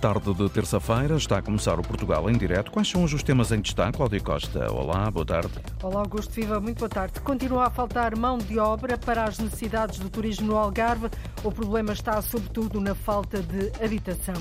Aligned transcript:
Tarde 0.00 0.32
de 0.32 0.48
terça-feira 0.48 1.14
está 1.16 1.36
a 1.36 1.42
começar 1.42 1.78
o 1.78 1.82
Portugal 1.82 2.30
em 2.30 2.32
direto. 2.32 2.70
Quais 2.70 2.88
são 2.88 3.04
os 3.04 3.22
temas 3.22 3.52
em 3.52 3.60
destaque, 3.60 3.98
Cláudia 3.98 4.18
Costa? 4.18 4.72
Olá, 4.72 5.10
boa 5.10 5.26
tarde. 5.26 5.52
Olá, 5.82 6.00
Augusto 6.00 6.32
Viva, 6.32 6.58
muito 6.58 6.78
boa 6.78 6.88
tarde. 6.88 7.20
Continua 7.20 7.66
a 7.66 7.70
faltar 7.70 8.16
mão 8.16 8.38
de 8.38 8.58
obra 8.58 8.96
para 8.96 9.24
as 9.24 9.38
necessidades 9.38 9.98
do 9.98 10.08
turismo 10.08 10.46
no 10.46 10.56
Algarve. 10.56 11.10
O 11.44 11.52
problema 11.52 11.92
está 11.92 12.22
sobretudo 12.22 12.80
na 12.80 12.94
falta 12.94 13.42
de 13.42 13.70
habitação. 13.84 14.36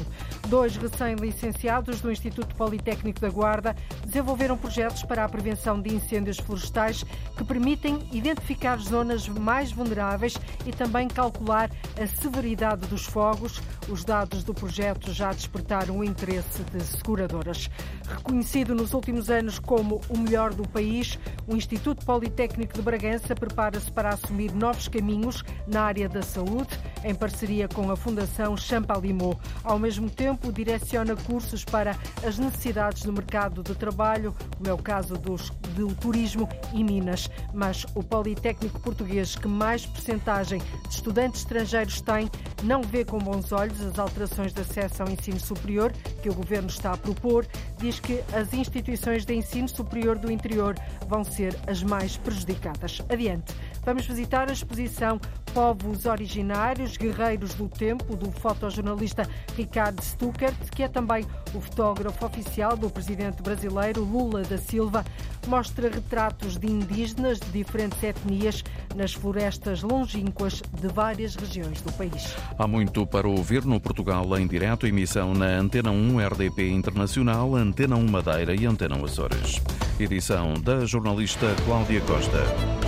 Dois 0.47 0.77
recém-licenciados 0.77 1.99
do 1.99 2.09
Instituto 2.09 2.55
Politécnico 2.55 3.19
da 3.19 3.29
Guarda 3.29 3.75
desenvolveram 4.05 4.57
projetos 4.57 5.03
para 5.03 5.25
a 5.25 5.29
prevenção 5.29 5.81
de 5.81 5.93
incêndios 5.93 6.37
florestais 6.37 7.03
que 7.35 7.43
permitem 7.43 7.99
identificar 8.13 8.77
zonas 8.77 9.27
mais 9.27 9.73
vulneráveis 9.73 10.37
e 10.65 10.71
também 10.71 11.09
calcular 11.09 11.69
a 12.01 12.07
severidade 12.07 12.87
dos 12.87 13.03
fogos. 13.05 13.61
Os 13.89 14.05
dados 14.05 14.43
do 14.43 14.53
projeto 14.53 15.11
já 15.11 15.31
despertaram 15.49 15.97
o 15.97 16.03
interesse 16.03 16.63
de 16.71 16.81
seguradoras. 16.83 17.69
Reconhecido 18.07 18.75
nos 18.75 18.93
últimos 18.93 19.29
anos 19.29 19.57
como 19.57 19.99
o 20.07 20.17
melhor 20.17 20.53
do 20.53 20.67
país, 20.67 21.17
o 21.47 21.55
Instituto 21.55 22.05
Politécnico 22.05 22.73
de 22.73 22.81
Bragança 22.81 23.35
prepara-se 23.35 23.91
para 23.91 24.09
assumir 24.09 24.53
novos 24.53 24.87
caminhos 24.87 25.43
na 25.67 25.81
área 25.81 26.07
da 26.07 26.21
saúde, 26.21 26.79
em 27.03 27.15
parceria 27.15 27.67
com 27.67 27.89
a 27.91 27.95
Fundação 27.95 28.55
Champalimau. 28.55 29.39
Ao 29.63 29.79
mesmo 29.79 30.09
tempo, 30.09 30.51
direciona 30.51 31.15
cursos 31.15 31.65
para 31.65 31.97
as 32.25 32.37
necessidades 32.37 33.03
do 33.03 33.11
mercado 33.11 33.63
de 33.63 33.73
trabalho, 33.73 34.35
como 34.55 34.69
é 34.69 34.73
o 34.73 34.77
caso 34.77 35.15
dos, 35.15 35.49
do 35.75 35.93
turismo 35.95 36.47
e 36.73 36.83
Minas. 36.83 37.29
Mas 37.53 37.85
o 37.95 38.03
Politécnico 38.03 38.79
Português, 38.81 39.35
que 39.35 39.47
mais 39.47 39.85
percentagem 39.85 40.61
de 40.87 40.93
estudantes 40.93 41.41
estrangeiros 41.41 42.01
tem, 42.01 42.29
não 42.63 42.83
vê 42.83 43.03
com 43.03 43.17
bons 43.17 43.51
olhos 43.51 43.79
as 43.81 43.97
alterações 43.97 44.53
de 44.53 44.61
acesso 44.61 45.01
ao 45.01 45.09
ensino 45.09 45.38
superior 45.39 45.91
que 46.21 46.29
o 46.29 46.33
Governo 46.33 46.69
está 46.69 46.93
a 46.93 46.97
propor. 46.97 47.45
Diz 47.77 47.99
que 47.99 48.21
as 48.33 48.53
instituições 48.53 49.25
de 49.25 49.33
ensino 49.33 49.67
superior 49.67 50.17
do 50.17 50.31
interior 50.31 50.75
vão 51.07 51.23
ser 51.23 51.55
as 51.67 51.81
mais 51.83 52.17
prejudicadas. 52.17 53.01
Adiante. 53.09 53.53
Vamos 53.85 54.05
visitar 54.05 54.49
a 54.49 54.53
exposição 54.53 55.19
Povos 55.53 56.05
Originários, 56.05 56.95
Guerreiros 56.95 57.53
do 57.55 57.67
Tempo, 57.67 58.15
do 58.15 58.31
fotojornalista 58.31 59.27
Ricardo 59.55 60.01
Stuckert, 60.01 60.55
que 60.75 60.83
é 60.83 60.87
também 60.87 61.25
o 61.53 61.61
fotógrafo 61.61 62.25
oficial 62.25 62.77
do 62.77 62.89
presidente 62.89 63.41
brasileiro 63.41 64.03
Lula 64.03 64.43
da 64.43 64.57
Silva. 64.57 65.03
Mostra 65.47 65.89
retratos 65.89 66.57
de 66.57 66.67
indígenas 66.67 67.39
de 67.39 67.49
diferentes 67.49 68.01
etnias 68.03 68.63
nas 68.95 69.13
florestas 69.13 69.81
longínquas 69.81 70.61
de 70.79 70.87
várias 70.87 71.35
regiões 71.35 71.81
do 71.81 71.91
país. 71.93 72.35
Há 72.57 72.67
muito 72.67 73.05
para 73.07 73.27
ouvir 73.27 73.65
no 73.65 73.79
Portugal 73.79 74.37
em 74.37 74.47
direto, 74.47 74.85
emissão 74.85 75.33
na 75.33 75.47
Antena 75.47 75.89
1 75.89 76.19
RDP 76.27 76.69
Internacional, 76.69 77.55
Antena 77.55 77.95
1 77.95 78.07
Madeira 78.07 78.53
e 78.53 78.65
Antena 78.65 78.95
1 78.97 79.05
Açores. 79.05 79.61
Edição 79.99 80.53
da 80.53 80.85
jornalista 80.85 81.47
Cláudia 81.65 82.01
Costa. 82.01 82.78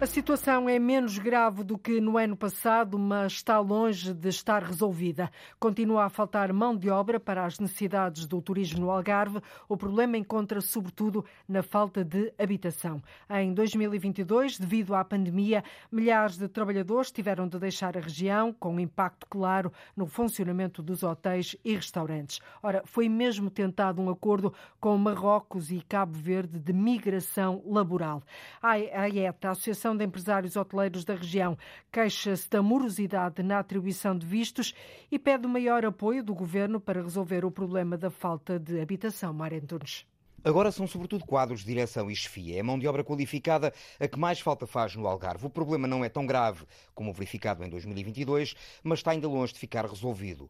A 0.00 0.06
situação 0.06 0.68
é 0.68 0.78
menos 0.78 1.18
grave 1.18 1.64
do 1.64 1.76
que 1.76 2.00
no 2.00 2.16
ano 2.16 2.36
passado, 2.36 2.96
mas 2.96 3.32
está 3.32 3.58
longe 3.58 4.14
de 4.14 4.28
estar 4.28 4.62
resolvida. 4.62 5.28
Continua 5.58 6.04
a 6.04 6.08
faltar 6.08 6.52
mão 6.52 6.76
de 6.76 6.88
obra 6.88 7.18
para 7.18 7.44
as 7.44 7.58
necessidades 7.58 8.24
do 8.24 8.40
turismo 8.40 8.82
no 8.82 8.92
Algarve. 8.92 9.40
O 9.68 9.76
problema 9.76 10.16
encontra-se 10.16 10.68
sobretudo 10.68 11.24
na 11.48 11.64
falta 11.64 12.04
de 12.04 12.32
habitação. 12.38 13.02
Em 13.28 13.52
2022, 13.52 14.56
devido 14.56 14.94
à 14.94 15.04
pandemia, 15.04 15.64
milhares 15.90 16.38
de 16.38 16.46
trabalhadores 16.46 17.10
tiveram 17.10 17.48
de 17.48 17.58
deixar 17.58 17.96
a 17.96 18.00
região, 18.00 18.52
com 18.52 18.76
um 18.76 18.80
impacto 18.80 19.26
claro 19.28 19.72
no 19.96 20.06
funcionamento 20.06 20.80
dos 20.80 21.02
hotéis 21.02 21.56
e 21.64 21.74
restaurantes. 21.74 22.38
Ora, 22.62 22.84
foi 22.86 23.08
mesmo 23.08 23.50
tentado 23.50 24.00
um 24.00 24.08
acordo 24.08 24.54
com 24.78 24.96
Marrocos 24.96 25.72
e 25.72 25.80
Cabo 25.80 26.16
Verde 26.16 26.60
de 26.60 26.72
migração 26.72 27.60
laboral. 27.66 28.22
A 28.62 28.78
ETA, 28.78 29.48
a 29.48 29.50
Associação 29.50 29.87
Associação 29.88 29.96
de 29.96 30.04
Empresários 30.04 30.56
Hoteleiros 30.56 31.04
da 31.04 31.14
região 31.14 31.56
queixa-se 31.90 32.48
da 32.50 32.62
morosidade 32.62 33.42
na 33.42 33.58
atribuição 33.58 34.16
de 34.16 34.26
vistos 34.26 34.74
e 35.10 35.18
pede 35.18 35.46
maior 35.46 35.84
apoio 35.84 36.22
do 36.22 36.34
governo 36.34 36.80
para 36.80 37.02
resolver 37.02 37.44
o 37.44 37.50
problema 37.50 37.96
da 37.96 38.10
falta 38.10 38.58
de 38.58 38.80
habitação. 38.80 39.32
Mário 39.32 39.58
Antunes. 39.58 40.06
Agora 40.44 40.70
são 40.70 40.86
sobretudo 40.86 41.24
quadros 41.24 41.60
de 41.60 41.66
direção 41.66 42.08
e 42.08 42.14
chefia. 42.14 42.60
É 42.60 42.62
mão 42.62 42.78
de 42.78 42.86
obra 42.86 43.02
qualificada 43.02 43.74
a 43.98 44.06
que 44.06 44.18
mais 44.18 44.38
falta 44.38 44.68
faz 44.68 44.94
no 44.94 45.06
Algarve. 45.08 45.46
O 45.46 45.50
problema 45.50 45.88
não 45.88 46.04
é 46.04 46.08
tão 46.08 46.24
grave 46.24 46.64
como 46.94 47.12
verificado 47.12 47.64
em 47.64 47.68
2022, 47.68 48.54
mas 48.84 49.00
está 49.00 49.10
ainda 49.10 49.28
longe 49.28 49.52
de 49.52 49.58
ficar 49.58 49.84
resolvido. 49.84 50.48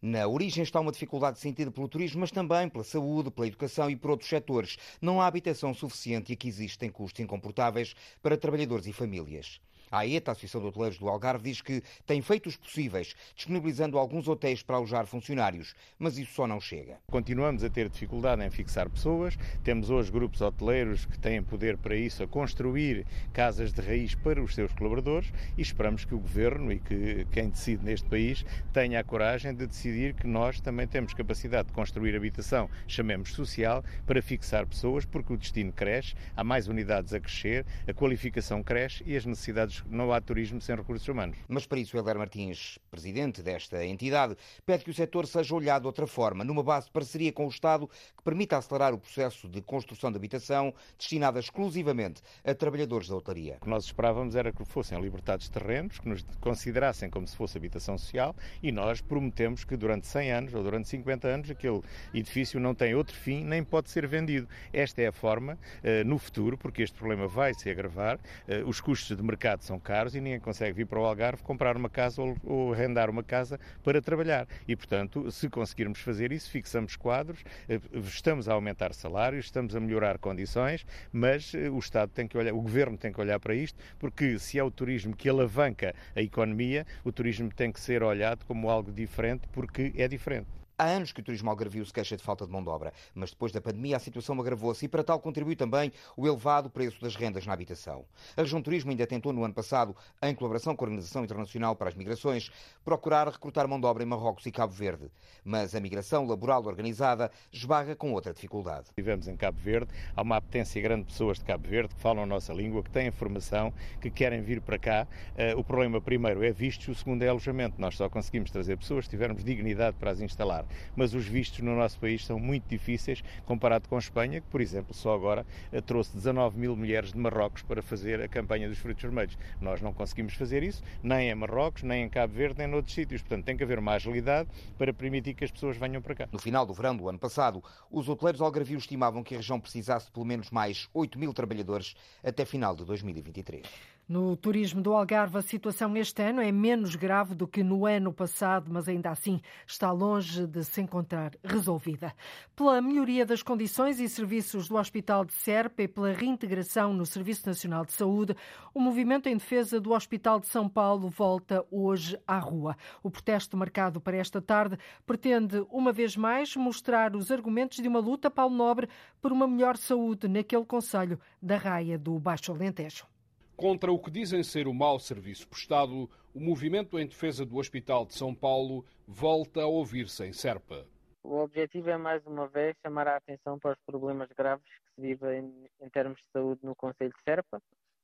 Na 0.00 0.28
origem 0.28 0.62
está 0.62 0.78
uma 0.78 0.92
dificuldade 0.92 1.40
sentida 1.40 1.70
pelo 1.72 1.88
turismo, 1.88 2.20
mas 2.20 2.30
também 2.30 2.68
pela 2.68 2.84
saúde, 2.84 3.30
pela 3.30 3.48
educação 3.48 3.90
e 3.90 3.96
por 3.96 4.12
outros 4.12 4.30
setores. 4.30 4.76
Não 5.00 5.20
há 5.20 5.26
habitação 5.26 5.74
suficiente 5.74 6.30
e 6.30 6.34
aqui 6.34 6.46
existem 6.46 6.88
custos 6.88 7.24
incomportáveis 7.24 7.96
para 8.22 8.36
trabalhadores 8.36 8.86
e 8.86 8.92
famílias. 8.92 9.60
A 9.94 9.98
AETA, 9.98 10.32
a 10.32 10.32
Associação 10.32 10.60
de 10.60 10.66
Hoteleiros 10.66 10.98
do 10.98 11.08
Algarve, 11.08 11.44
diz 11.44 11.60
que 11.60 11.80
tem 12.04 12.20
feito 12.20 12.48
os 12.48 12.56
possíveis, 12.56 13.14
disponibilizando 13.36 13.96
alguns 13.96 14.26
hotéis 14.26 14.60
para 14.60 14.74
alojar 14.74 15.06
funcionários, 15.06 15.72
mas 15.96 16.18
isso 16.18 16.32
só 16.32 16.48
não 16.48 16.60
chega. 16.60 16.98
Continuamos 17.06 17.62
a 17.62 17.70
ter 17.70 17.88
dificuldade 17.88 18.42
em 18.44 18.50
fixar 18.50 18.90
pessoas. 18.90 19.38
Temos 19.62 19.90
hoje 19.90 20.10
grupos 20.10 20.40
hoteleiros 20.40 21.06
que 21.06 21.16
têm 21.16 21.40
poder 21.44 21.78
para 21.78 21.94
isso, 21.94 22.24
a 22.24 22.26
construir 22.26 23.06
casas 23.32 23.72
de 23.72 23.80
raiz 23.80 24.16
para 24.16 24.42
os 24.42 24.52
seus 24.56 24.72
colaboradores 24.72 25.32
e 25.56 25.62
esperamos 25.62 26.04
que 26.04 26.12
o 26.12 26.18
Governo 26.18 26.72
e 26.72 26.80
que 26.80 27.24
quem 27.30 27.48
decide 27.48 27.84
neste 27.84 28.08
país 28.08 28.44
tenha 28.72 28.98
a 28.98 29.04
coragem 29.04 29.54
de 29.54 29.64
decidir 29.64 30.14
que 30.14 30.26
nós 30.26 30.58
também 30.58 30.88
temos 30.88 31.14
capacidade 31.14 31.68
de 31.68 31.72
construir 31.72 32.16
habitação, 32.16 32.68
chamemos 32.88 33.30
social, 33.32 33.84
para 34.04 34.20
fixar 34.20 34.66
pessoas, 34.66 35.04
porque 35.04 35.32
o 35.32 35.36
destino 35.36 35.72
cresce, 35.72 36.16
há 36.36 36.42
mais 36.42 36.66
unidades 36.66 37.12
a 37.12 37.20
crescer, 37.20 37.64
a 37.86 37.94
qualificação 37.94 38.60
cresce 38.60 39.04
e 39.06 39.16
as 39.16 39.24
necessidades 39.24 39.83
não 39.88 40.12
há 40.12 40.20
turismo 40.20 40.60
sem 40.60 40.74
recursos 40.76 41.06
humanos. 41.06 41.36
Mas 41.48 41.66
para 41.66 41.78
isso, 41.78 41.96
Helder 41.96 42.18
Martins, 42.18 42.78
presidente 42.90 43.42
desta 43.42 43.84
entidade, 43.84 44.36
pede 44.64 44.84
que 44.84 44.90
o 44.90 44.94
setor 44.94 45.26
seja 45.26 45.54
olhado 45.54 45.82
de 45.82 45.86
outra 45.86 46.06
forma, 46.06 46.44
numa 46.44 46.62
base 46.62 46.86
de 46.86 46.92
parceria 46.92 47.32
com 47.32 47.46
o 47.46 47.48
Estado 47.48 47.88
que 48.16 48.22
permita 48.22 48.56
acelerar 48.56 48.92
o 48.92 48.98
processo 48.98 49.48
de 49.48 49.60
construção 49.62 50.10
de 50.10 50.16
habitação 50.16 50.74
destinada 50.98 51.38
exclusivamente 51.38 52.22
a 52.44 52.54
trabalhadores 52.54 53.08
da 53.08 53.16
hotelaria. 53.16 53.56
O 53.60 53.64
que 53.64 53.70
nós 53.70 53.84
esperávamos 53.84 54.36
era 54.36 54.52
que 54.52 54.64
fossem 54.64 55.00
libertados 55.00 55.48
terrenos, 55.48 55.98
que 55.98 56.08
nos 56.08 56.24
considerassem 56.40 57.10
como 57.10 57.26
se 57.26 57.36
fosse 57.36 57.56
habitação 57.56 57.96
social 57.98 58.34
e 58.62 58.72
nós 58.72 59.00
prometemos 59.00 59.64
que 59.64 59.76
durante 59.76 60.06
100 60.06 60.32
anos 60.32 60.54
ou 60.54 60.62
durante 60.62 60.88
50 60.88 61.28
anos 61.28 61.50
aquele 61.50 61.80
edifício 62.12 62.58
não 62.58 62.74
tem 62.74 62.94
outro 62.94 63.16
fim 63.16 63.44
nem 63.44 63.62
pode 63.62 63.90
ser 63.90 64.06
vendido. 64.06 64.48
Esta 64.72 65.02
é 65.02 65.06
a 65.08 65.12
forma, 65.12 65.58
eh, 65.82 66.04
no 66.04 66.18
futuro, 66.18 66.56
porque 66.58 66.82
este 66.82 66.96
problema 66.96 67.26
vai 67.26 67.54
se 67.54 67.70
agravar, 67.70 68.18
eh, 68.48 68.62
os 68.64 68.80
custos 68.80 69.16
de 69.16 69.22
mercado 69.22 69.62
são 69.62 69.73
caros 69.78 70.14
e 70.14 70.20
ninguém 70.20 70.40
consegue 70.40 70.72
vir 70.72 70.86
para 70.86 71.00
o 71.00 71.04
Algarve 71.04 71.42
comprar 71.42 71.76
uma 71.76 71.88
casa 71.88 72.22
ou, 72.22 72.36
ou 72.44 72.72
arrendar 72.72 73.10
uma 73.10 73.22
casa 73.22 73.58
para 73.82 74.00
trabalhar. 74.00 74.46
E, 74.66 74.76
portanto, 74.76 75.30
se 75.30 75.48
conseguirmos 75.48 76.00
fazer 76.00 76.32
isso, 76.32 76.50
fixamos 76.50 76.96
quadros, 76.96 77.44
eh, 77.68 77.80
estamos 77.94 78.48
a 78.48 78.54
aumentar 78.54 78.94
salários, 78.94 79.46
estamos 79.46 79.74
a 79.76 79.80
melhorar 79.80 80.18
condições, 80.18 80.86
mas 81.12 81.54
eh, 81.54 81.68
o 81.68 81.78
Estado 81.78 82.10
tem 82.10 82.26
que 82.26 82.36
olhar, 82.36 82.52
o 82.52 82.60
Governo 82.60 82.96
tem 82.96 83.12
que 83.12 83.20
olhar 83.20 83.38
para 83.38 83.54
isto, 83.54 83.78
porque 83.98 84.38
se 84.38 84.58
é 84.58 84.64
o 84.64 84.70
turismo 84.70 85.14
que 85.16 85.28
alavanca 85.28 85.94
a 86.14 86.20
economia, 86.20 86.86
o 87.04 87.12
turismo 87.12 87.50
tem 87.50 87.70
que 87.72 87.80
ser 87.80 88.02
olhado 88.02 88.44
como 88.46 88.68
algo 88.70 88.92
diferente, 88.92 89.48
porque 89.52 89.92
é 89.96 90.08
diferente. 90.08 90.63
Há 90.76 90.86
anos 90.86 91.12
que 91.12 91.20
o 91.20 91.22
turismo 91.22 91.48
algarvio 91.48 91.86
se 91.86 91.92
queixa 91.92 92.16
de 92.16 92.22
falta 92.24 92.44
de 92.44 92.50
mão 92.50 92.60
de 92.60 92.68
obra, 92.68 92.92
mas 93.14 93.30
depois 93.30 93.52
da 93.52 93.60
pandemia 93.60 93.96
a 93.96 94.00
situação 94.00 94.40
agravou-se 94.40 94.84
e 94.84 94.88
para 94.88 95.04
tal 95.04 95.20
contribui 95.20 95.54
também 95.54 95.92
o 96.16 96.26
elevado 96.26 96.68
preço 96.68 97.00
das 97.00 97.14
rendas 97.14 97.46
na 97.46 97.52
habitação. 97.52 98.04
A 98.36 98.40
região 98.40 98.60
turismo 98.60 98.90
ainda 98.90 99.06
tentou 99.06 99.32
no 99.32 99.44
ano 99.44 99.54
passado, 99.54 99.94
em 100.20 100.34
colaboração 100.34 100.74
com 100.74 100.84
a 100.84 100.86
Organização 100.86 101.22
Internacional 101.22 101.76
para 101.76 101.90
as 101.90 101.94
Migrações, 101.94 102.50
procurar 102.84 103.28
recrutar 103.28 103.68
mão 103.68 103.78
de 103.78 103.86
obra 103.86 104.02
em 104.02 104.06
Marrocos 104.06 104.46
e 104.46 104.50
Cabo 104.50 104.72
Verde, 104.72 105.08
mas 105.44 105.76
a 105.76 105.80
migração 105.80 106.26
laboral 106.26 106.64
organizada 106.64 107.30
esbarra 107.52 107.94
com 107.94 108.12
outra 108.12 108.34
dificuldade. 108.34 108.88
Tivemos 108.96 109.28
em 109.28 109.36
Cabo 109.36 109.60
Verde, 109.60 109.92
há 110.16 110.22
uma 110.22 110.38
apetência 110.38 110.82
grande 110.82 111.02
de 111.02 111.12
pessoas 111.12 111.38
de 111.38 111.44
Cabo 111.44 111.68
Verde 111.68 111.94
que 111.94 112.00
falam 112.00 112.24
a 112.24 112.26
nossa 112.26 112.52
língua, 112.52 112.82
que 112.82 112.90
têm 112.90 113.12
formação, 113.12 113.72
que 114.00 114.10
querem 114.10 114.42
vir 114.42 114.60
para 114.60 114.76
cá. 114.76 115.06
Uh, 115.34 115.56
o 115.56 115.62
problema 115.62 116.00
primeiro 116.00 116.42
é 116.42 116.50
vistos, 116.50 116.88
o 116.88 116.94
segundo 116.96 117.22
é 117.22 117.28
alojamento. 117.28 117.80
Nós 117.80 117.96
só 117.96 118.08
conseguimos 118.08 118.50
trazer 118.50 118.76
pessoas 118.76 119.04
se 119.04 119.10
tivermos 119.12 119.44
dignidade 119.44 119.96
para 120.00 120.10
as 120.10 120.20
instalar 120.20 120.63
mas 120.96 121.14
os 121.14 121.26
vistos 121.26 121.60
no 121.60 121.76
nosso 121.76 121.98
país 121.98 122.24
são 122.24 122.38
muito 122.38 122.68
difíceis 122.68 123.22
comparado 123.44 123.88
com 123.88 123.96
a 123.96 123.98
Espanha, 123.98 124.40
que, 124.40 124.46
por 124.48 124.60
exemplo, 124.60 124.94
só 124.94 125.14
agora 125.14 125.46
eh, 125.72 125.80
trouxe 125.80 126.14
19 126.14 126.58
mil 126.58 126.76
mulheres 126.76 127.12
de 127.12 127.18
Marrocos 127.18 127.62
para 127.62 127.82
fazer 127.82 128.20
a 128.20 128.28
campanha 128.28 128.68
dos 128.68 128.78
frutos 128.78 129.02
vermelhos. 129.02 129.38
Nós 129.60 129.80
não 129.80 129.92
conseguimos 129.92 130.34
fazer 130.34 130.62
isso, 130.62 130.82
nem 131.02 131.30
em 131.30 131.34
Marrocos, 131.34 131.82
nem 131.82 132.04
em 132.04 132.08
Cabo 132.08 132.34
Verde, 132.34 132.58
nem 132.58 132.66
noutros 132.66 132.94
sítios. 132.94 133.22
Portanto, 133.22 133.44
tem 133.44 133.56
que 133.56 133.62
haver 133.62 133.78
uma 133.78 133.92
agilidade 133.92 134.48
para 134.78 134.92
permitir 134.92 135.34
que 135.34 135.44
as 135.44 135.50
pessoas 135.50 135.76
venham 135.76 136.00
para 136.00 136.14
cá. 136.14 136.28
No 136.32 136.38
final 136.38 136.66
do 136.66 136.72
verão 136.72 136.96
do 136.96 137.08
ano 137.08 137.18
passado, 137.18 137.62
os 137.90 138.08
hoteleiros 138.08 138.40
algarvios 138.40 138.82
estimavam 138.84 139.22
que 139.22 139.34
a 139.34 139.38
região 139.38 139.60
precisasse 139.60 140.06
de 140.06 140.12
pelo 140.12 140.26
menos 140.26 140.50
mais 140.50 140.88
8 140.92 141.18
mil 141.18 141.32
trabalhadores 141.32 141.94
até 142.22 142.44
final 142.44 142.74
de 142.74 142.84
2023. 142.84 143.93
No 144.06 144.36
turismo 144.36 144.82
do 144.82 144.92
Algarve, 144.92 145.38
a 145.38 145.42
situação 145.42 145.96
este 145.96 146.20
ano 146.20 146.42
é 146.42 146.52
menos 146.52 146.94
grave 146.94 147.34
do 147.34 147.48
que 147.48 147.64
no 147.64 147.86
ano 147.86 148.12
passado, 148.12 148.70
mas 148.70 148.86
ainda 148.86 149.08
assim 149.08 149.40
está 149.66 149.90
longe 149.90 150.46
de 150.46 150.62
se 150.62 150.82
encontrar 150.82 151.32
resolvida. 151.42 152.12
Pela 152.54 152.82
melhoria 152.82 153.24
das 153.24 153.42
condições 153.42 154.00
e 154.00 154.06
serviços 154.06 154.68
do 154.68 154.76
Hospital 154.76 155.24
de 155.24 155.32
Serpa 155.32 155.84
e 155.84 155.88
pela 155.88 156.12
reintegração 156.12 156.92
no 156.92 157.06
Serviço 157.06 157.46
Nacional 157.46 157.86
de 157.86 157.94
Saúde, 157.94 158.36
o 158.74 158.80
movimento 158.80 159.26
em 159.26 159.38
defesa 159.38 159.80
do 159.80 159.92
Hospital 159.92 160.38
de 160.38 160.48
São 160.48 160.68
Paulo 160.68 161.08
volta 161.08 161.64
hoje 161.70 162.20
à 162.28 162.38
rua. 162.38 162.76
O 163.02 163.10
protesto 163.10 163.56
marcado 163.56 164.02
para 164.02 164.18
esta 164.18 164.42
tarde 164.42 164.76
pretende, 165.06 165.64
uma 165.70 165.92
vez 165.92 166.14
mais, 166.14 166.54
mostrar 166.56 167.16
os 167.16 167.30
argumentos 167.30 167.78
de 167.78 167.88
uma 167.88 168.00
luta, 168.00 168.30
Paulo 168.30 168.54
Nobre, 168.54 168.86
por 169.22 169.32
uma 169.32 169.48
melhor 169.48 169.78
saúde 169.78 170.28
naquele 170.28 170.66
Conselho 170.66 171.18
da 171.40 171.56
Raia 171.56 171.98
do 171.98 172.18
Baixo 172.18 172.52
Alentejo. 172.52 173.13
Contra 173.56 173.92
o 173.92 173.98
que 173.98 174.10
dizem 174.10 174.42
ser 174.42 174.66
o 174.66 174.74
mau 174.74 174.98
serviço 174.98 175.46
prestado, 175.46 176.10
o 176.34 176.40
movimento 176.40 176.98
em 176.98 177.06
defesa 177.06 177.46
do 177.46 177.56
Hospital 177.56 178.04
de 178.04 178.14
São 178.14 178.34
Paulo 178.34 178.84
volta 179.06 179.62
a 179.62 179.66
ouvir-se 179.66 180.24
em 180.26 180.32
Serpa. 180.32 180.84
O 181.22 181.36
objetivo 181.36 181.88
é, 181.88 181.96
mais 181.96 182.26
uma 182.26 182.48
vez, 182.48 182.76
chamar 182.82 183.06
a 183.06 183.16
atenção 183.16 183.56
para 183.58 183.72
os 183.72 183.78
problemas 183.86 184.28
graves 184.36 184.66
que 184.66 184.94
se 184.94 185.00
vivem 185.00 185.68
em 185.80 185.88
termos 185.88 186.18
de 186.18 186.24
saúde 186.32 186.60
no 186.64 186.74
Conselho 186.74 187.12
de 187.12 187.22
Serpa, 187.22 187.62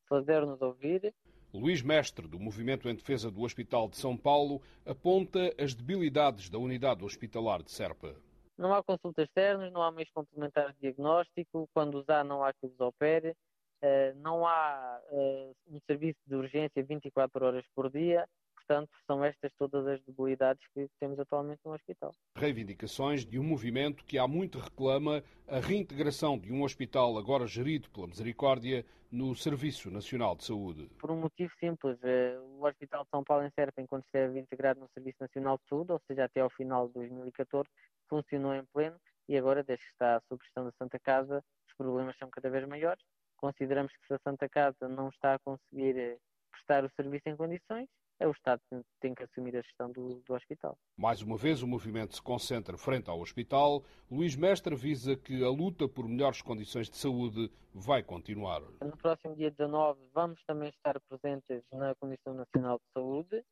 fazer-nos 0.09 0.63
ouvir. 0.63 1.13
Luís 1.53 1.83
Mestre, 1.83 2.29
do 2.29 2.39
Movimento 2.39 2.89
em 2.89 2.95
Defesa 2.95 3.29
do 3.29 3.43
Hospital 3.43 3.89
de 3.89 3.97
São 3.97 4.17
Paulo, 4.17 4.63
aponta 4.87 5.53
as 5.59 5.75
debilidades 5.75 6.49
da 6.49 6.59
unidade 6.59 7.05
hospitalar 7.05 7.61
de 7.65 7.73
Serpa. 7.73 8.15
Não 8.57 8.73
há 8.73 8.85
consultas 8.85 9.25
externas, 9.25 9.73
não 9.73 9.83
há 9.83 9.91
meios 9.91 10.11
complementares 10.13 10.75
de 10.77 10.83
diagnóstico, 10.83 11.69
quando 11.75 11.99
os 11.99 12.09
há 12.09 12.23
não 12.23 12.45
há 12.45 12.53
que 12.53 12.67
os 12.67 12.79
opere, 12.79 13.35
eh, 13.83 14.13
não 14.17 14.47
há 14.47 15.01
uh, 15.11 15.57
um 15.69 15.81
serviço 15.87 16.19
de 16.27 16.35
urgência 16.35 16.83
24 16.83 17.47
horas 17.47 17.65
por 17.75 17.91
dia, 17.91 18.27
portanto, 18.55 18.91
são 19.07 19.25
estas 19.25 19.53
todas 19.59 19.87
as 19.87 20.01
debilidades 20.05 20.63
que 20.75 20.87
temos 21.01 21.19
atualmente 21.19 21.61
no 21.65 21.73
hospital. 21.73 22.15
Reivindicações 22.37 23.25
de 23.25 23.39
um 23.39 23.43
movimento 23.43 24.05
que 24.05 24.19
há 24.19 24.29
muito 24.29 24.59
reclama 24.59 25.25
a 25.49 25.59
reintegração 25.59 26.39
de 26.39 26.53
um 26.53 26.63
hospital 26.63 27.17
agora 27.19 27.47
gerido 27.47 27.91
pela 27.91 28.07
Misericórdia 28.07 28.85
no 29.11 29.35
Serviço 29.35 29.91
Nacional 29.91 30.37
de 30.37 30.45
Saúde. 30.45 30.89
Por 30.99 31.11
um 31.11 31.17
motivo 31.17 31.53
simples, 31.59 31.99
eh, 32.05 32.39
o 32.39 32.65
Hospital 32.65 33.03
de 33.03 33.11
São 33.11 33.25
Paulo 33.25 33.45
em 33.45 33.51
Serpa, 33.51 33.81
enquanto 33.81 34.05
esteve 34.05 34.39
integrado 34.39 34.79
no 34.79 34.89
Serviço 34.95 35.17
Nacional 35.21 35.57
de 35.57 35.69
Saúde, 35.69 35.93
ou 35.93 36.01
seja, 36.07 36.25
até 36.25 36.41
ao 36.41 36.51
final 36.51 36.87
de 36.89 36.95
2014, 36.95 37.69
funcionou 38.09 38.55
em 38.55 38.65
pleno 38.73 38.97
e 39.29 39.37
agora, 39.37 39.65
desde 39.65 39.85
que 39.85 39.93
está 39.93 40.21
sob 40.29 40.43
gestão 40.45 40.65
da 40.65 40.73
Santa 40.79 40.99
Casa, 41.01 41.43
os 41.67 41.75
problemas 41.77 42.17
são 42.19 42.31
cada 42.31 42.51
vez 42.51 42.69
maiores 42.69 43.03
consideramos 43.41 43.93
que 43.93 44.07
se 44.07 44.15
a 44.15 44.19
Santa 44.19 44.49
Casa 44.49 44.89
não 44.89 45.09
está 45.09 45.35
a 45.35 45.39
conseguir 45.39 45.97
eh, 45.99 46.19
prestar 46.51 46.85
o 46.85 46.91
serviço 46.95 47.29
em 47.29 47.37
condições, 47.37 47.89
é 48.21 48.29
o 48.29 48.33
Estado 48.33 48.61
que 48.69 48.83
tem 49.01 49.15
que 49.15 49.23
assumir 49.23 49.57
a 49.57 49.63
gestão 49.63 49.91
do, 49.91 50.21
do, 50.27 50.35
hospital. 50.35 50.77
Mais 50.97 51.23
uma 51.23 51.39
vez, 51.39 51.63
o 51.63 51.67
movimento 51.67 52.15
se 52.15 52.23
concentra 52.23 52.77
frente 52.77 53.09
ao 53.09 53.19
hospital. 53.19 53.83
Luís 54.11 54.37
Mestre 54.37 54.75
avisa 54.75 55.17
que 55.17 55.43
a 55.43 55.49
luta 55.49 55.89
por 55.89 56.07
melhores 56.07 56.43
condições 56.43 56.91
de 56.91 56.99
saúde 56.99 57.51
vai 57.73 58.03
continuar. 58.03 58.61
No 58.83 58.97
próximo 58.99 59.35
dia 59.35 59.51
19, 59.51 59.99
vamos 60.13 60.39
também 60.45 60.69
estar 60.69 61.01
presentes 61.01 61.63
na 61.73 61.95
Comissão 61.95 62.35
Nacional 62.35 62.77
de 62.77 62.85
Saúde 62.93 63.43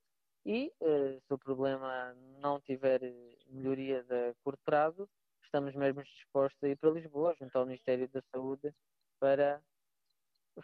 e, 0.45 0.71
eh, 0.83 1.19
se 1.27 1.35
o 1.35 1.39
problema 1.39 2.15
não 2.41 2.61
tiver 2.61 3.01
melhoria 3.49 4.03
de 4.03 4.35
curto 4.45 4.61
prazo, 4.65 5.09
estamos 5.45 5.75
mesmo 5.75 6.03
dispostos 6.03 6.63
a 6.63 6.69
ir 6.69 6.77
para 6.77 6.91
Lisboa, 6.91 7.35
junto 7.41 7.57
ao 7.57 7.65
Ministério 7.65 8.07
da 8.09 8.21
Saúde, 8.31 8.73
para 9.19 9.63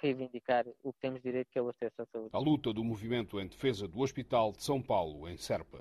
reivindicar 0.00 0.66
o 0.82 0.92
que 0.92 1.00
temos 1.00 1.22
direito, 1.22 1.50
que 1.50 1.58
é 1.58 1.62
o 1.62 1.68
acesso 1.68 2.02
à 2.02 2.06
saúde. 2.06 2.30
A 2.32 2.38
luta 2.64 2.72
do 2.72 2.82
movimento 2.82 3.38
em 3.38 3.46
defesa 3.46 3.86
do 3.86 4.00
Hospital 4.00 4.52
de 4.52 4.62
São 4.62 4.80
Paulo, 4.80 5.28
em 5.28 5.36
Serpa. 5.36 5.73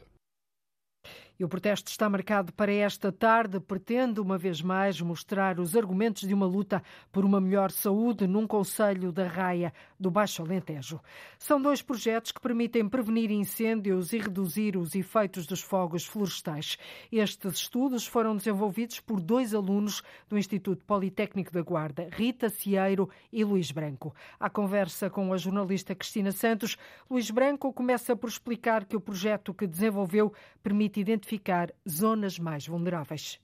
O 1.43 1.47
protesto 1.49 1.91
está 1.91 2.09
marcado 2.09 2.53
para 2.53 2.71
esta 2.71 3.11
tarde. 3.11 3.59
Pretende, 3.59 4.21
uma 4.21 4.37
vez 4.37 4.61
mais, 4.61 5.01
mostrar 5.01 5.59
os 5.59 5.75
argumentos 5.75 6.25
de 6.25 6.33
uma 6.33 6.45
luta 6.45 6.81
por 7.11 7.25
uma 7.25 7.41
melhor 7.41 7.69
saúde 7.69 8.25
num 8.25 8.47
Conselho 8.47 9.11
da 9.11 9.27
Raia 9.27 9.73
do 9.99 10.09
Baixo 10.09 10.41
Alentejo. 10.41 11.01
São 11.37 11.61
dois 11.61 11.81
projetos 11.81 12.31
que 12.31 12.39
permitem 12.39 12.87
prevenir 12.87 13.29
incêndios 13.29 14.13
e 14.13 14.19
reduzir 14.19 14.77
os 14.77 14.95
efeitos 14.95 15.45
dos 15.45 15.61
fogos 15.61 16.05
florestais. 16.05 16.77
Estes 17.11 17.55
estudos 17.55 18.07
foram 18.07 18.37
desenvolvidos 18.37 19.01
por 19.01 19.19
dois 19.19 19.53
alunos 19.53 20.01
do 20.29 20.37
Instituto 20.37 20.85
Politécnico 20.85 21.51
da 21.51 21.61
Guarda, 21.61 22.07
Rita 22.09 22.49
Cieiro 22.49 23.09
e 23.33 23.43
Luís 23.43 23.69
Branco. 23.69 24.15
À 24.39 24.49
conversa 24.49 25.09
com 25.09 25.33
a 25.33 25.37
jornalista 25.37 25.93
Cristina 25.93 26.31
Santos, 26.31 26.77
Luís 27.09 27.29
Branco 27.29 27.73
começa 27.73 28.15
por 28.15 28.29
explicar 28.29 28.85
que 28.85 28.95
o 28.95 29.01
projeto 29.01 29.53
que 29.53 29.67
desenvolveu 29.67 30.33
permite 30.61 31.01
identificar 31.01 31.32
identificar 31.33 31.73
zonas 31.87 32.37
mais 32.37 32.67
vulneráveis. 32.67 33.41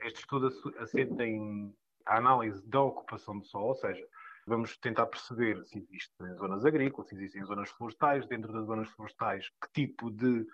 Este 0.00 0.20
estudo 0.20 0.48
assenta 0.78 1.24
em 1.24 1.74
a 2.06 2.18
análise 2.18 2.66
da 2.68 2.80
ocupação 2.82 3.38
do 3.38 3.44
solo, 3.44 3.68
ou 3.68 3.74
seja, 3.74 4.04
vamos 4.46 4.76
tentar 4.78 5.06
perceber 5.06 5.64
se 5.64 5.78
existem 5.78 6.34
zonas 6.34 6.64
agrícolas, 6.64 7.08
se 7.08 7.14
existem 7.14 7.44
zonas 7.44 7.70
florestais, 7.70 8.26
dentro 8.26 8.52
das 8.52 8.66
zonas 8.66 8.88
florestais, 8.90 9.48
que 9.60 9.72
tipo 9.72 10.10
de 10.10 10.44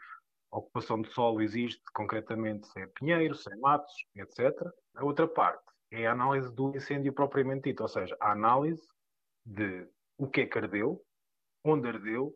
ocupação 0.50 1.00
de 1.00 1.08
solo 1.11 1.40
existe 1.40 1.82
concretamente, 1.94 2.67
se 2.67 2.81
é 2.81 2.87
pinheiro, 2.87 3.34
se 3.34 3.50
é 3.50 3.56
matos, 3.56 3.93
etc. 4.14 4.55
A 4.94 5.05
outra 5.05 5.26
parte 5.26 5.64
é 5.91 6.06
a 6.06 6.12
análise 6.12 6.55
do 6.55 6.75
incêndio 6.76 7.12
propriamente 7.14 7.70
dito, 7.70 7.82
ou 7.82 7.88
seja, 7.88 8.17
a 8.20 8.32
análise 8.32 8.87
de 9.44 9.88
o 10.19 10.29
que 10.29 10.43
é 10.43 10.46
que 10.46 10.58
ardeu, 10.58 11.02
onde 11.64 11.88
ardeu, 11.88 12.34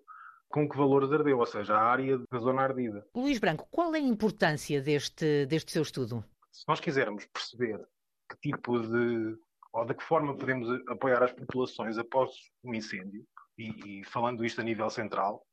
com 0.52 0.68
que 0.68 0.76
valores 0.76 1.10
ardeu, 1.10 1.38
ou 1.38 1.46
seja, 1.46 1.74
a 1.74 1.82
área 1.82 2.18
da 2.30 2.38
zona 2.38 2.62
ardida. 2.62 3.04
Luís 3.14 3.38
Branco, 3.38 3.66
qual 3.70 3.94
é 3.94 3.98
a 3.98 4.02
importância 4.02 4.80
deste, 4.80 5.46
deste 5.46 5.72
seu 5.72 5.82
estudo? 5.82 6.24
Se 6.52 6.64
nós 6.68 6.78
quisermos 6.78 7.26
perceber 7.26 7.80
que 8.28 8.36
tipo 8.40 8.78
de 8.78 9.36
ou 9.72 9.86
de 9.86 9.94
que 9.94 10.04
forma 10.04 10.36
podemos 10.36 10.68
apoiar 10.86 11.22
as 11.22 11.32
populações 11.32 11.96
após 11.96 12.30
um 12.62 12.74
incêndio, 12.74 13.26
e, 13.56 14.00
e 14.00 14.04
falando 14.04 14.44
isto 14.44 14.60
a 14.60 14.64
nível 14.64 14.90
central, 14.90 15.46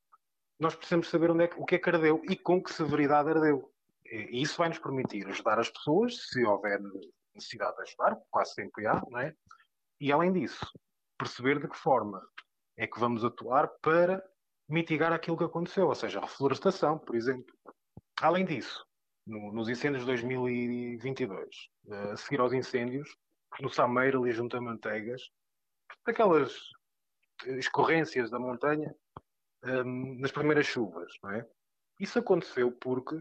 nós 0.58 0.74
precisamos 0.74 1.08
saber 1.08 1.30
onde 1.30 1.44
é, 1.44 1.50
o 1.56 1.64
que 1.64 1.76
é 1.76 1.78
que 1.78 1.88
ardeu 1.88 2.20
e 2.28 2.36
com 2.36 2.62
que 2.62 2.72
severidade 2.72 3.30
ardeu. 3.30 3.72
E 4.04 4.42
isso 4.42 4.58
vai 4.58 4.68
nos 4.68 4.78
permitir 4.78 5.26
ajudar 5.26 5.58
as 5.58 5.70
pessoas, 5.70 6.28
se 6.28 6.44
houver 6.44 6.80
necessidade 7.34 7.76
de 7.76 7.82
ajudar, 7.82 8.18
quase 8.30 8.52
sempre 8.52 8.86
há, 8.86 9.00
não 9.08 9.20
é? 9.20 9.34
E 9.98 10.12
além 10.12 10.32
disso, 10.32 10.66
perceber 11.16 11.60
de 11.60 11.68
que 11.68 11.76
forma 11.76 12.20
é 12.76 12.86
que 12.86 12.98
vamos 12.98 13.24
atuar 13.24 13.68
para 13.80 14.22
mitigar 14.70 15.12
aquilo 15.12 15.36
que 15.36 15.44
aconteceu, 15.44 15.88
ou 15.88 15.94
seja, 15.94 16.18
a 16.18 16.22
reflorestação, 16.22 16.98
por 16.98 17.16
exemplo. 17.16 17.54
Além 18.20 18.44
disso, 18.44 18.86
no, 19.26 19.52
nos 19.52 19.68
incêndios 19.68 20.02
de 20.02 20.06
2022, 20.06 21.48
eh, 21.88 22.12
a 22.12 22.16
seguir 22.16 22.40
aos 22.40 22.52
incêndios, 22.52 23.16
no 23.60 23.68
Sameiro, 23.68 24.22
ali 24.22 24.32
junto 24.32 24.56
a 24.56 24.60
Manteigas, 24.60 25.22
aquelas 26.06 26.54
escorrências 27.58 28.30
da 28.30 28.38
montanha 28.38 28.94
um, 29.64 29.68
ehm, 29.68 30.20
nas 30.20 30.30
primeiras 30.30 30.66
chuvas, 30.66 31.12
não 31.22 31.32
é? 31.32 31.46
Isso 31.98 32.18
aconteceu 32.18 32.70
porque 32.72 33.20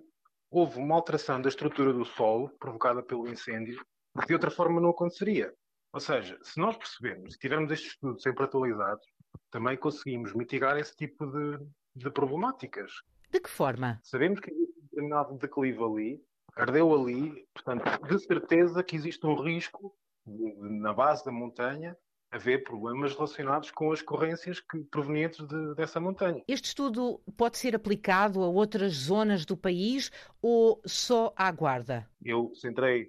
houve 0.51 0.79
uma 0.79 0.95
alteração 0.95 1.41
da 1.41 1.49
estrutura 1.49 1.91
do 1.91 2.05
solo 2.05 2.49
provocada 2.59 3.03
pelo 3.03 3.27
incêndio 3.27 3.83
que 4.19 4.27
de 4.27 4.33
outra 4.33 4.51
forma 4.51 4.79
não 4.81 4.89
aconteceria. 4.89 5.53
Ou 5.93 5.99
seja, 5.99 6.37
se 6.43 6.59
nós 6.59 6.77
percebermos, 6.77 7.33
se 7.33 7.39
tivermos 7.39 7.71
estes 7.71 7.91
estudos 7.91 8.21
sempre 8.21 8.43
atualizados, 8.43 9.05
também 9.51 9.77
conseguimos 9.77 10.33
mitigar 10.33 10.77
esse 10.77 10.95
tipo 10.95 11.25
de, 11.25 11.59
de 11.95 12.09
problemáticas. 12.11 12.91
De 13.31 13.39
que 13.39 13.49
forma? 13.49 13.99
Sabemos 14.03 14.39
que 14.39 14.51
existe 14.51 14.79
um 14.79 14.83
determinado 14.83 15.37
declive 15.37 15.83
ali, 15.83 16.23
ardeu 16.55 16.93
ali, 16.93 17.47
portanto, 17.53 17.83
de 18.07 18.19
certeza 18.19 18.83
que 18.83 18.95
existe 18.95 19.25
um 19.25 19.35
risco 19.35 19.95
na 20.25 20.93
base 20.93 21.25
da 21.25 21.31
montanha 21.31 21.97
haver 22.31 22.63
problemas 22.63 23.13
relacionados 23.15 23.71
com 23.71 23.91
as 23.91 24.01
corrências 24.01 24.59
que, 24.59 24.83
provenientes 24.85 25.45
de, 25.47 25.75
dessa 25.75 25.99
montanha. 25.99 26.43
Este 26.47 26.65
estudo 26.65 27.19
pode 27.35 27.57
ser 27.57 27.75
aplicado 27.75 28.43
a 28.43 28.47
outras 28.47 28.93
zonas 28.93 29.45
do 29.45 29.57
país 29.57 30.11
ou 30.41 30.79
só 30.85 31.33
à 31.35 31.51
Guarda? 31.51 32.07
Eu 32.23 32.53
centrei 32.53 33.05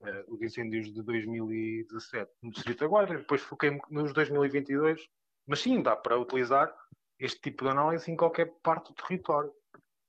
uh, 0.00 0.34
os 0.34 0.42
incêndios 0.42 0.92
de 0.92 1.02
2017 1.02 2.30
no 2.42 2.50
Distrito 2.50 2.80
da 2.80 2.88
Guarda, 2.88 3.16
depois 3.16 3.40
foquei-me 3.40 3.80
nos 3.90 4.12
2022 4.12 5.08
mas 5.46 5.60
sim, 5.60 5.82
dá 5.82 5.94
para 5.94 6.18
utilizar 6.18 6.74
este 7.18 7.40
tipo 7.40 7.64
de 7.64 7.70
análise 7.70 8.10
em 8.10 8.16
qualquer 8.16 8.52
parte 8.62 8.88
do 8.88 8.94
território. 8.94 9.52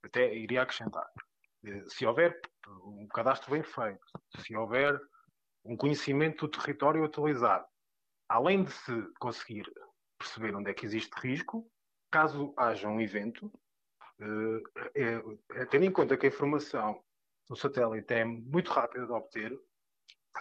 Até 0.03 0.34
iria 0.34 0.62
acrescentar. 0.62 1.08
Eh, 1.65 1.84
se 1.88 2.06
houver 2.06 2.39
um 2.84 3.08
cadastro 3.08 3.51
bem 3.51 3.63
feito, 3.63 4.06
se 4.39 4.56
houver 4.56 5.00
um 5.63 5.75
conhecimento 5.75 6.48
do 6.48 6.58
território 6.58 7.03
utilizado, 7.03 7.65
além 8.29 8.63
de 8.63 8.72
se 8.72 9.13
conseguir 9.20 9.65
perceber 10.17 10.56
onde 10.56 10.72
é 10.72 10.74
que 10.74 10.86
existe 10.86 11.13
risco, 11.20 11.70
caso 12.12 12.53
haja 12.58 12.88
um 12.88 13.00
evento, 13.00 13.51
é, 14.96 15.22
é, 15.62 15.65
tendo 15.65 15.86
em 15.86 15.91
conta 15.91 16.17
que 16.17 16.25
a 16.25 16.29
informação 16.29 17.03
do 17.48 17.56
satélite 17.56 18.13
é 18.13 18.25
muito 18.25 18.72
rápida 18.72 19.06
de 19.06 19.12
obter, 19.12 19.58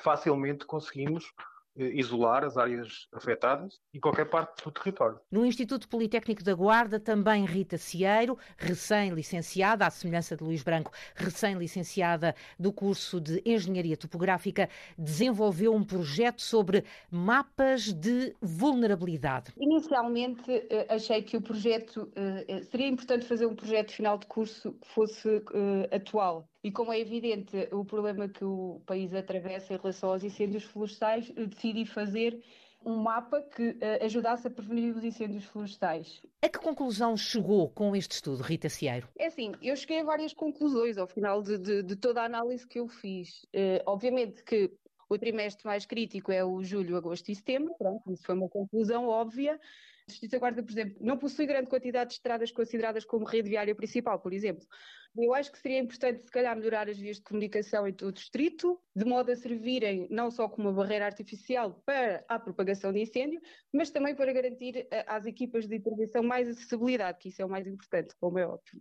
facilmente 0.03 0.65
conseguimos 0.65 1.33
eh, 1.39 1.56
isolar 1.77 2.45
as 2.45 2.57
áreas 2.57 3.07
afetadas 3.13 3.79
em 3.93 4.01
qualquer 4.01 4.27
parte 4.27 4.65
do 4.65 4.71
território. 4.71 5.21
No 5.31 5.45
Instituto 5.45 5.89
Politécnico 5.89 6.43
da 6.43 6.55
Guarda, 6.55 6.99
também 6.99 7.45
Rita 7.45 7.77
Cieiro, 7.77 8.39
recém-licenciada, 8.57 9.87
à 9.87 9.91
semelhança 9.91 10.37
de 10.37 10.43
Luís 10.43 10.63
Branco, 10.63 10.91
recém-licenciada 11.15 12.35
do 12.59 12.73
curso 12.73 13.21
de 13.21 13.43
Engenharia 13.45 13.97
Topográfica, 13.97 14.69
desenvolveu 14.97 15.75
um 15.75 15.85
projeto 15.85 16.43
sobre 16.43 16.85
mapas 17.11 17.93
de 17.93 18.35
vulnerabilidade. 18.41 19.53
Inicialmente 19.59 20.51
eh, 20.51 20.87
achei 20.89 21.23
que 21.23 21.37
o 21.37 21.43
projeto 21.43 22.11
eh, 22.15 22.63
seria 22.63 22.89
importante 22.89 23.27
fazer 23.27 23.47
um 23.47 23.55
projeto 23.55 23.93
final 23.93 24.19
de 24.19 24.27
curso 24.27 24.73
que 24.73 24.89
fosse 24.89 25.43
atual. 25.93 26.49
E 26.67 26.73
como 26.73 26.93
é 26.93 26.99
evidente 26.99 27.69
o 27.71 27.85
problema 27.85 28.29
que 28.29 28.45
o 28.45 28.83
país 28.85 29.15
atravessa 29.15 29.73
em 29.73 29.77
relação 29.77 30.11
aos 30.11 30.25
incêndios 30.25 30.65
florestais, 30.65 31.31
decidi 31.31 31.87
fazer 31.87 32.43
um 32.85 32.97
mapa 32.97 33.41
que 33.41 33.69
uh, 33.69 34.05
ajudasse 34.05 34.49
a 34.49 34.51
prevenir 34.51 34.97
os 34.97 35.05
incêndios 35.05 35.45
florestais. 35.45 36.21
A 36.43 36.49
que 36.49 36.59
conclusão 36.59 37.17
chegou 37.17 37.71
com 37.71 37.95
este 37.95 38.17
estudo, 38.17 38.43
Rita 38.43 38.69
Cieiro? 38.69 39.09
É 39.17 39.27
assim, 39.27 39.53
eu 39.63 39.77
cheguei 39.77 40.01
a 40.01 40.05
várias 40.05 40.35
conclusões 40.35 40.99
ao 40.99 41.07
final 41.07 41.41
de, 41.41 41.57
de, 41.57 41.85
de 41.85 41.95
toda 41.95 42.21
a 42.23 42.25
análise 42.25 42.67
que 42.67 42.81
eu 42.81 42.89
fiz. 42.89 43.45
Uh, 43.55 43.79
obviamente 43.87 44.43
que 44.43 44.69
o 45.09 45.17
trimestre 45.17 45.65
mais 45.65 45.87
crítico 45.87 46.33
é 46.33 46.45
o 46.45 46.65
julho, 46.65 46.97
agosto 46.97 47.29
e 47.29 47.37
setembro, 47.37 47.77
pronto, 47.79 48.11
isso 48.11 48.25
foi 48.25 48.35
uma 48.35 48.49
conclusão 48.49 49.07
óbvia. 49.07 49.61
A 50.09 50.13
Justiça 50.13 50.39
Guarda, 50.39 50.63
por 50.63 50.71
exemplo, 50.71 50.97
não 51.01 51.19
possui 51.19 51.47
grande 51.47 51.69
quantidade 51.69 52.11
de 52.11 52.15
estradas 52.15 52.53
consideradas 52.53 53.05
como 53.05 53.25
rede 53.25 53.49
viária 53.49 53.75
principal, 53.75 54.21
por 54.21 54.33
exemplo. 54.33 54.65
Eu 55.17 55.35
acho 55.35 55.51
que 55.51 55.59
seria 55.59 55.81
importante, 55.81 56.25
se 56.25 56.31
calhar, 56.31 56.55
melhorar 56.55 56.89
as 56.89 56.97
vias 56.97 57.17
de 57.17 57.23
comunicação 57.23 57.89
em 57.89 57.93
todo 57.93 58.11
o 58.11 58.13
distrito, 58.13 58.81
de 58.95 59.05
modo 59.05 59.33
a 59.33 59.37
servirem 59.37 60.07
não 60.09 60.31
só 60.31 60.49
como 60.49 60.69
uma 60.69 60.77
barreira 60.77 61.07
artificial 61.07 61.83
para 61.85 62.25
a 62.29 62.39
propagação 62.39 62.93
de 62.93 63.01
incêndio, 63.01 63.41
mas 63.73 63.91
também 63.91 64.15
para 64.15 64.33
garantir 64.33 64.87
eh, 64.91 65.05
às 65.09 65.27
equipas 65.27 65.67
de 65.67 65.75
intervenção 65.75 66.23
mais 66.23 66.49
acessibilidade, 66.49 67.19
que 67.19 67.31
isso 67.31 67.43
é 67.43 67.45
o 67.45 67.49
mais 67.49 67.67
importante, 67.67 68.15
como 68.21 68.39
é 68.39 68.47
óbvio. 68.47 68.81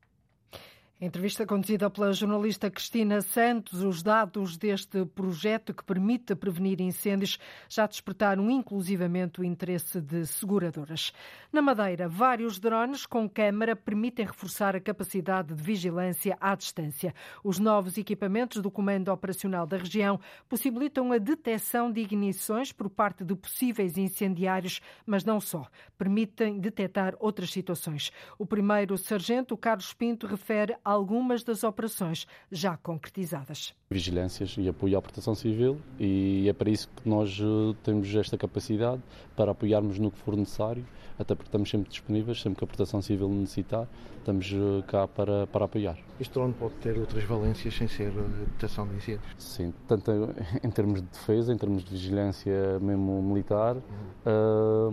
Entrevista 1.01 1.45
conduzida 1.45 1.89
pela 1.89 2.13
jornalista 2.13 2.71
Cristina 2.71 3.19
Santos. 3.19 3.83
Os 3.83 4.01
dados 4.01 4.55
deste 4.55 5.05
projeto 5.05 5.73
que 5.73 5.83
permite 5.83 6.33
prevenir 6.33 6.79
incêndios 6.79 7.37
já 7.67 7.85
despertaram 7.85 8.49
inclusivamente 8.49 9.41
o 9.41 9.43
interesse 9.43 9.99
de 9.99 10.25
seguradoras. 10.25 11.11
Na 11.51 11.61
Madeira, 11.61 12.07
vários 12.07 12.59
drones 12.59 13.05
com 13.05 13.27
câmara 13.27 13.75
permitem 13.75 14.25
reforçar 14.25 14.73
a 14.73 14.79
capacidade 14.79 15.53
de 15.53 15.61
vigilância 15.61 16.37
à 16.39 16.55
distância. 16.55 17.13
Os 17.43 17.59
novos 17.59 17.97
equipamentos 17.97 18.61
do 18.61 18.71
Comando 18.71 19.11
Operacional 19.11 19.67
da 19.67 19.75
região 19.75 20.17
possibilitam 20.47 21.11
a 21.11 21.17
detecção 21.17 21.91
de 21.91 21.99
ignições 21.99 22.71
por 22.71 22.89
parte 22.89 23.25
de 23.25 23.35
possíveis 23.35 23.97
incendiários, 23.97 24.79
mas 25.05 25.25
não 25.25 25.41
só. 25.41 25.67
Permitem 25.97 26.57
detectar 26.57 27.17
outras 27.19 27.51
situações. 27.51 28.13
O 28.39 28.45
primeiro 28.45 28.97
sargento, 28.97 29.57
Carlos 29.57 29.93
Pinto, 29.93 30.25
refere 30.25 30.73
algumas 30.85 31.43
das 31.43 31.63
operações 31.63 32.27
já 32.51 32.77
concretizadas. 32.77 33.73
Vigilâncias 33.89 34.55
e 34.57 34.69
apoio 34.69 34.97
à 34.97 35.01
proteção 35.01 35.33
civil 35.33 35.81
e 35.99 36.47
é 36.47 36.53
para 36.53 36.69
isso 36.69 36.87
que 36.95 37.09
nós 37.09 37.39
eh, 37.41 37.75
temos 37.83 38.13
esta 38.15 38.37
capacidade 38.37 39.01
para 39.35 39.51
apoiarmos 39.51 39.97
no 39.97 40.11
que 40.11 40.19
for 40.19 40.37
necessário, 40.37 40.85
até 41.17 41.35
porque 41.35 41.47
estamos 41.47 41.69
sempre 41.69 41.89
disponíveis, 41.89 42.41
sempre 42.41 42.59
que 42.59 42.63
a 42.63 42.67
proteção 42.67 43.01
civil 43.01 43.29
necessitar, 43.29 43.87
estamos 44.17 44.51
eh, 44.51 44.83
cá 44.87 45.07
para, 45.07 45.47
para 45.47 45.65
apoiar. 45.65 45.97
Este 46.19 46.33
drone 46.33 46.53
pode 46.53 46.73
ter 46.75 46.97
outras 46.97 47.23
valências 47.23 47.73
sem 47.75 47.87
ser 47.87 48.11
a 48.17 48.45
detecção 48.45 48.87
de 48.87 48.95
incêndios? 48.95 49.25
Sim, 49.37 49.73
tanto 49.87 50.11
em 50.63 50.69
termos 50.69 51.01
de 51.01 51.07
defesa, 51.07 51.53
em 51.53 51.57
termos 51.57 51.83
de 51.83 51.91
vigilância 51.91 52.79
mesmo 52.79 53.21
militar 53.21 53.75
uhum. 53.75 53.81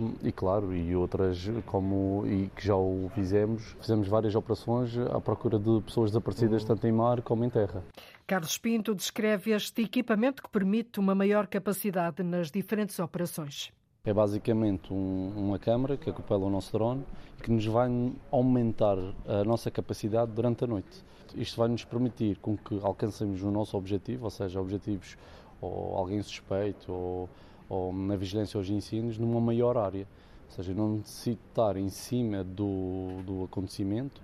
uh, 0.01 0.13
e 0.23 0.31
claro, 0.31 0.75
e 0.75 0.95
outras 0.95 1.49
como 1.65 2.25
e 2.27 2.49
que 2.55 2.65
já 2.65 2.75
o 2.75 3.09
fizemos, 3.15 3.75
fizemos 3.79 4.07
várias 4.07 4.35
operações 4.35 4.97
à 4.97 5.19
procura 5.19 5.57
de 5.57 5.81
pessoas 5.81 6.11
desaparecidas 6.11 6.61
uhum. 6.61 6.67
tanto 6.67 6.87
em 6.87 6.91
mar 6.91 7.21
como 7.21 7.43
em 7.43 7.49
terra. 7.49 7.83
Carlos 8.25 8.57
Pinto 8.57 8.95
descreve 8.95 9.51
este 9.51 9.81
equipamento 9.81 10.41
que 10.41 10.49
permite 10.49 10.99
uma 10.99 11.13
maior 11.13 11.47
capacidade 11.47 12.23
nas 12.23 12.49
diferentes 12.49 12.97
operações. 12.99 13.71
É 14.05 14.13
basicamente 14.13 14.93
um, 14.93 15.31
uma 15.33 15.57
câmara 15.57 15.95
que 15.95 16.09
acopela 16.09 16.43
o 16.45 16.49
nosso 16.49 16.73
drone 16.73 17.05
que 17.41 17.49
nos 17.49 17.65
vai 17.65 17.89
aumentar 18.29 18.97
a 19.25 19.45
nossa 19.45 19.71
capacidade 19.71 20.29
durante 20.33 20.65
a 20.65 20.67
noite. 20.67 21.01
Isto 21.33 21.55
vai 21.55 21.69
nos 21.69 21.85
permitir 21.85 22.37
com 22.39 22.57
que 22.57 22.77
alcancemos 22.83 23.41
o 23.41 23.49
nosso 23.49 23.77
objetivo, 23.77 24.25
ou 24.25 24.29
seja, 24.29 24.59
objetivos 24.59 25.17
ou 25.61 25.95
alguém 25.95 26.21
suspeito 26.21 26.91
ou, 26.91 27.29
ou 27.69 27.93
na 27.93 28.17
vigilância 28.17 28.57
aos 28.57 28.69
incêndios 28.69 29.17
numa 29.17 29.39
maior 29.39 29.77
área. 29.77 30.05
Ou 30.49 30.51
seja, 30.53 30.73
não 30.73 30.97
necessito 30.97 31.39
estar 31.47 31.77
em 31.77 31.87
cima 31.87 32.43
do, 32.43 33.21
do 33.25 33.45
acontecimento 33.45 34.21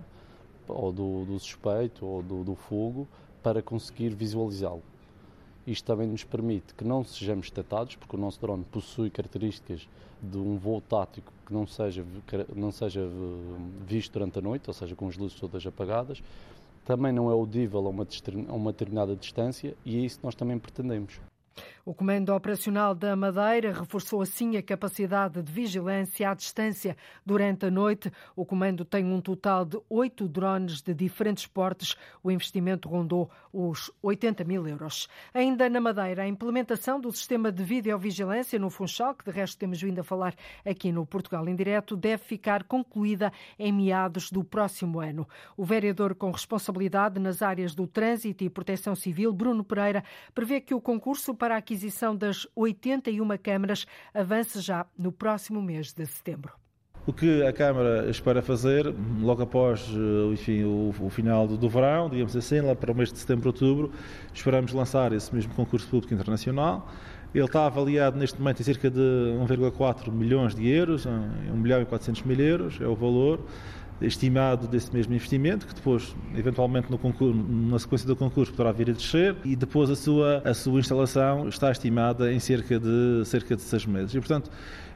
ou 0.68 0.92
do, 0.92 1.24
do 1.24 1.38
suspeito 1.38 2.04
ou 2.04 2.22
do, 2.22 2.44
do 2.44 2.54
fogo 2.54 3.08
para 3.42 3.62
conseguir 3.62 4.10
visualizá-lo. 4.10 4.82
Isto 5.70 5.84
também 5.84 6.08
nos 6.08 6.24
permite 6.24 6.74
que 6.74 6.82
não 6.82 7.04
sejamos 7.04 7.48
detectados, 7.48 7.94
porque 7.94 8.16
o 8.16 8.18
nosso 8.18 8.40
drone 8.40 8.64
possui 8.64 9.08
características 9.08 9.88
de 10.20 10.36
um 10.36 10.58
voo 10.58 10.80
tático 10.80 11.32
que 11.46 11.52
não 11.52 11.64
seja, 11.64 12.04
não 12.56 12.72
seja 12.72 13.02
eh, 13.02 13.56
visto 13.86 14.14
durante 14.14 14.40
a 14.40 14.42
noite, 14.42 14.64
ou 14.66 14.74
seja, 14.74 14.96
com 14.96 15.06
as 15.06 15.16
luzes 15.16 15.38
todas 15.38 15.64
apagadas. 15.64 16.20
Também 16.84 17.12
não 17.12 17.30
é 17.30 17.32
audível 17.32 17.86
a 17.86 17.88
uma, 17.88 18.04
a 18.48 18.52
uma 18.52 18.72
determinada 18.72 19.14
distância 19.14 19.76
e 19.84 19.96
é 19.96 20.00
isso 20.00 20.18
que 20.18 20.24
nós 20.24 20.34
também 20.34 20.58
pretendemos. 20.58 21.20
O 21.90 21.94
Comando 22.00 22.32
Operacional 22.32 22.94
da 22.94 23.16
Madeira 23.16 23.72
reforçou 23.72 24.22
assim 24.22 24.56
a 24.56 24.62
capacidade 24.62 25.42
de 25.42 25.50
vigilância 25.50 26.30
à 26.30 26.34
distância 26.34 26.96
durante 27.26 27.66
a 27.66 27.70
noite. 27.70 28.12
O 28.36 28.46
Comando 28.46 28.84
tem 28.84 29.04
um 29.04 29.20
total 29.20 29.64
de 29.64 29.76
oito 29.90 30.28
drones 30.28 30.82
de 30.82 30.94
diferentes 30.94 31.48
portes. 31.48 31.96
O 32.22 32.30
investimento 32.30 32.88
rondou 32.88 33.28
os 33.52 33.90
80 34.00 34.44
mil 34.44 34.68
euros. 34.68 35.08
Ainda 35.34 35.68
na 35.68 35.80
Madeira, 35.80 36.22
a 36.22 36.28
implementação 36.28 37.00
do 37.00 37.10
sistema 37.10 37.50
de 37.50 37.64
videovigilância 37.64 38.56
no 38.56 38.70
Funchal, 38.70 39.12
que 39.12 39.24
de 39.24 39.32
resto 39.32 39.58
temos 39.58 39.82
vindo 39.82 39.98
a 39.98 40.04
falar 40.04 40.36
aqui 40.64 40.92
no 40.92 41.04
Portugal 41.04 41.48
em 41.48 41.56
Direto, 41.56 41.96
deve 41.96 42.22
ficar 42.22 42.62
concluída 42.62 43.32
em 43.58 43.72
meados 43.72 44.30
do 44.30 44.44
próximo 44.44 45.00
ano. 45.00 45.26
O 45.56 45.64
vereador 45.64 46.14
com 46.14 46.30
responsabilidade 46.30 47.18
nas 47.18 47.42
áreas 47.42 47.74
do 47.74 47.88
trânsito 47.88 48.44
e 48.44 48.48
proteção 48.48 48.94
civil, 48.94 49.32
Bruno 49.32 49.64
Pereira, 49.64 50.04
prevê 50.32 50.60
que 50.60 50.72
o 50.72 50.80
concurso 50.80 51.34
para 51.34 51.56
a 51.56 51.58
aquisição 51.58 51.79
das 52.16 52.46
81 52.54 53.28
câmaras 53.42 53.86
avance 54.12 54.60
já 54.60 54.86
no 54.98 55.12
próximo 55.12 55.62
mês 55.62 55.92
de 55.92 56.06
setembro. 56.06 56.52
O 57.06 57.12
que 57.14 57.42
a 57.42 57.52
Câmara 57.52 58.10
espera 58.10 58.42
fazer, 58.42 58.94
logo 59.20 59.42
após 59.42 59.88
eh, 59.90 60.32
enfim, 60.32 60.64
o, 60.64 60.94
o, 61.00 61.08
final 61.08 61.48
do, 61.48 61.56
do, 61.56 61.68
verão, 61.68 62.10
digamos 62.10 62.36
assim, 62.36 62.60
lá 62.60 62.74
para 62.74 62.92
o 62.92 62.94
mês 62.94 63.10
de 63.10 63.18
setembro, 63.18 63.48
outubro, 63.48 63.90
esperamos 64.34 64.72
lançar 64.72 65.10
esse 65.12 65.34
mesmo 65.34 65.54
concurso 65.54 65.88
público 65.88 66.12
internacional. 66.12 66.88
Ele 67.34 67.44
está 67.44 67.64
avaliado 67.64 68.18
neste 68.18 68.38
momento 68.38 68.60
em 68.60 68.64
cerca 68.64 68.90
de 68.90 68.98
1,4 69.00 70.12
milhões 70.12 70.54
de 70.54 70.68
euros, 70.68 71.06
1 71.06 71.56
milhão 71.56 71.80
e 71.80 71.86
400 71.86 72.22
mil 72.22 72.38
euros 72.38 72.78
é 72.80 72.86
o 72.86 72.94
valor 72.94 73.40
estimado 74.00 74.66
desse 74.66 74.92
mesmo 74.92 75.14
investimento, 75.14 75.66
que 75.66 75.74
depois, 75.74 76.14
eventualmente, 76.34 76.90
no 76.90 76.98
concurso, 76.98 77.34
na 77.34 77.78
sequência 77.78 78.06
do 78.06 78.16
concurso, 78.16 78.52
poderá 78.52 78.72
vir 78.72 78.90
a 78.90 78.92
descer, 78.92 79.36
e 79.44 79.54
depois 79.54 79.90
a 79.90 79.96
sua, 79.96 80.42
a 80.44 80.54
sua 80.54 80.80
instalação 80.80 81.48
está 81.48 81.70
estimada 81.70 82.32
em 82.32 82.40
cerca 82.40 82.78
de, 82.78 83.22
cerca 83.24 83.56
de 83.56 83.62
seis 83.62 83.84
meses. 83.86 84.14
E, 84.14 84.18
portanto, 84.18 84.50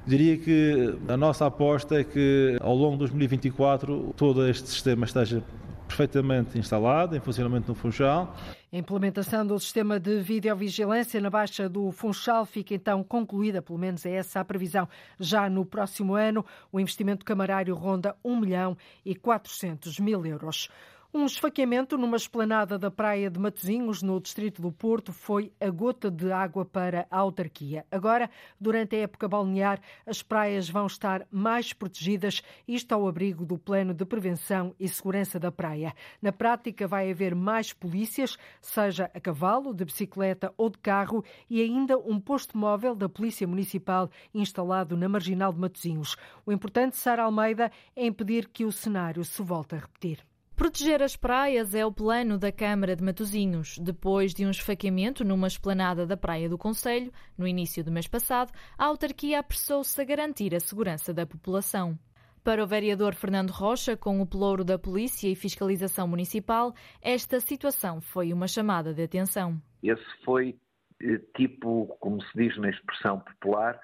diria 0.06 0.36
que 0.36 0.96
a 1.08 1.16
nossa 1.16 1.46
aposta 1.46 2.00
é 2.00 2.04
que, 2.04 2.56
ao 2.60 2.74
longo 2.74 2.92
de 2.92 2.98
2024, 3.00 4.14
todo 4.16 4.48
este 4.48 4.68
sistema 4.68 5.04
esteja 5.04 5.42
perfeitamente 5.86 6.58
instalado, 6.58 7.16
em 7.16 7.20
funcionamento 7.20 7.68
no 7.68 7.74
Funchal. 7.74 8.34
A 8.72 8.76
implementação 8.76 9.46
do 9.46 9.58
sistema 9.58 10.00
de 10.00 10.20
videovigilância 10.20 11.20
na 11.20 11.30
Baixa 11.30 11.68
do 11.68 11.92
Funchal 11.92 12.44
fica 12.44 12.74
então 12.74 13.04
concluída, 13.04 13.62
pelo 13.62 13.78
menos 13.78 14.04
é 14.04 14.12
essa 14.12 14.40
a 14.40 14.44
previsão, 14.44 14.88
já 15.18 15.48
no 15.48 15.64
próximo 15.64 16.14
ano. 16.14 16.44
O 16.72 16.80
investimento 16.80 17.24
camarário 17.24 17.74
ronda 17.74 18.16
1 18.24 18.40
milhão 18.40 18.76
e 19.04 19.14
400 19.14 20.00
mil 20.00 20.26
euros. 20.26 20.68
Um 21.16 21.26
esfaqueamento 21.26 21.96
numa 21.96 22.16
esplanada 22.16 22.76
da 22.76 22.90
praia 22.90 23.30
de 23.30 23.38
Matosinhos, 23.38 24.02
no 24.02 24.20
distrito 24.20 24.60
do 24.60 24.72
Porto, 24.72 25.12
foi 25.12 25.52
a 25.60 25.70
gota 25.70 26.10
de 26.10 26.32
água 26.32 26.64
para 26.64 27.06
a 27.08 27.18
autarquia. 27.18 27.86
Agora, 27.88 28.28
durante 28.60 28.96
a 28.96 28.98
época 28.98 29.28
balnear, 29.28 29.80
as 30.04 30.24
praias 30.24 30.68
vão 30.68 30.86
estar 30.86 31.24
mais 31.30 31.72
protegidas, 31.72 32.42
isto 32.66 32.90
ao 32.92 33.06
abrigo 33.06 33.46
do 33.46 33.56
Plano 33.56 33.94
de 33.94 34.04
Prevenção 34.04 34.74
e 34.76 34.88
Segurança 34.88 35.38
da 35.38 35.52
Praia. 35.52 35.94
Na 36.20 36.32
prática, 36.32 36.88
vai 36.88 37.08
haver 37.12 37.32
mais 37.32 37.72
polícias, 37.72 38.36
seja 38.60 39.08
a 39.14 39.20
cavalo, 39.20 39.72
de 39.72 39.84
bicicleta 39.84 40.52
ou 40.56 40.68
de 40.68 40.78
carro, 40.78 41.24
e 41.48 41.62
ainda 41.62 41.96
um 41.96 42.18
posto 42.18 42.58
móvel 42.58 42.96
da 42.96 43.08
Polícia 43.08 43.46
Municipal 43.46 44.10
instalado 44.34 44.96
na 44.96 45.08
Marginal 45.08 45.52
de 45.52 45.60
Matosinhos. 45.60 46.16
O 46.44 46.50
importante, 46.50 46.96
Sara 46.96 47.22
Almeida, 47.22 47.70
é 47.94 48.04
impedir 48.04 48.48
que 48.48 48.64
o 48.64 48.72
cenário 48.72 49.24
se 49.24 49.40
volte 49.44 49.76
a 49.76 49.78
repetir. 49.78 50.18
Proteger 50.56 51.02
as 51.02 51.16
praias 51.16 51.74
é 51.74 51.84
o 51.84 51.90
plano 51.90 52.38
da 52.38 52.52
Câmara 52.52 52.94
de 52.94 53.02
Matosinhos. 53.02 53.76
Depois 53.78 54.32
de 54.32 54.46
um 54.46 54.50
esfaqueamento 54.50 55.24
numa 55.24 55.48
esplanada 55.48 56.06
da 56.06 56.16
Praia 56.16 56.48
do 56.48 56.56
Conselho, 56.56 57.12
no 57.36 57.46
início 57.46 57.82
do 57.82 57.90
mês 57.90 58.06
passado, 58.06 58.52
a 58.78 58.84
autarquia 58.84 59.40
apressou-se 59.40 60.00
a 60.00 60.04
garantir 60.04 60.54
a 60.54 60.60
segurança 60.60 61.12
da 61.12 61.26
população. 61.26 61.98
Para 62.44 62.62
o 62.62 62.66
vereador 62.68 63.14
Fernando 63.14 63.50
Rocha, 63.50 63.96
com 63.96 64.20
o 64.20 64.26
pelouro 64.26 64.62
da 64.62 64.78
Polícia 64.78 65.28
e 65.28 65.34
Fiscalização 65.34 66.06
Municipal, 66.06 66.72
esta 67.02 67.40
situação 67.40 68.00
foi 68.00 68.32
uma 68.32 68.46
chamada 68.46 68.94
de 68.94 69.02
atenção. 69.02 69.60
Esse 69.82 70.04
foi 70.24 70.54
eh, 71.02 71.20
tipo, 71.36 71.88
como 71.98 72.22
se 72.22 72.30
diz 72.36 72.56
na 72.58 72.70
expressão 72.70 73.18
popular, 73.18 73.80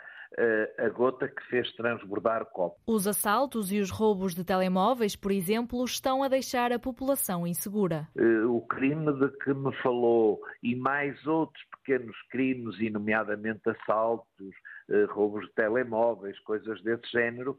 a 0.78 0.88
gota 0.88 1.28
que 1.28 1.42
fez 1.48 1.72
transbordar 1.74 2.42
o 2.42 2.46
copo. 2.46 2.80
Os 2.86 3.06
assaltos 3.06 3.72
e 3.72 3.80
os 3.80 3.90
roubos 3.90 4.34
de 4.34 4.44
telemóveis, 4.44 5.16
por 5.16 5.32
exemplo, 5.32 5.84
estão 5.84 6.22
a 6.22 6.28
deixar 6.28 6.72
a 6.72 6.78
população 6.78 7.46
insegura. 7.46 8.08
Eh, 8.16 8.44
o 8.44 8.60
crime 8.62 9.12
de 9.18 9.28
que 9.38 9.52
me 9.52 9.74
falou 9.82 10.40
e 10.62 10.74
mais 10.76 11.26
outros 11.26 11.62
pequenos 11.70 12.16
crimes, 12.30 12.78
e 12.78 12.90
nomeadamente 12.90 13.68
assaltos, 13.68 14.54
eh, 14.88 15.04
roubos 15.10 15.46
de 15.46 15.52
telemóveis, 15.54 16.38
coisas 16.40 16.80
desse 16.82 17.10
género, 17.10 17.58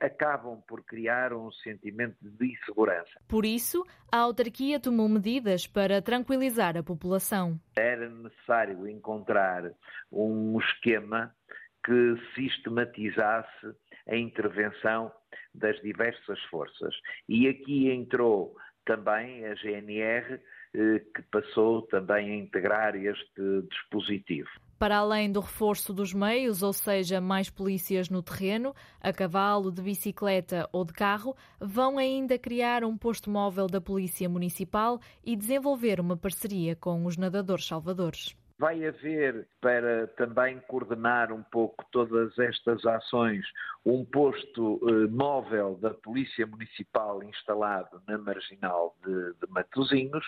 acabam 0.00 0.62
por 0.66 0.82
criar 0.84 1.32
um 1.32 1.50
sentimento 1.52 2.16
de 2.20 2.52
insegurança. 2.52 3.20
Por 3.28 3.44
isso, 3.44 3.84
a 4.10 4.18
autarquia 4.18 4.80
tomou 4.80 5.08
medidas 5.08 5.66
para 5.66 6.00
tranquilizar 6.00 6.76
a 6.76 6.82
população. 6.82 7.60
Era 7.76 8.08
necessário 8.08 8.88
encontrar 8.88 9.70
um 10.10 10.58
esquema 10.58 11.34
que 11.84 12.16
sistematizasse 12.34 13.74
a 14.08 14.16
intervenção 14.16 15.12
das 15.54 15.80
diversas 15.80 16.40
forças. 16.44 16.94
E 17.28 17.48
aqui 17.48 17.90
entrou 17.90 18.54
também 18.84 19.44
a 19.46 19.54
GNR, 19.54 20.40
eh, 20.74 20.98
que 21.14 21.22
passou 21.30 21.82
também 21.82 22.30
a 22.30 22.36
integrar 22.36 22.96
este 22.96 23.62
dispositivo. 23.70 24.48
Para 24.78 24.96
além 24.96 25.30
do 25.30 25.40
reforço 25.40 25.92
dos 25.92 26.14
meios, 26.14 26.62
ou 26.62 26.72
seja, 26.72 27.20
mais 27.20 27.50
polícias 27.50 28.08
no 28.08 28.22
terreno, 28.22 28.74
a 29.00 29.12
cavalo, 29.12 29.70
de 29.70 29.82
bicicleta 29.82 30.68
ou 30.72 30.84
de 30.84 30.92
carro, 30.92 31.36
vão 31.60 31.98
ainda 31.98 32.38
criar 32.38 32.82
um 32.82 32.96
posto 32.96 33.28
móvel 33.28 33.66
da 33.66 33.80
Polícia 33.80 34.28
Municipal 34.28 34.98
e 35.22 35.36
desenvolver 35.36 36.00
uma 36.00 36.16
parceria 36.16 36.74
com 36.74 37.04
os 37.04 37.16
nadadores 37.18 37.66
salvadores. 37.66 38.34
Vai 38.60 38.86
haver, 38.86 39.48
para 39.58 40.06
também 40.18 40.60
coordenar 40.68 41.32
um 41.32 41.42
pouco 41.42 41.82
todas 41.90 42.38
estas 42.38 42.84
ações, 42.84 43.42
um 43.86 44.04
posto 44.04 44.78
eh, 44.86 45.08
móvel 45.08 45.78
da 45.80 45.94
Polícia 45.94 46.46
Municipal 46.46 47.22
instalado 47.22 48.02
na 48.06 48.18
Marginal 48.18 48.94
de, 49.02 49.32
de 49.40 49.50
Matosinhos. 49.50 50.26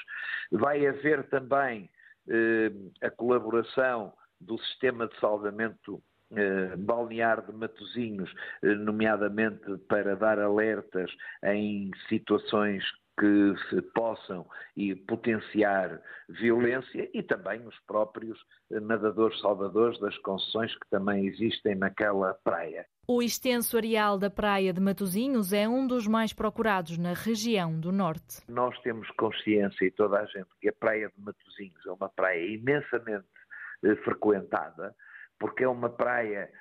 Vai 0.50 0.86
haver 0.86 1.28
também 1.28 1.90
eh, 2.26 2.72
a 3.02 3.10
colaboração 3.10 4.14
do 4.40 4.56
Sistema 4.60 5.06
de 5.08 5.20
Salvamento 5.20 6.02
eh, 6.34 6.76
balnear 6.78 7.44
de 7.44 7.52
Matosinhos, 7.52 8.32
eh, 8.62 8.74
nomeadamente 8.74 9.76
para 9.86 10.16
dar 10.16 10.38
alertas 10.38 11.10
em 11.44 11.90
situações 12.08 12.82
que 13.18 13.54
se 13.68 13.82
possam 13.94 14.46
e 14.76 14.94
potenciar 14.94 16.00
violência 16.28 17.10
e 17.12 17.22
também 17.22 17.66
os 17.66 17.78
próprios 17.86 18.38
nadadores 18.70 19.38
salvadores 19.40 19.98
das 20.00 20.16
concessões 20.18 20.74
que 20.78 20.88
também 20.90 21.26
existem 21.26 21.74
naquela 21.74 22.34
praia. 22.42 22.86
O 23.06 23.22
extenso 23.22 23.76
areal 23.76 24.16
da 24.16 24.30
praia 24.30 24.72
de 24.72 24.80
Matosinhos 24.80 25.52
é 25.52 25.68
um 25.68 25.86
dos 25.86 26.06
mais 26.06 26.32
procurados 26.32 26.96
na 26.96 27.12
região 27.12 27.78
do 27.78 27.92
norte. 27.92 28.40
Nós 28.48 28.78
temos 28.80 29.10
consciência 29.12 29.84
e 29.84 29.90
toda 29.90 30.20
a 30.20 30.26
gente 30.26 30.48
que 30.60 30.68
a 30.68 30.72
praia 30.72 31.10
de 31.14 31.22
Matosinhos 31.22 31.84
é 31.86 31.90
uma 31.90 32.08
praia 32.08 32.46
imensamente 32.46 33.26
eh, 33.84 33.96
frequentada, 33.96 34.94
porque 35.38 35.64
é 35.64 35.68
uma 35.68 35.90
praia 35.90 36.48
eh, 36.48 36.52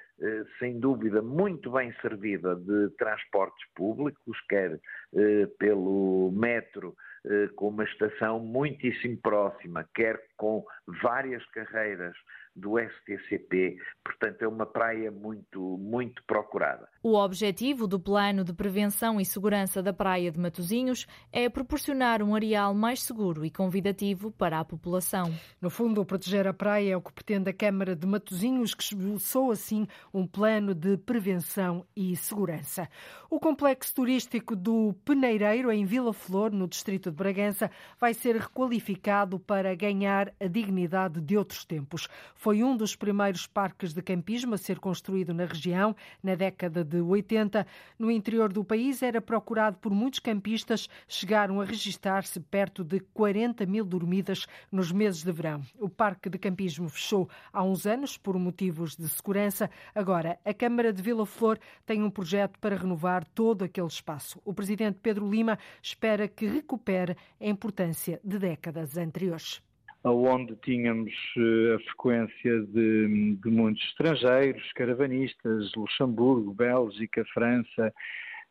sem 0.59 0.79
dúvida, 0.79 1.21
muito 1.21 1.71
bem 1.71 1.93
servida 2.01 2.55
de 2.55 2.89
transportes 2.97 3.67
públicos, 3.75 4.39
quer 4.47 4.79
eh, 5.15 5.47
pelo 5.57 6.31
metro, 6.31 6.95
eh, 7.25 7.47
com 7.55 7.69
uma 7.69 7.84
estação 7.84 8.39
muitíssimo 8.39 9.17
próxima, 9.17 9.88
quer 9.93 10.21
com 10.38 10.63
várias 11.01 11.45
carreiras 11.47 12.15
do 12.55 12.77
STCP, 12.77 13.77
portanto 14.03 14.41
é 14.41 14.47
uma 14.47 14.65
praia 14.65 15.10
muito, 15.10 15.77
muito 15.77 16.23
procurada. 16.25 16.88
O 17.03 17.15
objetivo 17.15 17.87
do 17.87 17.99
Plano 17.99 18.43
de 18.43 18.53
Prevenção 18.53 19.19
e 19.19 19.25
Segurança 19.25 19.81
da 19.81 19.91
Praia 19.91 20.31
de 20.31 20.39
Matosinhos 20.39 21.07
é 21.31 21.49
proporcionar 21.49 22.21
um 22.21 22.35
areal 22.35 22.75
mais 22.75 23.01
seguro 23.01 23.43
e 23.43 23.49
convidativo 23.49 24.29
para 24.29 24.59
a 24.59 24.63
população. 24.63 25.33
No 25.59 25.71
fundo, 25.71 26.05
proteger 26.05 26.45
a 26.45 26.53
praia 26.53 26.91
é 26.91 26.95
o 26.95 27.01
que 27.01 27.11
pretende 27.11 27.49
a 27.49 27.53
Câmara 27.53 27.95
de 27.95 28.05
Matosinhos, 28.05 28.75
que 28.75 28.83
esboçou 28.83 29.49
assim 29.49 29.87
um 30.13 30.27
plano 30.27 30.75
de 30.75 30.95
prevenção 30.95 31.83
e 31.95 32.15
segurança. 32.15 32.87
O 33.31 33.39
complexo 33.39 33.95
turístico 33.95 34.55
do 34.55 34.93
Peneireiro, 35.03 35.71
em 35.71 35.85
Vila 35.85 36.13
Flor, 36.13 36.51
no 36.51 36.67
distrito 36.67 37.09
de 37.09 37.17
Bragança, 37.17 37.71
vai 37.99 38.13
ser 38.13 38.35
requalificado 38.35 39.39
para 39.39 39.73
ganhar 39.73 40.31
a 40.39 40.45
dignidade 40.45 41.19
de 41.19 41.35
outros 41.35 41.65
tempos. 41.65 42.07
Foi 42.35 42.61
um 42.61 42.77
dos 42.77 42.95
primeiros 42.95 43.47
parques 43.47 43.91
de 43.91 44.03
campismo 44.03 44.53
a 44.53 44.57
ser 44.59 44.77
construído 44.77 45.33
na 45.33 45.45
região, 45.45 45.95
na 46.21 46.35
década 46.35 46.83
de 46.83 46.90
80. 46.99 47.65
No 47.97 48.10
interior 48.10 48.51
do 48.51 48.63
país 48.63 49.01
era 49.01 49.21
procurado 49.21 49.77
por 49.77 49.91
muitos 49.91 50.19
campistas, 50.19 50.89
chegaram 51.08 51.62
a 51.62 51.65
registrar-se 51.65 52.39
perto 52.39 52.84
de 52.84 52.99
40 52.99 53.65
mil 53.65 53.86
dormidas 53.86 54.47
nos 54.71 54.91
meses 54.91 55.23
de 55.23 55.32
verão. 55.32 55.62
O 55.80 55.88
parque 55.88 56.30
de 56.30 56.38
campismo 56.38 56.89
fechou 56.89 57.30
há 57.54 57.63
uns 57.63 57.86
anos 57.86 58.17
por 58.17 58.38
motivos 58.38 58.95
de 58.95 59.08
segurança. 59.08 59.69
Agora, 59.95 60.39
a 60.43 60.54
Câmara 60.54 60.91
de 60.91 61.01
Vila 61.01 61.25
Flor 61.25 61.60
tem 61.86 62.04
um 62.04 62.10
projeto 62.10 62.60
para 62.60 62.75
renovar 62.75 63.23
todo 63.23 63.63
aquele 63.63 63.88
espaço. 63.88 64.41
O 64.43 64.54
presidente 64.54 64.99
Pedro 65.01 65.30
Lima 65.30 65.58
espera 65.82 66.27
que 66.27 66.45
recupere 66.45 67.15
a 67.39 67.47
importância 67.47 68.19
de 68.23 68.38
décadas 68.38 68.97
anteriores 68.97 69.62
onde 70.09 70.55
tínhamos 70.57 71.13
eh, 71.37 71.75
a 71.75 71.79
frequência 71.79 72.61
de, 72.63 73.35
de, 73.35 73.49
muitos 73.49 73.83
estrangeiros, 73.83 74.71
caravanistas, 74.73 75.71
Luxemburgo, 75.75 76.53
Bélgica, 76.53 77.23
França, 77.33 77.93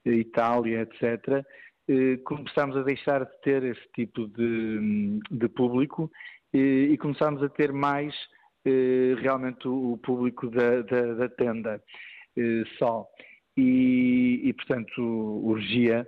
Itália, 0.05 0.83
etc., 0.83 1.45
eh, 1.89 2.19
começámos 2.25 2.77
a 2.77 2.83
deixar 2.83 3.25
de 3.25 3.41
ter 3.43 3.65
esse 3.65 3.89
tipo 3.95 4.29
de, 4.29 5.21
de 5.31 5.49
público 5.49 6.11
e, 6.55 6.91
e 6.93 6.99
começámos 6.99 7.43
a 7.43 7.49
ter 7.49 7.73
mais 7.73 8.15
eh, 8.65 9.17
realmente 9.21 9.67
o, 9.67 9.99
público 9.99 10.49
da, 10.51 10.83
da, 10.83 11.15
da 11.15 11.29
tenda 11.29 11.83
só. 12.79 13.07
E, 13.57 14.41
e, 14.45 14.53
portanto, 14.55 15.03
urgia 15.03 16.07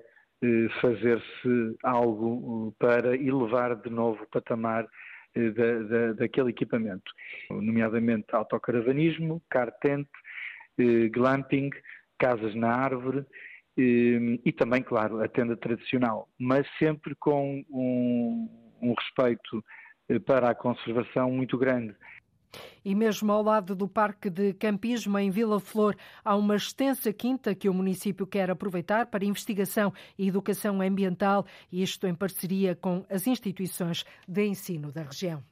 fazer-se 0.81 1.77
algo 1.83 2.75
para 2.79 3.15
elevar 3.17 3.77
de 3.77 3.91
novo 3.91 4.23
o 4.23 4.29
patamar 4.29 4.89
da, 5.35 5.83
da, 5.83 6.13
daquele 6.13 6.51
equipamento, 6.51 7.11
nomeadamente 7.51 8.27
autocaravanismo, 8.33 9.43
car 9.51 9.73
tent, 9.81 10.09
eh, 10.79 11.09
glamping, 11.09 11.71
casas 12.19 12.55
na 12.55 12.75
árvore 12.75 13.25
eh, 13.77 14.39
e 14.45 14.53
também, 14.53 14.83
claro, 14.83 15.23
a 15.23 15.29
tenda 15.29 15.57
tradicional, 15.57 16.29
mas 16.39 16.67
sempre 16.79 17.15
com 17.15 17.65
um, 17.71 18.49
um 18.81 18.95
respeito 18.95 19.65
para 20.27 20.51
a 20.51 20.55
conservação 20.55 21.31
muito 21.31 21.57
grande. 21.57 21.95
E 22.85 22.95
mesmo 22.95 23.33
ao 23.33 23.43
lado 23.43 23.75
do 23.75 23.89
Parque 23.89 24.29
de 24.29 24.53
Campismo, 24.55 25.19
em 25.19 25.31
Vila 25.31 25.61
Flor, 25.61 25.97
há 26.25 26.37
uma 26.37 26.57
extensa 26.57 27.13
quinta 27.13 27.55
que 27.55 27.69
o 27.69 27.75
município 27.75 28.27
quer 28.27 28.51
aproveitar 28.51 29.07
para 29.07 29.25
investigação 29.25 29.93
e 30.19 30.29
educação 30.29 30.81
ambiental, 30.81 31.47
isto 31.73 32.07
em 32.07 32.15
parceria 32.15 32.75
com 32.75 33.05
as 33.09 33.27
instituições 33.27 34.05
de 34.27 34.45
ensino 34.45 34.93
da 34.93 35.03
região. 35.03 35.43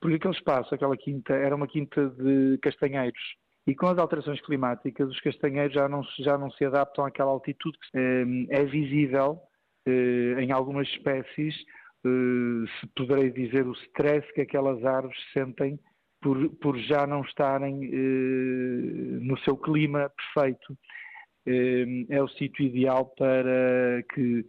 Porque 0.00 0.16
aquele 0.16 0.34
espaço, 0.34 0.74
aquela 0.74 0.96
quinta, 0.96 1.34
era 1.34 1.54
uma 1.54 1.66
quinta 1.66 2.08
de 2.10 2.58
castanheiros. 2.62 3.36
E 3.66 3.74
com 3.74 3.86
as 3.86 3.98
alterações 3.98 4.40
climáticas, 4.40 5.10
os 5.10 5.20
castanheiros 5.20 5.74
já 5.74 5.88
não, 5.88 6.02
já 6.20 6.38
não 6.38 6.50
se 6.50 6.64
adaptam 6.64 7.04
àquela 7.04 7.30
altitude. 7.30 7.76
Ehm, 7.94 8.46
é 8.48 8.64
visível 8.64 9.40
eh, 9.86 10.42
em 10.42 10.52
algumas 10.52 10.88
espécies, 10.88 11.54
eh, 12.04 12.66
se 12.80 12.86
poderei 12.96 13.30
dizer, 13.30 13.66
o 13.66 13.72
stress 13.72 14.26
que 14.32 14.42
aquelas 14.42 14.84
árvores 14.84 15.18
sentem 15.32 15.78
por, 16.20 16.48
por 16.56 16.78
já 16.78 17.06
não 17.06 17.22
estarem 17.22 17.84
eh, 17.84 19.18
no 19.20 19.38
seu 19.40 19.56
clima 19.56 20.10
perfeito. 20.10 20.76
Eh, 21.46 22.06
é 22.08 22.22
o 22.22 22.28
sítio 22.28 22.64
ideal 22.64 23.06
para 23.16 24.02
que, 24.14 24.44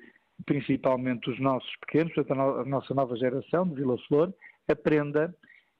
principalmente, 0.45 1.29
os 1.29 1.39
nossos 1.39 1.71
pequenos, 1.81 2.13
a 2.17 2.65
nossa 2.65 2.93
nova 2.93 3.15
geração 3.15 3.67
de 3.67 3.75
Vila 3.75 3.97
Flor, 4.07 4.33
aprenda 4.67 5.33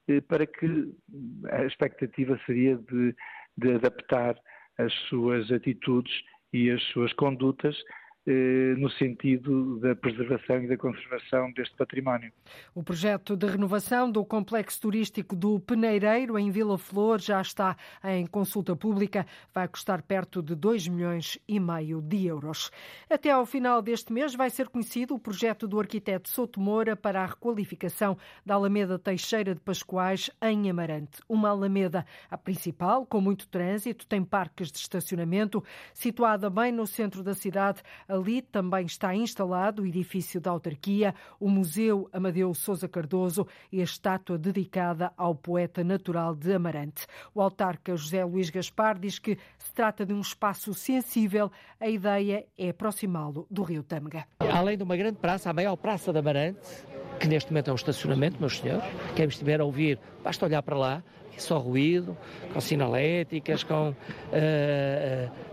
eh, 0.08 0.20
para 0.20 0.46
que 0.46 0.92
a 1.50 1.64
expectativa 1.64 2.38
seria 2.46 2.76
de, 2.76 3.14
de 3.56 3.74
adaptar 3.74 4.36
as 4.78 4.92
suas 5.08 5.50
atitudes 5.50 6.12
e 6.52 6.70
as 6.70 6.82
suas 6.84 7.12
condutas 7.14 7.76
no 8.26 8.90
sentido 8.90 9.78
da 9.80 9.94
preservação 9.94 10.62
e 10.62 10.68
da 10.68 10.76
conservação 10.76 11.50
deste 11.52 11.74
património. 11.76 12.32
O 12.74 12.82
projeto 12.82 13.36
de 13.36 13.46
renovação 13.46 14.10
do 14.10 14.24
complexo 14.24 14.80
turístico 14.80 15.34
do 15.34 15.58
Peneireiro, 15.58 16.38
em 16.38 16.50
Vila 16.50 16.76
Flor, 16.76 17.18
já 17.20 17.40
está 17.40 17.76
em 18.04 18.26
consulta 18.26 18.76
pública. 18.76 19.26
Vai 19.54 19.66
custar 19.66 20.02
perto 20.02 20.42
de 20.42 20.54
2 20.54 20.88
milhões 20.88 21.38
e 21.48 21.58
meio 21.58 22.02
de 22.02 22.26
euros. 22.26 22.70
Até 23.08 23.30
ao 23.30 23.46
final 23.46 23.80
deste 23.80 24.12
mês 24.12 24.34
vai 24.34 24.50
ser 24.50 24.68
conhecido 24.68 25.14
o 25.14 25.18
projeto 25.18 25.66
do 25.66 25.80
arquiteto 25.80 26.28
Souto 26.28 26.60
Moura 26.60 26.94
para 26.94 27.22
a 27.22 27.26
requalificação 27.26 28.16
da 28.44 28.54
Alameda 28.54 28.98
Teixeira 28.98 29.54
de 29.54 29.60
Pascoais, 29.60 30.30
em 30.42 30.70
Amarante. 30.70 31.20
Uma 31.28 31.48
alameda 31.48 32.04
a 32.30 32.36
principal, 32.36 33.06
com 33.06 33.20
muito 33.20 33.48
trânsito, 33.48 34.06
tem 34.06 34.22
parques 34.22 34.70
de 34.70 34.78
estacionamento, 34.78 35.64
situada 35.94 36.50
bem 36.50 36.70
no 36.70 36.86
centro 36.86 37.22
da 37.22 37.34
cidade, 37.34 37.82
Ali 38.20 38.42
também 38.42 38.84
está 38.84 39.14
instalado 39.14 39.82
o 39.82 39.86
edifício 39.86 40.38
da 40.42 40.50
autarquia, 40.50 41.14
o 41.40 41.48
Museu 41.48 42.06
Amadeu 42.12 42.52
Sousa 42.52 42.86
Cardoso 42.86 43.46
e 43.72 43.80
a 43.80 43.84
estátua 43.84 44.36
dedicada 44.36 45.10
ao 45.16 45.34
poeta 45.34 45.82
natural 45.82 46.34
de 46.34 46.52
Amarante. 46.52 47.06
O 47.34 47.40
autarca 47.40 47.96
José 47.96 48.22
Luís 48.22 48.50
Gaspar 48.50 48.98
diz 48.98 49.18
que 49.18 49.38
se 49.58 49.72
trata 49.72 50.04
de 50.04 50.12
um 50.12 50.20
espaço 50.20 50.74
sensível. 50.74 51.50
A 51.80 51.88
ideia 51.88 52.46
é 52.58 52.68
aproximá-lo 52.68 53.46
do 53.50 53.62
Rio 53.62 53.82
Tâmega. 53.82 54.26
Além 54.38 54.76
de 54.76 54.84
uma 54.84 54.96
grande 54.98 55.18
praça, 55.18 55.48
a 55.48 55.54
maior 55.54 55.76
praça 55.76 56.12
de 56.12 56.18
Amarante, 56.18 56.60
que 57.20 57.28
neste 57.28 57.52
momento 57.52 57.68
é 57.68 57.72
um 57.72 57.76
estacionamento, 57.76 58.38
meus 58.40 58.58
senhores, 58.58 58.84
quem 59.14 59.26
estiver 59.26 59.60
a 59.60 59.64
ouvir, 59.64 59.98
basta 60.24 60.46
olhar 60.46 60.62
para 60.62 60.76
lá, 60.76 61.02
só 61.36 61.58
ruído, 61.58 62.16
com 62.52 62.60
sinaléticas, 62.60 63.62
com 63.62 63.90
uh, 63.90 63.92
uh, 63.92 63.94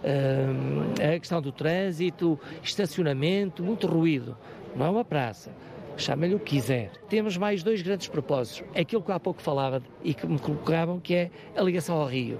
uh, 0.03 1.15
a 1.15 1.19
questão 1.19 1.41
do 1.41 1.51
trânsito, 1.51 2.39
estacionamento, 2.63 3.63
muito 3.63 3.87
ruído. 3.87 4.37
Não 4.75 4.85
é 4.85 4.89
uma 4.89 5.05
praça. 5.05 5.51
Chame-lhe 5.97 6.35
o 6.35 6.39
que 6.39 6.55
quiser. 6.55 6.91
Temos 7.09 7.37
mais 7.37 7.63
dois 7.63 7.81
grandes 7.81 8.07
propósitos. 8.07 8.63
Aquilo 8.75 9.01
que 9.01 9.11
há 9.11 9.19
pouco 9.19 9.41
falava 9.41 9.81
e 10.03 10.13
que 10.13 10.25
me 10.25 10.39
colocavam, 10.39 10.99
que 10.99 11.15
é 11.15 11.31
a 11.55 11.61
ligação 11.61 11.97
ao 11.97 12.07
Rio 12.07 12.39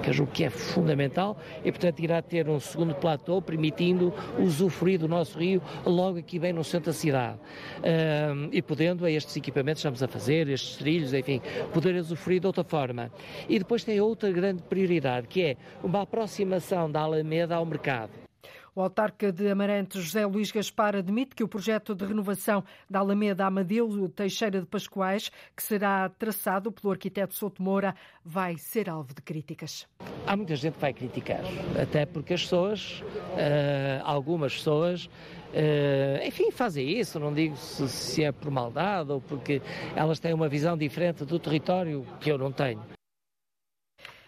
que 0.00 0.10
eu 0.10 0.14
julgo 0.14 0.32
que 0.32 0.44
é 0.44 0.50
fundamental 0.50 1.38
e, 1.64 1.70
portanto, 1.70 2.00
irá 2.00 2.22
ter 2.22 2.48
um 2.48 2.58
segundo 2.58 2.94
platô 2.94 3.40
permitindo 3.40 4.12
usufruir 4.38 4.98
do 4.98 5.06
nosso 5.08 5.38
rio 5.38 5.62
logo 5.84 6.18
aqui 6.18 6.38
bem 6.38 6.52
no 6.52 6.64
centro 6.64 6.86
da 6.86 6.92
cidade. 6.92 7.38
Uh, 7.78 8.48
e 8.50 8.62
podendo, 8.62 9.04
a 9.04 9.10
estes 9.10 9.36
equipamentos 9.36 9.82
que 9.82 9.88
estamos 9.88 10.02
a 10.02 10.08
fazer, 10.08 10.48
estes 10.48 10.76
trilhos, 10.76 11.12
enfim, 11.12 11.40
poder 11.72 11.94
usufruir 11.96 12.40
de 12.40 12.46
outra 12.46 12.64
forma. 12.64 13.10
E 13.48 13.58
depois 13.58 13.84
tem 13.84 14.00
outra 14.00 14.30
grande 14.32 14.62
prioridade, 14.62 15.28
que 15.28 15.42
é 15.42 15.56
uma 15.82 16.02
aproximação 16.02 16.90
da 16.90 17.00
Alameda 17.00 17.56
ao 17.56 17.66
mercado. 17.66 18.29
O 18.74 18.80
autarca 18.80 19.32
de 19.32 19.48
Amarante, 19.50 20.00
José 20.00 20.24
Luís 20.24 20.50
Gaspar, 20.50 20.96
admite 20.96 21.34
que 21.34 21.42
o 21.42 21.48
projeto 21.48 21.94
de 21.94 22.04
renovação 22.04 22.64
da 22.88 23.00
Alameda 23.00 23.46
Amadeu 23.46 24.08
Teixeira 24.08 24.60
de 24.60 24.66
Pascoais, 24.66 25.30
que 25.56 25.62
será 25.62 26.08
traçado 26.08 26.70
pelo 26.70 26.92
arquiteto 26.92 27.34
Souto 27.34 27.62
Moura, 27.62 27.94
vai 28.24 28.56
ser 28.56 28.88
alvo 28.88 29.14
de 29.14 29.22
críticas. 29.22 29.86
Há 30.26 30.36
muita 30.36 30.54
gente 30.54 30.74
que 30.74 30.80
vai 30.80 30.92
criticar, 30.92 31.40
até 31.80 32.06
porque 32.06 32.34
as 32.34 32.42
pessoas, 32.42 33.02
uh, 33.02 34.02
algumas 34.04 34.54
pessoas, 34.54 35.08
Uh, 35.50 36.24
enfim, 36.24 36.52
fazem 36.52 36.88
isso, 37.00 37.18
não 37.18 37.34
digo 37.34 37.56
se, 37.56 38.22
é 38.22 38.30
por 38.30 38.52
maldade 38.52 39.10
ou 39.10 39.20
porque 39.20 39.60
elas 39.96 40.20
têm 40.20 40.32
uma 40.32 40.48
visão 40.48 40.76
diferente 40.76 41.24
do 41.24 41.40
território 41.40 42.06
que 42.20 42.30
eu 42.30 42.38
não 42.38 42.52
tenho. 42.52 42.80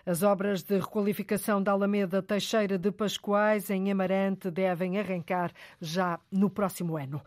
As 0.04 0.24
obras 0.24 0.64
de 0.64 0.78
requalificação 0.78 1.62
da 1.62 1.70
Alameda 1.70 2.20
Teixeira 2.20 2.76
de 2.76 2.90
Pascoais, 2.90 3.70
em 3.70 3.88
Amarante, 3.88 4.50
devem 4.50 4.98
arrancar 4.98 5.52
já 5.80 6.18
no 6.28 6.50
próximo 6.50 6.96
ano. 6.96 7.22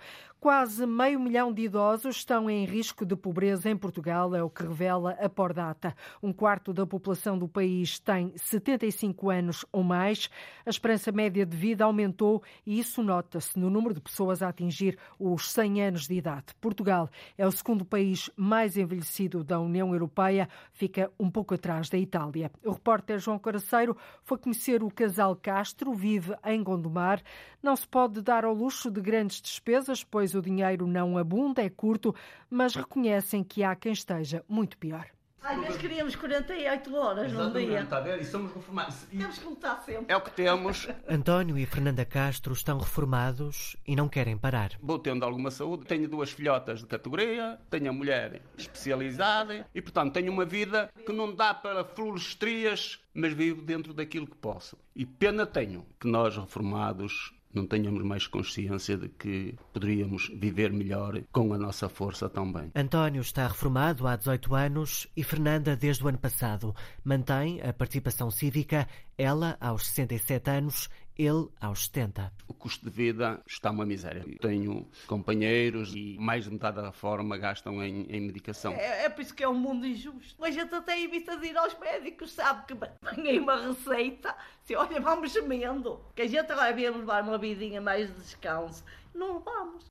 Quase 0.45 0.85
meio 0.85 1.19
milhão 1.19 1.51
de 1.51 1.63
idosos 1.63 2.17
estão 2.17 2.47
em 2.47 2.65
risco 2.65 3.03
de 3.03 3.15
pobreza 3.15 3.67
em 3.67 3.75
Portugal, 3.75 4.35
é 4.35 4.43
o 4.43 4.49
que 4.51 4.61
revela 4.61 5.17
a 5.19 5.27
Pordata. 5.27 5.95
Um 6.21 6.31
quarto 6.31 6.71
da 6.71 6.85
população 6.85 7.35
do 7.35 7.47
país 7.47 7.97
tem 7.97 8.31
75 8.35 9.31
anos 9.31 9.65
ou 9.71 9.81
mais. 9.81 10.29
A 10.63 10.69
esperança 10.69 11.11
média 11.11 11.47
de 11.47 11.57
vida 11.57 11.83
aumentou 11.83 12.43
e 12.63 12.77
isso 12.77 13.01
nota-se 13.01 13.57
no 13.57 13.71
número 13.71 13.95
de 13.95 13.99
pessoas 13.99 14.43
a 14.43 14.49
atingir 14.49 14.99
os 15.17 15.51
100 15.51 15.81
anos 15.81 16.07
de 16.07 16.13
idade. 16.13 16.53
Portugal 16.61 17.09
é 17.35 17.47
o 17.47 17.51
segundo 17.51 17.83
país 17.83 18.29
mais 18.37 18.77
envelhecido 18.77 19.43
da 19.43 19.59
União 19.59 19.91
Europeia, 19.93 20.47
fica 20.71 21.11
um 21.19 21.31
pouco 21.31 21.55
atrás 21.55 21.89
da 21.89 21.97
Itália. 21.97 22.51
O 22.63 22.73
repórter 22.73 23.17
João 23.17 23.39
Coraceiro 23.39 23.97
foi 24.23 24.37
conhecer 24.37 24.83
o 24.83 24.91
casal 24.91 25.35
Castro, 25.35 25.91
vive 25.91 26.35
em 26.45 26.61
Gondomar. 26.61 27.23
Não 27.63 27.75
se 27.75 27.87
pode 27.87 28.21
dar 28.21 28.45
ao 28.45 28.53
luxo 28.53 28.91
de 28.91 29.01
grandes 29.01 29.41
despesas, 29.41 30.03
pois 30.03 30.34
o 30.35 30.41
dinheiro 30.41 30.85
não 30.87 31.17
abunda, 31.17 31.61
é 31.63 31.69
curto, 31.69 32.13
mas 32.49 32.75
reconhecem 32.75 33.43
que 33.43 33.63
há 33.63 33.75
quem 33.75 33.93
esteja 33.93 34.43
muito 34.47 34.77
pior. 34.77 35.05
Às 35.45 35.59
vezes 35.59 35.77
queríamos 35.77 36.15
48 36.15 36.95
horas 36.95 37.31
num 37.31 37.53
dia. 37.53 37.81
Está 37.81 37.97
a 37.97 38.01
ver? 38.01 38.19
E 38.19 38.25
somos 38.25 38.51
reformados. 38.51 39.03
Temos 39.03 39.37
que 39.37 39.45
lutar 39.45 39.83
sempre. 39.85 40.05
É 40.07 40.17
o 40.17 40.21
que 40.21 40.31
temos. 40.31 40.87
António 41.07 41.55
e 41.55 41.67
Fernanda 41.67 42.03
Castro 42.03 42.51
estão 42.51 42.79
reformados 42.79 43.77
e 43.85 43.95
não 43.95 44.09
querem 44.09 44.35
parar. 44.35 44.71
Vou 44.81 44.97
tendo 44.97 45.23
alguma 45.23 45.51
saúde. 45.51 45.85
Tenho 45.85 46.09
duas 46.09 46.31
filhotas 46.31 46.79
de 46.79 46.87
categoria, 46.87 47.59
tenho 47.69 47.91
a 47.91 47.93
mulher 47.93 48.41
especializada 48.57 49.67
e, 49.75 49.79
portanto, 49.83 50.13
tenho 50.13 50.31
uma 50.31 50.45
vida 50.45 50.89
que 51.05 51.13
não 51.13 51.31
dá 51.31 51.53
para 51.53 51.83
floristrias, 51.83 52.99
mas 53.13 53.31
vivo 53.31 53.61
dentro 53.61 53.93
daquilo 53.93 54.25
que 54.25 54.37
posso. 54.37 54.75
E 54.95 55.05
pena 55.05 55.45
tenho 55.45 55.85
que 55.99 56.07
nós, 56.07 56.35
reformados, 56.35 57.34
não 57.55 57.65
tenhamos 57.65 58.03
mais 58.03 58.27
consciência 58.27 58.97
de 58.97 59.09
que 59.09 59.55
poderíamos 59.73 60.31
viver 60.35 60.71
melhor 60.71 61.21
com 61.31 61.53
a 61.53 61.57
nossa 61.57 61.89
força 61.89 62.29
também. 62.29 62.71
António 62.75 63.21
está 63.21 63.47
reformado 63.47 64.07
há 64.07 64.15
18 64.15 64.55
anos 64.55 65.07
e 65.15 65.23
Fernanda 65.23 65.75
desde 65.75 66.03
o 66.03 66.07
ano 66.07 66.17
passado. 66.17 66.75
Mantém 67.03 67.61
a 67.61 67.73
participação 67.73 68.29
cívica, 68.29 68.87
ela 69.17 69.57
aos 69.59 69.87
67 69.87 70.49
anos 70.49 70.89
ele 71.17 71.47
aos 71.59 71.85
70. 71.85 72.31
O 72.47 72.53
custo 72.53 72.85
de 72.85 72.91
vida 72.91 73.41
está 73.47 73.71
uma 73.71 73.85
miséria. 73.85 74.23
Tenho 74.41 74.87
companheiros 75.07 75.93
e 75.95 76.17
mais 76.19 76.45
de 76.45 76.51
metade 76.51 76.81
da 76.81 76.91
forma 76.91 77.37
gastam 77.37 77.83
em, 77.83 78.05
em 78.09 78.21
medicação. 78.21 78.73
É, 78.73 79.05
é, 79.05 79.09
por 79.09 79.21
isso 79.21 79.33
que 79.33 79.43
é 79.43 79.49
um 79.49 79.53
mundo 79.53 79.85
injusto. 79.85 80.43
A 80.43 80.51
gente 80.51 80.73
até 80.73 81.01
evita 81.01 81.37
de 81.37 81.47
ir 81.47 81.57
aos 81.57 81.77
médicos, 81.79 82.31
sabe? 82.31 82.65
Que 82.65 82.73
vem 82.73 83.29
aí 83.29 83.39
uma 83.39 83.55
receita, 83.55 84.35
se 84.63 84.75
olha, 84.75 84.99
vamos 84.99 85.31
gemendo. 85.31 86.01
Que 86.15 86.23
a 86.23 86.27
gente 86.27 86.53
vai 86.53 86.73
levar 86.73 87.23
uma 87.23 87.37
vidinha 87.37 87.81
mais 87.81 88.07
de 88.07 88.21
descanso 88.21 88.83
não 89.15 89.39
vamos. 89.39 89.89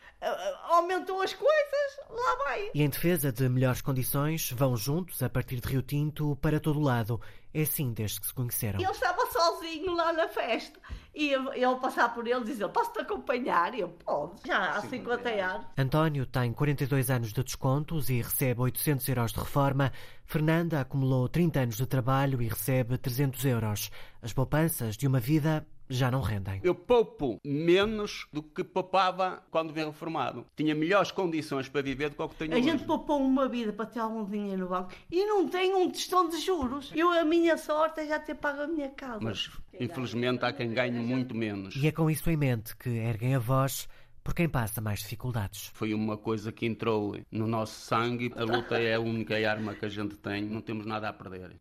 Aumentam 0.69 1.21
as 1.21 1.35
coisas, 1.35 2.01
lá 2.09 2.45
vai. 2.45 2.71
E 2.75 2.83
em 2.83 2.89
defesa 2.89 3.33
de 3.33 3.49
melhores 3.49 3.81
condições, 3.81 4.51
vão 4.53 4.77
juntos 4.77 5.23
a 5.23 5.29
partir 5.29 5.61
de 5.61 5.69
Rio 5.69 5.83
Tinto 5.83 6.37
para 6.37 6.61
todo 6.61 6.81
lado. 6.81 7.21
É 7.55 7.63
assim 7.63 7.93
desde 7.93 8.21
que 8.21 8.27
se 8.27 8.35
conheceram. 8.35 8.81
Ele 8.81 8.91
estava 8.91 9.25
sozinho 9.27 9.95
lá 9.95 10.13
na 10.13 10.27
festa 10.27 10.77
e 11.15 11.33
ele 11.33 11.77
passar 11.81 12.13
por 12.13 12.27
ele 12.27 12.41
e 12.41 12.45
dizer: 12.45 12.69
Posso-te 12.69 12.99
acompanhar? 13.01 13.79
Eu, 13.79 13.91
pode, 13.91 14.41
já 14.45 14.73
há 14.73 14.81
50 14.81 15.29
anos. 15.29 15.67
António 15.79 16.27
tem 16.27 16.53
42 16.53 17.11
anos 17.11 17.33
de 17.33 17.45
descontos 17.45 18.11
e 18.11 18.21
recebe 18.21 18.61
800 18.61 19.09
euros 19.09 19.33
de 19.33 19.39
reforma. 19.39 19.93
Fernanda 20.27 20.81
acumulou 20.81 21.29
30 21.29 21.61
anos 21.61 21.77
de 21.77 21.87
trabalho 21.87 22.43
e 22.43 22.49
recebe 22.49 22.99
300 22.99 23.45
euros. 23.45 23.91
As 24.21 24.33
poupanças 24.33 24.97
de 24.97 25.07
uma 25.07 25.21
vida 25.21 25.65
já 25.89 26.11
não 26.11 26.21
rendem. 26.21 26.61
Eu 26.63 26.75
poupo 26.75 27.39
menos 27.45 28.27
do 28.33 28.43
que 28.43 28.65
poupava 28.65 29.43
quando 29.51 29.73
vim 29.73 29.85
reformado. 29.85 30.47
Tinha 30.57 30.75
melhores 30.75 31.11
condições 31.11 31.69
para 31.69 31.83
viver 31.83 32.11
do 32.11 32.17
que 32.17 32.23
o 32.23 32.29
que 32.29 32.37
tenho 32.37 32.53
A 32.55 32.57
hoje. 32.57 32.71
gente 32.71 32.85
poupou 32.85 33.21
uma 33.21 33.49
vida 33.49 33.73
para 33.73 33.87
ter 33.87 34.01
algum 34.01 34.25
dinheiro 34.25 34.63
no 34.63 34.69
banco 34.69 34.93
e 35.11 35.25
não 35.27 35.49
tem 35.49 35.75
um 35.75 35.91
tostão 35.91 36.29
de 36.29 36.39
juros. 36.39 36.91
Eu, 36.95 37.11
a 37.11 37.25
minha 37.25 37.57
sorte 37.57 38.01
é 38.01 38.07
já 38.07 38.19
ter 38.19 38.35
pago 38.35 38.63
a 38.63 38.67
minha 38.67 38.91
casa. 38.91 39.21
Mas, 39.21 39.51
infelizmente, 39.79 40.45
há 40.45 40.53
quem 40.53 40.73
ganhe 40.73 40.99
muito 40.99 41.35
menos. 41.35 41.75
E 41.77 41.87
é 41.87 41.93
com 41.93 42.11
isso 42.11 42.29
em 42.31 42.37
mente 42.37 42.77
que 42.77 42.89
erguem 42.89 43.35
a 43.35 43.39
voz 43.39 43.89
por 44.23 44.35
quem 44.35 44.49
passa 44.49 44.81
mais 44.81 45.01
dificuldades. 45.01 45.71
Foi 45.75 45.93
uma 45.93 46.17
coisa 46.17 46.51
que 46.51 46.65
entrou 46.65 47.15
no 47.31 47.47
nosso 47.47 47.79
sangue. 47.81 48.33
A 48.37 48.43
luta 48.45 48.79
é 48.79 48.95
a 48.95 49.01
única 49.01 49.35
arma 49.49 49.75
que 49.75 49.85
a 49.85 49.89
gente 49.89 50.17
tem. 50.17 50.43
Não 50.43 50.63
temos 50.63 50.87
nada 50.87 51.11
a 51.11 51.13
perder. 51.13 51.61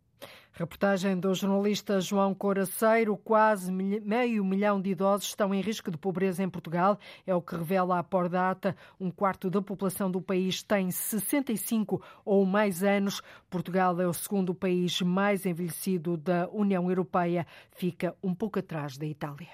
Reportagem 0.56 1.20
do 1.20 1.34
jornalista 1.34 2.00
João 2.00 2.32
Coraceiro. 2.32 3.18
Quase 3.18 3.72
meio 3.72 4.46
milhão 4.46 4.80
de 4.80 4.92
idosos 4.92 5.30
estão 5.30 5.52
em 5.52 5.60
risco 5.60 5.90
de 5.90 5.98
pobreza 5.98 6.44
em 6.44 6.50
Portugal. 6.50 7.00
É 7.26 7.34
o 7.34 7.42
que 7.42 7.56
revela 7.56 7.98
a 7.98 8.04
Pordata. 8.04 8.76
Um 9.00 9.10
quarto 9.10 9.50
da 9.50 9.64
população 9.64 10.12
do 10.12 10.22
país 10.22 10.62
tem 10.62 10.92
65 10.92 12.00
ou 12.24 12.46
mais 12.46 12.84
anos. 12.84 13.20
Portugal 13.50 14.00
é 14.00 14.08
o 14.08 14.14
segundo 14.14 14.54
país 14.54 15.02
mais 15.02 15.44
envelhecido 15.44 16.16
da 16.16 16.48
União 16.52 16.88
Europeia. 16.88 17.48
Fica 17.72 18.16
um 18.22 18.36
pouco 18.36 18.60
atrás 18.60 18.96
da 18.96 19.08
Itália. 19.08 19.50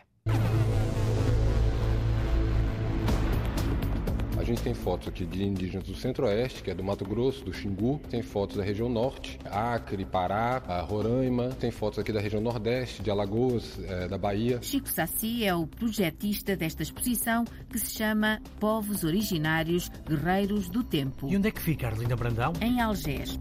Gente 4.50 4.64
tem 4.64 4.74
fotos 4.74 5.08
aqui 5.08 5.26
de 5.26 5.44
indígenas 5.44 5.88
do 5.88 5.96
Centro-Oeste, 5.96 6.64
que 6.64 6.72
é 6.72 6.74
do 6.74 6.84
Mato 6.84 7.06
Grosso, 7.06 7.46
do 7.46 7.54
Xingu, 7.54 8.02
tem 8.10 8.22
fotos 8.22 8.58
da 8.58 8.64
região 8.64 8.90
Norte, 8.90 9.40
Acre, 9.46 10.04
Pará, 10.06 10.58
Roraima, 10.82 11.50
tem 11.50 11.70
fotos 11.70 12.00
aqui 12.00 12.12
da 12.12 12.20
região 12.20 12.42
Nordeste, 12.42 13.04
de 13.04 13.12
Alagoas, 13.12 13.80
é, 13.84 14.08
da 14.08 14.18
Bahia. 14.18 14.60
Chico 14.62 14.90
Saci 14.90 15.46
é 15.46 15.54
o 15.54 15.68
projetista 15.68 16.56
desta 16.56 16.82
exposição 16.82 17.46
que 17.70 17.78
se 17.78 17.96
chama 17.96 18.42
Povos 18.60 19.04
Originários 19.04 19.90
Guerreiros 20.08 20.68
do 20.70 20.84
Tempo. 20.84 21.28
E 21.30 21.38
onde 21.38 21.48
é 21.48 21.52
que 21.52 21.62
fica, 21.62 21.88
Arlinda 21.88 22.16
Brandão? 22.16 22.54
Em 22.62 22.82
Algés. 22.82 23.38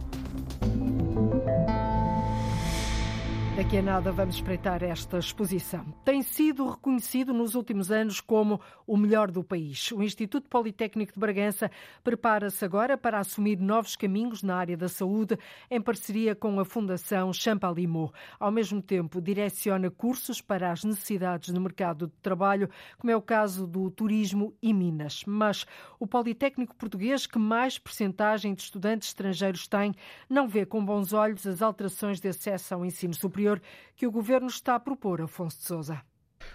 Daqui 3.68 3.80
a 3.80 3.82
nada 3.82 4.10
vamos 4.10 4.36
espreitar 4.36 4.82
esta 4.82 5.18
exposição. 5.18 5.84
Tem 6.02 6.22
sido 6.22 6.70
reconhecido 6.70 7.34
nos 7.34 7.54
últimos 7.54 7.90
anos 7.90 8.18
como 8.18 8.58
o 8.86 8.96
melhor 8.96 9.30
do 9.30 9.44
país. 9.44 9.92
O 9.92 10.02
Instituto 10.02 10.48
Politécnico 10.48 11.12
de 11.12 11.20
Bragança 11.20 11.70
prepara-se 12.02 12.64
agora 12.64 12.96
para 12.96 13.18
assumir 13.18 13.60
novos 13.60 13.94
caminhos 13.94 14.42
na 14.42 14.56
área 14.56 14.74
da 14.74 14.88
saúde 14.88 15.38
em 15.70 15.82
parceria 15.82 16.34
com 16.34 16.58
a 16.58 16.64
Fundação 16.64 17.30
Champalimau. 17.30 18.10
Ao 18.40 18.50
mesmo 18.50 18.80
tempo, 18.80 19.20
direciona 19.20 19.90
cursos 19.90 20.40
para 20.40 20.72
as 20.72 20.82
necessidades 20.82 21.50
do 21.52 21.60
mercado 21.60 22.06
de 22.06 22.14
trabalho, 22.22 22.70
como 22.96 23.10
é 23.10 23.16
o 23.16 23.20
caso 23.20 23.66
do 23.66 23.90
turismo 23.90 24.54
e 24.62 24.72
Minas. 24.72 25.24
Mas 25.26 25.66
o 26.00 26.06
Politécnico 26.06 26.74
Português, 26.74 27.26
que 27.26 27.38
mais 27.38 27.78
percentagem 27.78 28.54
de 28.54 28.62
estudantes 28.62 29.08
estrangeiros 29.08 29.68
tem, 29.68 29.94
não 30.26 30.48
vê 30.48 30.64
com 30.64 30.82
bons 30.82 31.12
olhos 31.12 31.46
as 31.46 31.60
alterações 31.60 32.18
de 32.18 32.28
acesso 32.28 32.72
ao 32.72 32.82
ensino 32.82 33.12
superior 33.12 33.57
que 33.96 34.06
o 34.06 34.10
Governo 34.10 34.48
está 34.48 34.74
a 34.74 34.80
propor, 34.80 35.20
Afonso 35.20 35.58
de 35.58 35.64
Sousa. 35.64 36.02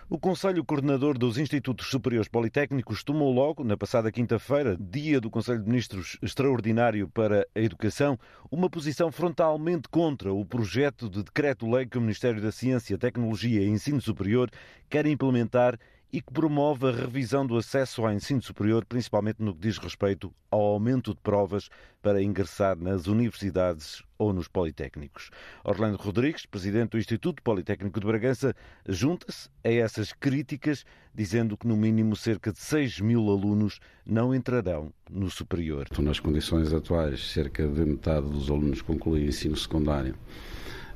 O 0.09 0.19
Conselho 0.19 0.63
Coordenador 0.63 1.17
dos 1.17 1.37
Institutos 1.37 1.87
Superiores 1.87 2.27
Politécnicos 2.27 3.03
tomou 3.03 3.31
logo, 3.33 3.63
na 3.63 3.77
passada 3.77 4.11
quinta-feira, 4.11 4.77
dia 4.79 5.19
do 5.19 5.29
Conselho 5.29 5.61
de 5.61 5.69
Ministros 5.69 6.17
Extraordinário 6.21 7.07
para 7.09 7.47
a 7.55 7.59
Educação, 7.59 8.17
uma 8.51 8.69
posição 8.69 9.11
frontalmente 9.11 9.89
contra 9.89 10.33
o 10.33 10.45
projeto 10.45 11.09
de 11.09 11.23
decreto-lei 11.23 11.85
que 11.85 11.97
o 11.97 12.01
Ministério 12.01 12.41
da 12.41 12.51
Ciência, 12.51 12.97
Tecnologia 12.97 13.61
e 13.61 13.69
Ensino 13.69 14.01
Superior 14.01 14.49
quer 14.89 15.05
implementar 15.05 15.77
e 16.13 16.21
que 16.21 16.31
promove 16.31 16.87
a 16.87 16.91
revisão 16.91 17.43
do 17.43 17.57
acesso 17.57 18.05
ao 18.05 18.13
ensino 18.13 18.39
superior, 18.39 18.85
principalmente 18.85 19.41
no 19.41 19.51
que 19.51 19.61
diz 19.61 19.79
respeito 19.79 20.31
ao 20.51 20.61
aumento 20.61 21.11
de 21.11 21.19
provas 21.19 21.69
para 22.03 22.21
ingressar 22.21 22.77
nas 22.77 23.07
universidades 23.07 24.03
ou 24.15 24.31
nos 24.31 24.47
politécnicos. 24.47 25.31
Orlando 25.63 25.97
Rodrigues, 25.97 26.45
presidente 26.45 26.91
do 26.91 26.99
Instituto 26.99 27.41
Politécnico 27.41 27.99
de 27.99 28.05
Bragança, 28.05 28.55
junta-se 28.87 29.49
a 29.63 29.71
essas 29.71 30.13
críticas, 30.13 30.85
dizendo 31.15 31.57
que 31.57 31.67
no 31.67 31.75
mínimo 31.75 32.15
cerca 32.15 32.53
de 32.53 32.59
6 32.59 32.99
mil 32.99 33.27
alunos 33.31 33.79
não 34.05 34.35
entrarão 34.35 34.93
no 35.09 35.31
superior. 35.31 35.87
Nas 35.97 36.19
condições 36.19 36.71
atuais, 36.71 37.31
cerca 37.31 37.67
de 37.67 37.85
metade 37.85 38.29
dos 38.29 38.51
alunos 38.51 38.83
concluem 38.83 39.25
ensino 39.25 39.57
secundário 39.57 40.15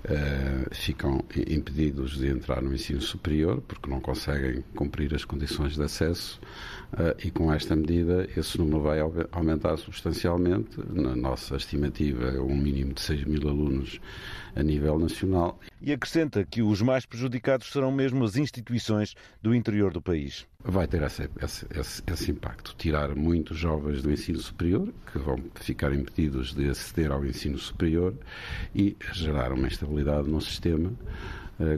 Uh, 0.08 0.74
ficam 0.74 1.22
impedidos 1.36 2.18
de 2.18 2.28
entrar 2.28 2.62
no 2.62 2.74
ensino 2.74 3.02
superior 3.02 3.62
porque 3.68 3.90
não 3.90 4.00
conseguem 4.00 4.64
cumprir 4.74 5.14
as 5.14 5.26
condições 5.26 5.76
de 5.76 5.84
acesso 5.84 6.40
uh, 6.94 7.14
e 7.22 7.30
com 7.30 7.52
esta 7.52 7.76
medida 7.76 8.26
esse 8.38 8.58
número 8.58 8.84
vai 8.84 9.00
aumentar 9.34 9.76
substancialmente. 9.76 10.80
Na 10.94 11.14
nossa 11.14 11.58
estimativa, 11.58 12.42
um 12.42 12.56
mínimo 12.56 12.94
de 12.94 13.02
6 13.02 13.26
mil 13.26 13.50
alunos 13.50 14.00
a 14.56 14.64
nível 14.64 14.98
nacional. 14.98 15.60
E 15.82 15.92
acrescenta 15.92 16.44
que 16.46 16.62
os 16.62 16.82
mais 16.82 17.06
prejudicados 17.06 17.70
serão 17.72 17.92
mesmo 17.92 18.24
as 18.24 18.38
instituições 18.38 19.14
do 19.42 19.54
interior 19.54 19.92
do 19.92 20.02
país. 20.02 20.48
Vai 20.70 20.86
ter 20.86 21.02
esse, 21.02 21.30
esse, 21.42 22.04
esse, 22.06 22.32
impacto. 22.32 22.76
Tirar 22.78 23.16
muitos 23.16 23.58
jovens 23.58 24.02
do 24.02 24.12
ensino 24.12 24.40
superior, 24.40 24.94
que 25.10 25.18
vão 25.18 25.42
ficar 25.56 25.94
impedidos 25.94 26.54
de 26.54 26.70
aceder 26.70 27.10
ao 27.10 27.26
ensino 27.26 27.58
superior, 27.58 28.14
e 28.76 28.98
gerar 29.14 29.54
uma 29.54 29.66
instabilidade 29.66 30.30
no 30.30 30.42
sistema 30.42 30.92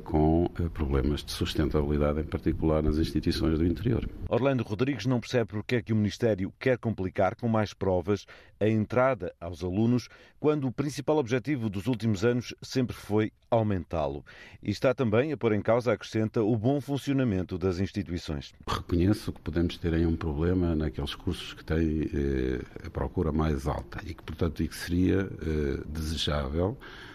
com 0.03 0.49
eh, 0.59 0.67
problemas 0.69 1.23
de 1.23 1.31
sustentabilidade, 1.31 2.19
em 2.19 2.25
particular 2.25 2.83
nas 2.83 2.97
instituições 2.97 3.57
do 3.57 3.65
interior. 3.65 4.09
Orlando 4.27 4.63
Rodrigues 4.63 5.05
não 5.05 5.19
percebe 5.19 5.51
porque 5.51 5.75
é 5.75 5.81
que 5.81 5.93
o 5.93 5.95
Ministério 5.95 6.53
quer 6.59 6.77
complicar 6.77 7.35
com 7.35 7.47
mais 7.47 7.73
provas 7.73 8.25
a 8.59 8.67
entrada 8.67 9.33
aos 9.39 9.63
alunos, 9.63 10.09
quando 10.39 10.67
o 10.67 10.71
principal 10.71 11.17
objetivo 11.17 11.69
dos 11.69 11.87
últimos 11.87 12.25
anos 12.25 12.53
sempre 12.61 12.95
foi 12.95 13.31
aumentá-lo. 13.49 14.23
E 14.61 14.69
está 14.69 14.93
também 14.93 15.31
a 15.31 15.37
pôr 15.37 15.53
em 15.53 15.61
causa, 15.61 15.93
acrescenta, 15.93 16.43
o 16.43 16.55
bom 16.57 16.81
funcionamento 16.81 17.57
das 17.57 17.79
instituições. 17.79 18.53
Reconheço 18.67 19.31
que 19.31 19.41
podemos 19.41 19.77
ter 19.77 19.93
aí 19.93 20.05
um 20.05 20.15
problema 20.15 20.75
naqueles 20.75 21.15
cursos 21.15 21.53
que 21.53 21.63
têm 21.63 22.09
eh, 22.13 22.61
a 22.85 22.89
procura 22.89 23.31
mais 23.31 23.65
alta 23.65 23.99
e 24.05 24.13
que, 24.13 24.23
portanto, 24.23 24.67
que 24.67 24.75
seria 24.75 25.21
eh, 25.21 25.83
desejável 25.87 26.77
eh, 26.79 27.09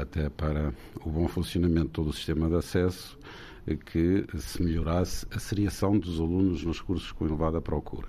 até 0.00 0.28
para 0.28 0.72
o 1.04 1.10
bom 1.10 1.26
funcionamento 1.28 1.86
de 1.86 1.92
todo 1.92 2.10
o 2.10 2.12
sistema 2.12 2.48
de 2.48 2.56
acesso, 2.56 3.18
eh, 3.66 3.76
que 3.76 4.24
se 4.38 4.62
melhorasse 4.62 5.26
a 5.30 5.38
seriação 5.38 5.98
dos 5.98 6.20
alunos 6.20 6.64
nos 6.64 6.80
cursos 6.80 7.12
com 7.12 7.26
elevada 7.26 7.60
procura. 7.60 8.08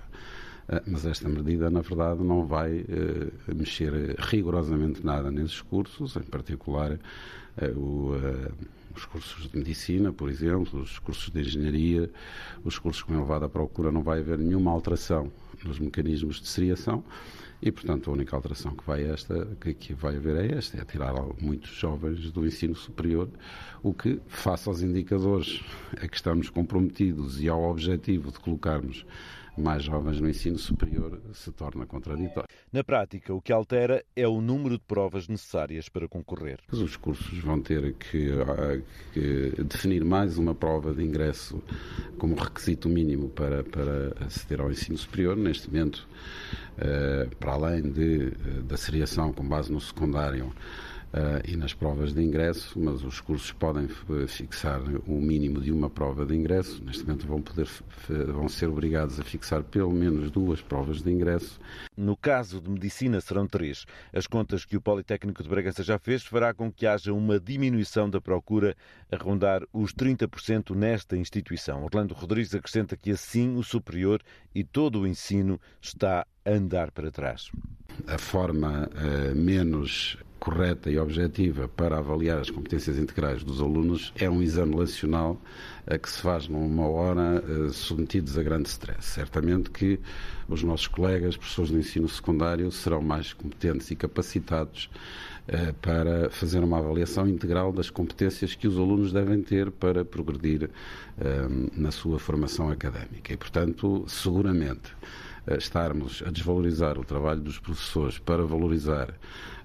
Eh, 0.68 0.82
mas 0.86 1.04
esta 1.04 1.28
medida, 1.28 1.70
na 1.70 1.80
verdade, 1.80 2.22
não 2.22 2.46
vai 2.46 2.84
mexer 3.54 3.92
rigorosamente 4.18 5.04
nada 5.04 5.30
nesses 5.30 5.60
cursos, 5.60 6.16
em 6.16 6.22
particular 6.22 6.98
os 8.94 9.04
cursos 9.04 9.50
de 9.50 9.58
medicina, 9.58 10.12
por 10.12 10.30
exemplo, 10.30 10.80
os 10.80 10.98
cursos 10.98 11.30
de 11.30 11.40
engenharia, 11.40 12.10
os 12.64 12.78
cursos 12.78 13.02
com 13.02 13.14
elevada 13.14 13.48
procura, 13.48 13.90
não 13.90 14.02
vai 14.02 14.20
haver 14.20 14.38
nenhuma 14.38 14.70
alteração 14.70 15.30
nos 15.66 15.78
mecanismos 15.78 16.40
de 16.40 16.48
seriação 16.48 17.04
e, 17.62 17.70
portanto, 17.70 18.10
a 18.10 18.14
única 18.14 18.34
alteração 18.34 18.74
que 18.74 18.84
vai, 18.86 19.04
esta, 19.04 19.46
que, 19.60 19.74
que 19.74 19.92
vai 19.92 20.16
haver 20.16 20.36
é 20.36 20.56
esta, 20.56 20.80
é 20.80 20.84
tirar 20.84 21.12
muitos 21.40 21.70
jovens 21.70 22.30
do 22.30 22.46
ensino 22.46 22.74
superior, 22.74 23.28
o 23.82 23.92
que, 23.92 24.18
face 24.28 24.68
aos 24.68 24.80
indicadores 24.80 25.60
a 26.00 26.08
que 26.08 26.16
estamos 26.16 26.48
comprometidos 26.48 27.40
e 27.40 27.48
ao 27.48 27.62
objetivo 27.62 28.32
de 28.32 28.40
colocarmos 28.40 29.04
mais 29.56 29.82
jovens 29.82 30.20
no 30.20 30.28
ensino 30.28 30.58
superior 30.58 31.20
se 31.32 31.50
torna 31.52 31.86
contraditório. 31.86 32.48
Na 32.72 32.84
prática, 32.84 33.34
o 33.34 33.40
que 33.40 33.52
altera 33.52 34.04
é 34.14 34.26
o 34.26 34.40
número 34.40 34.76
de 34.76 34.84
provas 34.84 35.28
necessárias 35.28 35.88
para 35.88 36.08
concorrer. 36.08 36.60
Os 36.72 36.96
cursos 36.96 37.38
vão 37.38 37.60
ter 37.60 37.94
que, 37.94 38.30
ah, 38.32 38.80
que 39.12 39.62
definir 39.64 40.04
mais 40.04 40.38
uma 40.38 40.54
prova 40.54 40.94
de 40.94 41.02
ingresso 41.02 41.62
como 42.18 42.34
requisito 42.34 42.88
mínimo 42.88 43.28
para, 43.28 43.64
para 43.64 44.14
aceder 44.24 44.60
ao 44.60 44.70
ensino 44.70 44.96
superior. 44.96 45.36
Neste 45.36 45.68
momento, 45.68 46.06
ah, 46.78 47.28
para 47.38 47.52
além 47.52 47.82
de, 47.82 48.30
da 48.62 48.76
seriação 48.76 49.32
com 49.32 49.46
base 49.46 49.72
no 49.72 49.80
secundário, 49.80 50.52
uh, 51.12 51.40
e 51.46 51.56
nas 51.56 51.74
provas 51.74 52.12
de 52.12 52.22
ingresso, 52.22 52.78
mas 52.78 53.02
os 53.02 53.20
cursos 53.20 53.52
podem 53.52 53.88
fixar 54.26 54.80
o 55.06 55.20
mínimo 55.20 55.60
de 55.60 55.72
uma 55.72 55.90
prova 55.90 56.24
de 56.24 56.34
ingresso. 56.34 56.82
Neste 56.84 57.04
momento 57.04 57.26
vão, 57.26 57.42
poder, 57.42 57.68
vão 58.32 58.48
ser 58.48 58.68
obrigados 58.68 59.18
a 59.18 59.24
fixar 59.24 59.62
pelo 59.62 59.92
menos 59.92 60.30
duas 60.30 60.60
provas 60.60 61.02
de 61.02 61.10
ingresso. 61.10 61.60
No 61.96 62.16
caso 62.16 62.60
de 62.60 62.70
medicina 62.70 63.20
serão 63.20 63.46
três. 63.46 63.84
As 64.12 64.26
contas 64.26 64.64
que 64.64 64.76
o 64.76 64.80
Politécnico 64.80 65.42
de 65.42 65.48
Bragança 65.48 65.82
já 65.82 65.98
fez 65.98 66.22
fará 66.22 66.54
com 66.54 66.72
que 66.72 66.86
haja 66.86 67.12
uma 67.12 67.38
diminuição 67.38 68.08
da 68.08 68.20
procura 68.20 68.76
a 69.10 69.16
rondar 69.16 69.62
os 69.72 69.92
30% 69.92 70.74
nesta 70.74 71.16
instituição. 71.16 71.84
Orlando 71.84 72.14
Rodrigues 72.14 72.54
acrescenta 72.54 72.96
que 72.96 73.10
assim 73.10 73.56
o 73.56 73.62
superior 73.62 74.22
e 74.54 74.64
todo 74.64 75.00
o 75.00 75.06
ensino 75.06 75.60
está 75.80 76.26
a 76.44 76.50
andar 76.50 76.90
para 76.90 77.10
trás. 77.10 77.50
A 78.06 78.18
forma 78.18 78.88
uh, 78.88 79.36
menos 79.36 80.16
correta 80.40 80.90
e 80.90 80.98
objetiva 80.98 81.68
para 81.68 81.98
avaliar 81.98 82.38
as 82.38 82.50
competências 82.50 82.98
integrais 82.98 83.44
dos 83.44 83.60
alunos 83.60 84.10
é 84.16 84.28
um 84.28 84.42
exame 84.42 84.74
nacional 84.74 85.40
eh, 85.86 85.98
que 85.98 86.08
se 86.08 86.22
faz 86.22 86.48
numa 86.48 86.88
hora 86.88 87.44
eh, 87.46 87.68
submetidos 87.70 88.38
a 88.38 88.42
grande 88.42 88.68
stress. 88.70 89.04
Certamente 89.04 89.70
que 89.70 90.00
os 90.48 90.62
nossos 90.62 90.88
colegas, 90.88 91.36
professores 91.36 91.70
de 91.70 91.76
ensino 91.76 92.08
secundário, 92.08 92.72
serão 92.72 93.02
mais 93.02 93.34
competentes 93.34 93.90
e 93.90 93.96
capacitados 93.96 94.90
eh, 95.46 95.74
para 95.82 96.30
fazer 96.30 96.64
uma 96.64 96.78
avaliação 96.78 97.28
integral 97.28 97.70
das 97.70 97.90
competências 97.90 98.54
que 98.54 98.66
os 98.66 98.78
alunos 98.78 99.12
devem 99.12 99.42
ter 99.42 99.70
para 99.70 100.04
progredir 100.04 100.70
na 101.76 101.90
sua 101.90 102.18
formação 102.18 102.70
académica. 102.70 103.30
E, 103.30 103.36
portanto, 103.36 104.06
seguramente 104.08 104.90
estarmos 105.46 106.22
a 106.26 106.30
desvalorizar 106.30 106.98
o 106.98 107.04
trabalho 107.04 107.40
dos 107.40 107.58
professores 107.58 108.18
para 108.18 108.44
valorizar 108.44 109.14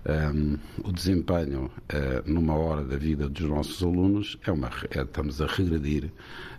um, 0.05 0.57
o 0.83 0.91
desempenho 0.91 1.65
uh, 1.65 2.31
numa 2.31 2.55
hora 2.55 2.83
da 2.83 2.95
vida 2.95 3.27
dos 3.27 3.41
nossos 3.41 3.81
alunos, 3.81 4.37
é 4.45 4.51
uma, 4.51 4.69
é, 4.91 5.01
estamos 5.01 5.41
a 5.41 5.47
regredir, 5.47 6.11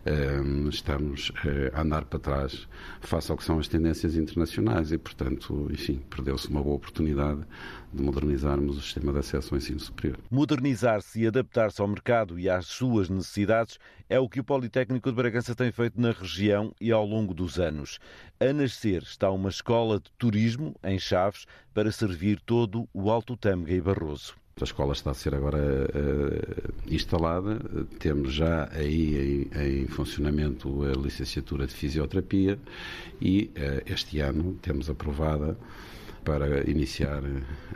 um, 0.05 0.69
estamos 0.69 1.31
uh, 1.31 1.71
a 1.73 1.83
andar 1.83 2.05
para 2.07 2.19
trás 2.19 2.69
face 3.01 3.31
ao 3.31 3.37
que 3.37 3.45
são 3.45 3.59
as 3.59 3.69
tendências 3.69 4.17
internacionais 4.17 4.91
e, 4.91 4.99
portanto, 4.99 5.69
enfim, 5.71 6.01
perdeu-se 6.11 6.49
uma 6.49 6.63
boa 6.63 6.77
oportunidade 6.77 7.41
de 7.93 8.03
modernizarmos 8.03 8.79
o 8.79 8.81
sistema 8.81 9.13
de 9.13 9.21
acesso 9.21 9.55
ao 9.55 9.59
ensino 9.59 9.81
superior. 9.81 10.19
Modernizar-se 10.31 11.23
e 11.23 11.27
adaptar-se 11.27 11.81
ao 11.81 11.89
mercado 11.89 12.39
e 12.39 12.51
às 12.51 12.67
suas 12.67 13.09
necessidades 13.09 13.79
é 14.09 14.19
o 14.19 14.29
que 14.29 14.41
o 14.41 14.45
Politécnico 14.45 15.09
de 15.09 15.17
Bragança 15.17 15.55
tem 15.55 15.73
feito 15.73 16.01
na 16.01 16.13
região 16.13 16.75
e 16.81 16.93
ao 16.93 17.05
longo 17.05 17.33
dos 17.33 17.59
anos. 17.59 17.99
A 18.39 18.53
nascer 18.53 19.03
está 19.03 19.31
uma 19.31 19.49
escola 19.49 19.99
de 19.99 20.11
turismo 20.19 20.77
em 20.85 20.99
Chaves 20.99 21.47
para 21.73 21.91
servir 21.91 22.39
todo 22.39 22.87
o 22.93 23.11
Alto 23.11 23.35
Tâmega 23.35 23.73
e 23.73 23.81
Barroso. 23.81 24.35
A 24.61 24.65
escola 24.65 24.93
está 24.93 25.13
a 25.13 25.15
ser 25.15 25.35
agora 25.35 25.57
uh, 25.59 26.75
instalada. 26.87 27.59
Temos 27.99 28.35
já 28.35 28.69
aí 28.73 29.49
em, 29.55 29.83
em, 29.83 29.87
funcionamento 29.87 30.83
a 30.83 30.93
licenciatura 30.93 31.67
de 31.67 31.73
fisioterapia 31.73 32.59
e 33.23 33.51
uh, 33.57 33.91
este 33.91 34.21
ano 34.21 34.53
temos 34.61 34.91
aprovada 34.91 35.57
para 36.23 36.69
iniciar 36.69 37.23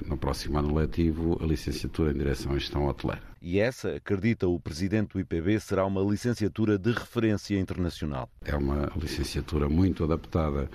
no 0.05 0.19
próximo 0.19 0.59
ano 0.59 0.75
letivo 0.75 1.39
a 1.43 1.47
licenciatura 1.47 2.11
em 2.11 2.19
Direção 2.19 2.55
e 2.55 2.61
Gestão 2.61 2.87
Hoteleira. 2.87 3.30
E 3.43 3.59
essa, 3.59 3.97
acredita 3.97 4.47
o 4.47 4.61
presidente 4.61 5.15
do 5.15 5.21
IPB, 5.21 5.59
será 5.61 5.87
uma 5.87 6.03
licenciatura 6.03 6.77
de 6.77 6.93
referência 6.93 7.59
internacional. 7.59 8.29
É 8.45 8.55
uma 8.55 8.93
licenciatura 8.97 9.67
muito 9.67 10.05
adaptada 10.05 10.71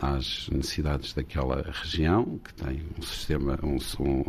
às 0.00 0.48
necessidades 0.48 1.12
daquela 1.12 1.60
região, 1.70 2.38
que 2.38 2.54
tem 2.54 2.82
um 2.98 3.02
sistema, 3.02 3.58
um, 3.62 3.76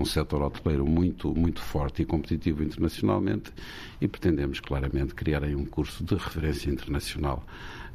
um 0.01 0.05
setor 0.05 0.41
hoteleiro 0.41 0.85
muito, 0.85 1.33
muito 1.33 1.61
forte 1.61 2.01
e 2.01 2.05
competitivo 2.05 2.61
internacionalmente, 2.61 3.53
e 4.01 4.07
pretendemos 4.07 4.59
claramente 4.59 5.15
criar 5.15 5.45
aí 5.45 5.55
um 5.55 5.65
curso 5.65 6.03
de 6.03 6.13
referência 6.15 6.69
internacional 6.69 7.41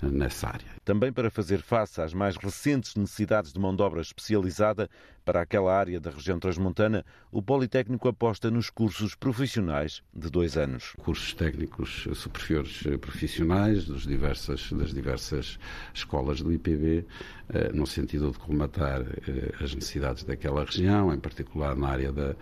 nessa 0.03 0.49
área. 0.49 0.67
Também 0.85 1.13
para 1.13 1.31
fazer 1.31 1.63
face 1.63 2.01
às 2.01 2.13
mais 2.13 2.37
recentes 2.37 2.97
necessidades 2.97 3.53
de 3.53 3.61
mão 3.61 3.75
de 3.75 3.83
obra 3.83 4.01
especializada 4.01 4.89
para 5.25 5.41
aquela 5.41 5.73
área 5.73 6.01
da 6.01 6.11
região 6.11 6.39
transmontana, 6.39 7.05
o 7.31 7.41
Politécnico 7.41 8.09
aposta 8.09 8.51
nos 8.51 8.71
cursos 8.71 9.15
profissionais 9.15 10.03
de 10.13 10.29
dois 10.29 10.57
anos. 10.57 10.95
Cursos 10.99 11.33
técnicos 11.35 12.09
superiores 12.15 12.83
profissionais 13.01 13.87
das 13.87 14.03
diversas, 14.03 14.73
das 14.73 14.93
diversas 14.93 15.59
escolas 15.95 16.41
do 16.41 16.53
IPB, 16.53 17.07
eh, 17.51 17.71
no 17.73 17.87
sentido 17.87 18.33
de 18.33 18.39
colmatar 18.39 19.03
eh, 19.03 19.53
as 19.61 19.75
necessidades 19.75 20.25
daquela 20.25 20.65
região, 20.65 21.15
em 21.15 21.21
particular 21.21 21.77
na 21.77 21.89
área 21.89 22.13
da, 22.13 22.35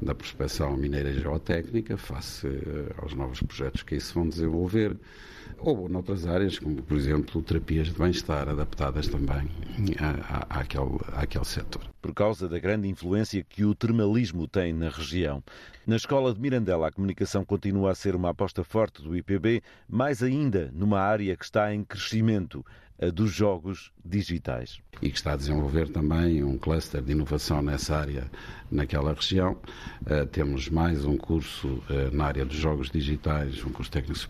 da 0.00 0.14
prospecção 0.14 0.74
mineira 0.76 1.10
e 1.10 1.20
geotécnica, 1.20 1.98
face 1.98 2.46
eh, 2.46 2.94
aos 2.96 3.12
novos 3.12 3.42
projetos 3.42 3.82
que 3.82 3.94
aí 3.94 4.00
se 4.00 4.14
vão 4.14 4.26
desenvolver 4.26 4.96
ou 5.58 5.88
noutras 5.88 6.26
áreas, 6.26 6.58
como 6.58 6.82
por 6.82 6.96
exemplo 6.96 7.42
terapias 7.42 7.88
de 7.88 7.94
bem-estar 7.94 8.48
adaptadas 8.48 9.08
também 9.08 9.48
à, 9.98 10.60
àquele 11.20 11.44
setor. 11.44 11.82
Por 12.00 12.12
causa 12.12 12.48
da 12.48 12.58
grande 12.58 12.88
influência 12.88 13.44
que 13.48 13.64
o 13.64 13.74
termalismo 13.74 14.48
tem 14.48 14.72
na 14.72 14.88
região. 14.88 15.42
Na 15.86 15.96
escola 15.96 16.34
de 16.34 16.40
Mirandela, 16.40 16.88
a 16.88 16.92
comunicação 16.92 17.44
continua 17.44 17.92
a 17.92 17.94
ser 17.94 18.14
uma 18.14 18.30
aposta 18.30 18.64
forte 18.64 19.02
do 19.02 19.16
IPB, 19.16 19.62
mais 19.88 20.22
ainda 20.22 20.70
numa 20.72 21.00
área 21.00 21.36
que 21.36 21.44
está 21.44 21.74
em 21.74 21.84
crescimento, 21.84 22.64
dos 23.10 23.32
jogos 23.32 23.90
digitais. 24.04 24.80
E 25.00 25.10
que 25.10 25.16
está 25.16 25.32
a 25.32 25.36
desenvolver 25.36 25.88
também 25.88 26.44
um 26.44 26.56
cluster 26.56 27.02
de 27.02 27.12
inovação 27.12 27.62
nessa 27.62 27.96
área, 27.96 28.30
naquela 28.70 29.12
região. 29.12 29.58
Uh, 30.02 30.26
temos 30.26 30.68
mais 30.68 31.04
um 31.04 31.16
curso 31.16 31.68
uh, 31.68 32.14
na 32.14 32.26
área 32.26 32.44
dos 32.44 32.56
jogos 32.56 32.90
digitais, 32.90 33.64
um 33.64 33.70
curso 33.70 33.90
técnico 33.90 34.20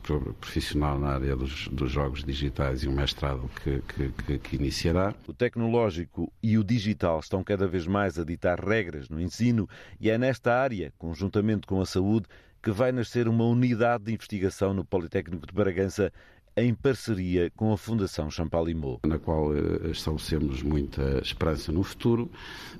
profissional 0.40 0.98
na 0.98 1.08
área 1.08 1.37
dos, 1.37 1.68
dos 1.68 1.90
jogos 1.90 2.24
digitais 2.24 2.82
e 2.82 2.88
um 2.88 2.92
mestrado 2.92 3.50
que, 3.62 3.82
que, 3.82 4.08
que, 4.24 4.38
que 4.38 4.56
iniciará. 4.56 5.14
O 5.26 5.35
tecnológico 5.35 6.32
e 6.42 6.56
o 6.56 6.64
digital 6.64 7.20
estão 7.20 7.44
cada 7.44 7.66
vez 7.66 7.87
mais 7.87 8.18
a 8.18 8.24
ditar 8.24 8.58
regras 8.58 9.08
no 9.08 9.20
ensino 9.20 9.68
e 10.00 10.08
é 10.08 10.16
nesta 10.16 10.54
área, 10.54 10.92
conjuntamente 10.96 11.66
com 11.66 11.80
a 11.80 11.87
saúde, 11.87 12.26
que 12.62 12.70
vai 12.70 12.92
nascer 12.92 13.26
uma 13.26 13.44
unidade 13.44 14.04
de 14.04 14.14
investigação 14.14 14.72
no 14.72 14.85
Politécnico 14.85 15.46
de 15.46 15.52
Bragança 15.52 16.12
em 16.56 16.74
parceria 16.74 17.50
com 17.56 17.72
a 17.72 17.78
Fundação 17.78 18.30
Champalimau. 18.30 19.00
Na 19.06 19.18
qual 19.18 19.48
uh, 19.48 19.90
estabelecemos 19.90 20.62
muita 20.62 21.20
esperança 21.22 21.72
no 21.72 21.82
futuro. 21.82 22.30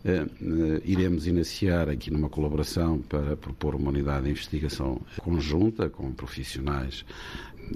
Uh, 0.04 0.44
uh, 0.44 0.82
iremos 0.85 1.26
iniciar 1.26 1.88
aqui 1.88 2.11
numa 2.11 2.28
colaboração 2.28 2.98
para 2.98 3.37
propor 3.37 3.74
uma 3.74 3.90
unidade 3.90 4.24
de 4.24 4.30
investigação 4.30 5.00
conjunta 5.18 5.88
com 5.88 6.12
profissionais 6.12 7.04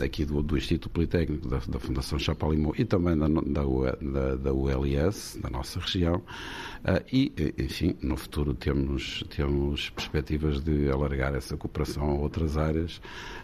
aqui 0.01 0.25
do, 0.25 0.43
do 0.43 0.57
Instituto 0.57 0.91
Politécnico, 0.91 1.49
da, 1.49 1.59
da 1.69 1.79
Fundação 1.79 2.19
Chapalimau 2.19 2.75
e 2.77 2.85
também 2.85 3.17
da, 3.17 3.29
da, 3.29 3.97
da, 4.01 4.37
da 4.37 4.53
ULS, 4.53 5.39
da 5.41 5.51
nossa 5.51 5.81
região. 5.81 6.17
Uh, 6.17 7.03
e, 7.13 7.33
enfim, 7.59 7.97
no 8.01 8.17
futuro 8.17 8.55
temos, 8.55 9.25
temos 9.35 9.91
perspectivas 9.91 10.61
de 10.61 10.89
alargar 10.91 11.35
essa 11.35 11.57
cooperação 11.57 12.11
a 12.11 12.15
outras 12.15 12.57
áreas, 12.57 13.01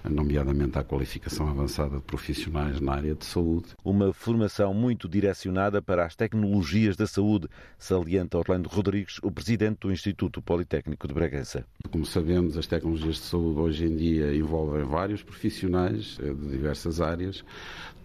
nomeadamente 0.09 0.79
à 0.79 0.85
qualificação 0.85 1.49
avançada 1.49 1.97
de 1.97 2.03
profissionais 2.03 2.81
na 2.81 2.93
área 2.93 3.15
de 3.15 3.25
saúde. 3.25 3.69
Uma 3.85 4.13
formação 4.13 4.73
muito 4.73 5.09
direcionada 5.09 5.83
para 5.83 6.05
as 6.05 6.15
tecnologias 6.15 6.97
da 6.97 7.07
saúde, 7.07 7.49
salienta 7.79 8.39
Orlando 8.39 8.69
Rodrigues, 8.69 9.19
o 9.23 9.31
presidente 9.31 9.81
do 9.81 9.93
Instituto 9.93 10.41
Politécnico 10.41 11.09
de 11.09 11.15
Bragança. 11.15 11.65
Como 11.91 12.07
sabemos, 12.07 12.57
as 12.57 12.67
tecnologias 12.67 13.17
de 13.17 13.23
saúde 13.23 13.59
hoje 13.59 13.87
em 13.87 13.97
dia 13.97 14.35
envolvem 14.35 14.85
vários 14.85 15.23
profissionais 15.23 16.19
eh, 16.21 16.32
de 16.35 16.49
diversas 16.49 17.01
áreas. 17.01 17.45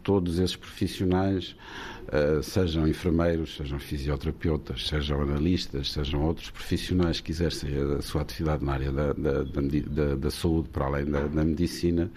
Todos 0.03 0.39
esses 0.39 0.55
profissionais, 0.55 1.55
eh, 2.09 2.39
sejam 2.41 2.87
enfermeiros, 2.87 3.57
sejam 3.57 3.77
fisioterapeutas, 3.77 4.87
sejam 4.87 5.21
analistas, 5.21 5.91
sejam 5.91 6.23
outros 6.23 6.49
profissionais 6.49 7.19
que 7.19 7.31
exercem 7.31 7.69
a 7.97 8.01
sua 8.01 8.21
atividade 8.21 8.63
na 8.63 8.73
área 8.73 8.91
da, 8.91 9.11
da, 9.11 9.43
da, 9.43 10.15
da 10.15 10.31
saúde, 10.31 10.69
para 10.69 10.85
além 10.85 11.05
da, 11.05 11.27
da 11.27 11.43
medicina, 11.43 12.09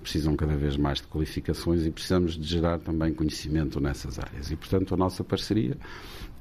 precisam 0.00 0.36
cada 0.36 0.54
vez 0.54 0.76
mais 0.76 0.98
de 0.98 1.08
qualificações 1.08 1.84
e 1.84 1.90
precisamos 1.90 2.38
de 2.38 2.46
gerar 2.46 2.78
também 2.78 3.12
conhecimento 3.12 3.80
nessas 3.80 4.20
áreas. 4.20 4.52
E, 4.52 4.56
portanto, 4.56 4.94
a 4.94 4.96
nossa 4.96 5.24
parceria 5.24 5.76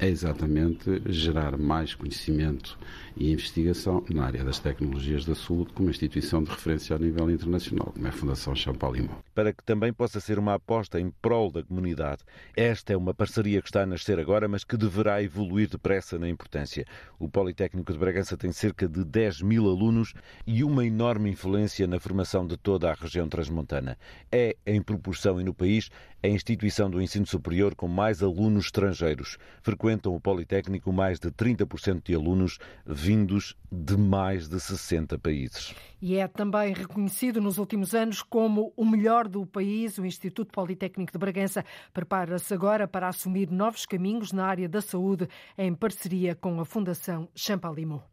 é 0.02 0.08
exatamente 0.08 1.00
gerar 1.06 1.56
mais 1.60 1.94
conhecimento 1.94 2.76
e 3.16 3.32
investigação 3.32 4.04
na 4.10 4.26
área 4.26 4.44
das 4.44 4.58
tecnologias 4.58 5.26
da 5.26 5.36
saúde 5.36 5.72
como 5.74 5.92
instituição 5.92 6.42
de 6.42 6.50
referência 6.50 6.96
a 6.96 7.00
nível 7.00 7.30
internacional, 7.30 7.92
como 7.94 8.08
é 8.08 8.10
a 8.10 8.12
Fundação 8.12 8.56
Champalimau. 8.56 9.24
Para 9.36 9.54
que 9.54 9.64
também 9.64 9.94
possa 9.94 10.20
ser 10.20 10.40
uma 10.40 10.56
aposta 10.56 11.00
em 11.00 11.12
prol 11.22 11.52
da 11.52 11.62
comunidade. 11.62 12.24
Esta 12.58 12.94
é 12.94 12.98
uma 12.98 13.14
parceria 13.14 13.62
que 13.62 13.68
está 13.68 13.84
a 13.84 13.86
nascer 13.86 14.20
agora, 14.20 14.48
mas 14.48 14.64
que 14.64 14.76
deverá 14.76 15.22
evoluir 15.22 15.70
depressa 15.70 16.18
na 16.18 16.28
importância. 16.28 16.84
O 17.20 17.30
Politécnico 17.30 17.94
de 17.94 18.00
Bragança 18.00 18.36
tem 18.36 18.52
cerca 18.52 18.90
de 18.90 19.06
10 19.06 19.44
mil 19.44 19.70
alunos 19.70 20.16
e 20.48 20.64
uma 20.64 20.84
enorme 20.84 21.30
influência 21.30 21.86
na 21.86 22.00
formação 22.00 22.48
de 22.48 22.58
toda 22.58 22.90
a 22.90 22.96
região 22.96 23.30
transmontana. 23.30 23.96
É, 24.32 24.56
em 24.66 24.82
proporção 24.82 25.40
e 25.40 25.44
no 25.44 25.54
país, 25.54 25.92
a 26.24 26.28
instituição 26.28 26.90
do 26.90 27.02
ensino 27.02 27.26
superior 27.26 27.76
com 27.76 27.88
mais 27.88 28.22
alunos 28.22 28.66
estrangeiros. 28.66 29.38
Frequentam 29.92 30.16
o 30.16 30.22
Politécnico 30.22 30.94
mais 30.94 31.20
de 31.20 31.30
30% 31.30 32.04
de 32.06 32.16
alunos 32.16 32.60
vindos 32.86 33.58
de 33.70 33.98
mais 33.98 34.48
de 34.48 34.58
60 34.58 35.20
países. 35.20 35.76
E 36.02 36.16
é 36.16 36.28
também 36.30 36.74
reconhecido 36.74 37.42
nos 37.42 37.58
últimos 37.58 37.94
anos 37.94 38.22
como 38.24 38.72
o 38.78 38.86
melhor 38.86 39.28
do 39.28 39.46
país. 39.46 39.98
O 39.98 40.06
Instituto 40.06 40.54
Politécnico 40.54 41.12
de 41.12 41.18
Bragança 41.18 41.66
prepara-se 41.94 42.54
agora 42.54 42.88
para 42.88 43.10
assumir 43.10 43.52
novos 43.52 43.86
caminhos 43.86 44.32
na 44.32 44.46
área 44.46 44.70
da 44.70 44.80
saúde 44.80 45.28
em 45.58 45.74
parceria 45.76 46.36
com 46.36 46.62
a 46.62 46.66
Fundação 46.66 47.28
Champalimau. 47.36 48.10